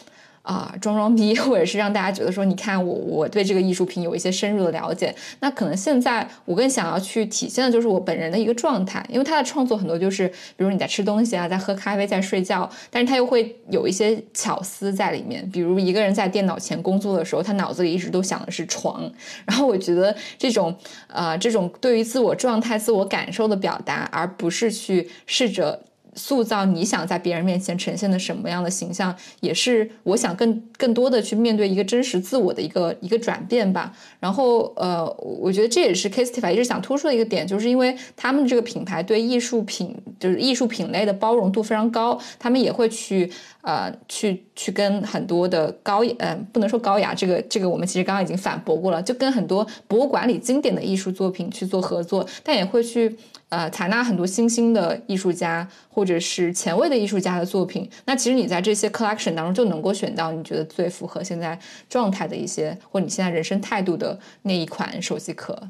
[0.44, 5.15] 啊，装装逼，或者是让大家觉得说，你看我，我对这个艺术品有一些深入的了解。
[5.40, 15.49] 那可能现在我更想要去体现的就是我本人的一个状态，因为他的创作很多就是，比如你在吃东西啊，在喝咖啡，在睡觉，但是他又会有一些巧思在里面。
[15.49, 19.10] 比如一个人在电脑前工作的时候，他脑子里一直都想的是床。
[19.45, 20.76] 然后我觉得这种，
[21.07, 25.80] 呃，这种对于自我状态、自我感受的表达，而不是去试着。
[26.15, 33.91] 塑造你想在别人面前呈现的什么样的形象，也是我想更更多的去面对一个真实自我的一个一个转变吧。
[34.19, 43.31] 然后，呃，我觉得这也是 k a s t i f y 一直想突出的一个点，就是因为他们这个品牌对艺术品就是艺术品类的包容度非常高，他们也会去
[43.61, 53.18] 呃去去跟很多的高呃不能说高雅，这个这个我们其实刚刚已经反驳过了，就跟很多博物馆里经典的艺术作品去做合作，但也会去。
[53.53, 65.69] 呃，采纳很多新兴的艺术家或者是前卫的艺术家的作品，那其实你在这些 collection 当中就能够选到你觉得最符合现在状态的一些，或你现在人生态度的那一款手机壳。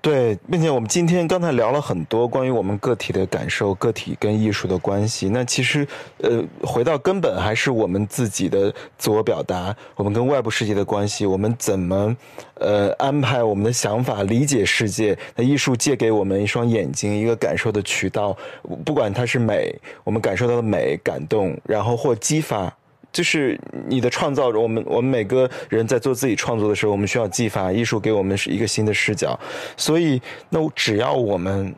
[0.00, 5.28] 对，并且我们今天刚才聊了很多关于我们个体的感受，个体跟艺术的关系。
[5.28, 5.86] 那其实，
[6.18, 12.16] 呃，回到根本还是我们自己的自我表达，我们跟外部世界的关系，我们怎么，
[12.54, 15.18] 呃，安排我们的想法，理解世界。
[15.34, 18.36] 那艺术借给我们一双眼睛，一个感受的渠道，
[18.84, 22.72] 不管它是美，我们感受到的美，感动，然后或激发。
[23.10, 23.58] 就是
[23.88, 29.38] 你的创造，我们我们每个人在做自己创作的时候，我们需要激发艺术给我们是一个新的视角。
[29.76, 30.20] 所以，
[30.50, 31.74] 那只要我们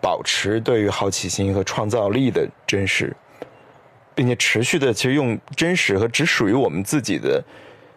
[0.00, 3.14] 保持对于好奇心和创造力的真实，
[4.14, 7.42] 并且持续的其实用真实和只属于我们自己的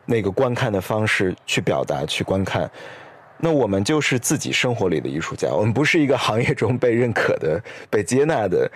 [0.06, 2.70] 那个观看的方式去表达、去观看，
[3.40, 5.50] 那我们就是自己生活里的艺术家。
[5.50, 7.60] 我们不是一个行业中被认可的、
[7.90, 8.70] 被接纳的。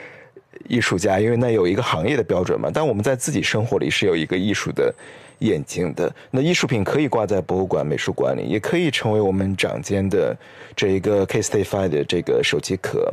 [0.68, 4.94] 艺术家，因为那有一个行业的标准嘛，但我们在自己生活里是有一个艺术的
[5.40, 6.14] 眼睛的。
[6.30, 10.36] 那艺术品可以挂在博物馆、美术馆里，也可以成为我们掌间的
[10.76, 13.12] 这一个 Castify 的这个手机壳。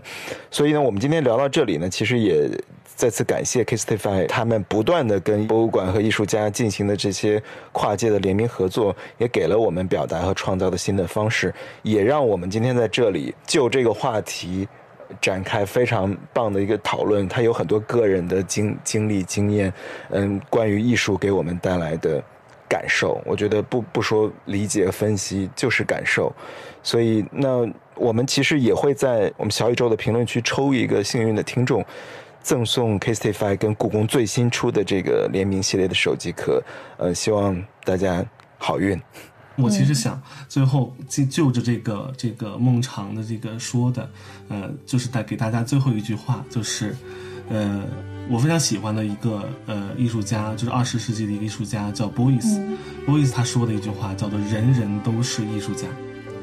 [0.50, 2.50] 所以呢，我们今天聊到这里呢，其实也
[2.84, 7.42] 再次感谢 Castify 他们不断的跟博物馆和艺术家进行的这些
[7.72, 14.66] 跨界的联名合作，也给了我们表达和创造的新的方式，也让我们今天在这里就这个话题。
[15.20, 19.72] 展开非常棒的一个讨论，他有很多个人的经经历经验，
[20.10, 22.22] 嗯，关于艺术给我们带来的
[22.68, 26.32] 感受，我觉得不不说理解分析就是感受，
[26.82, 31.84] 所以那我们其实也会在我们小宇宙的评论区抽一个幸运的听众。
[32.42, 36.62] 赠送 Castify 跟故宫最新出的这个联名系列的手机壳，
[36.96, 38.24] 呃，希望大家
[38.56, 38.96] 好运。
[39.58, 44.08] 我其实想最后就就着这个这个孟尝的这个说的，
[44.48, 46.94] 呃，就是带给大家最后一句话，就是，
[47.48, 47.82] 呃，
[48.28, 52.76] 我非常喜欢的一个呃艺术家，就是二十世纪的一个艺术家叫 Boyce，Boyce、
[53.06, 55.86] Boyce 他说的一句话叫做“人人都是艺术家，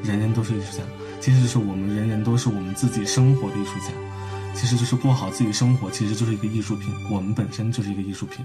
[0.02, 0.82] 人人都是艺术家”，
[1.20, 3.92] 其实就是我们人人都是我们自己生活的艺术家，
[4.54, 8.44] 其实就是过好自己生活，其实就是一个艺术品，我们本身就是一个艺术品。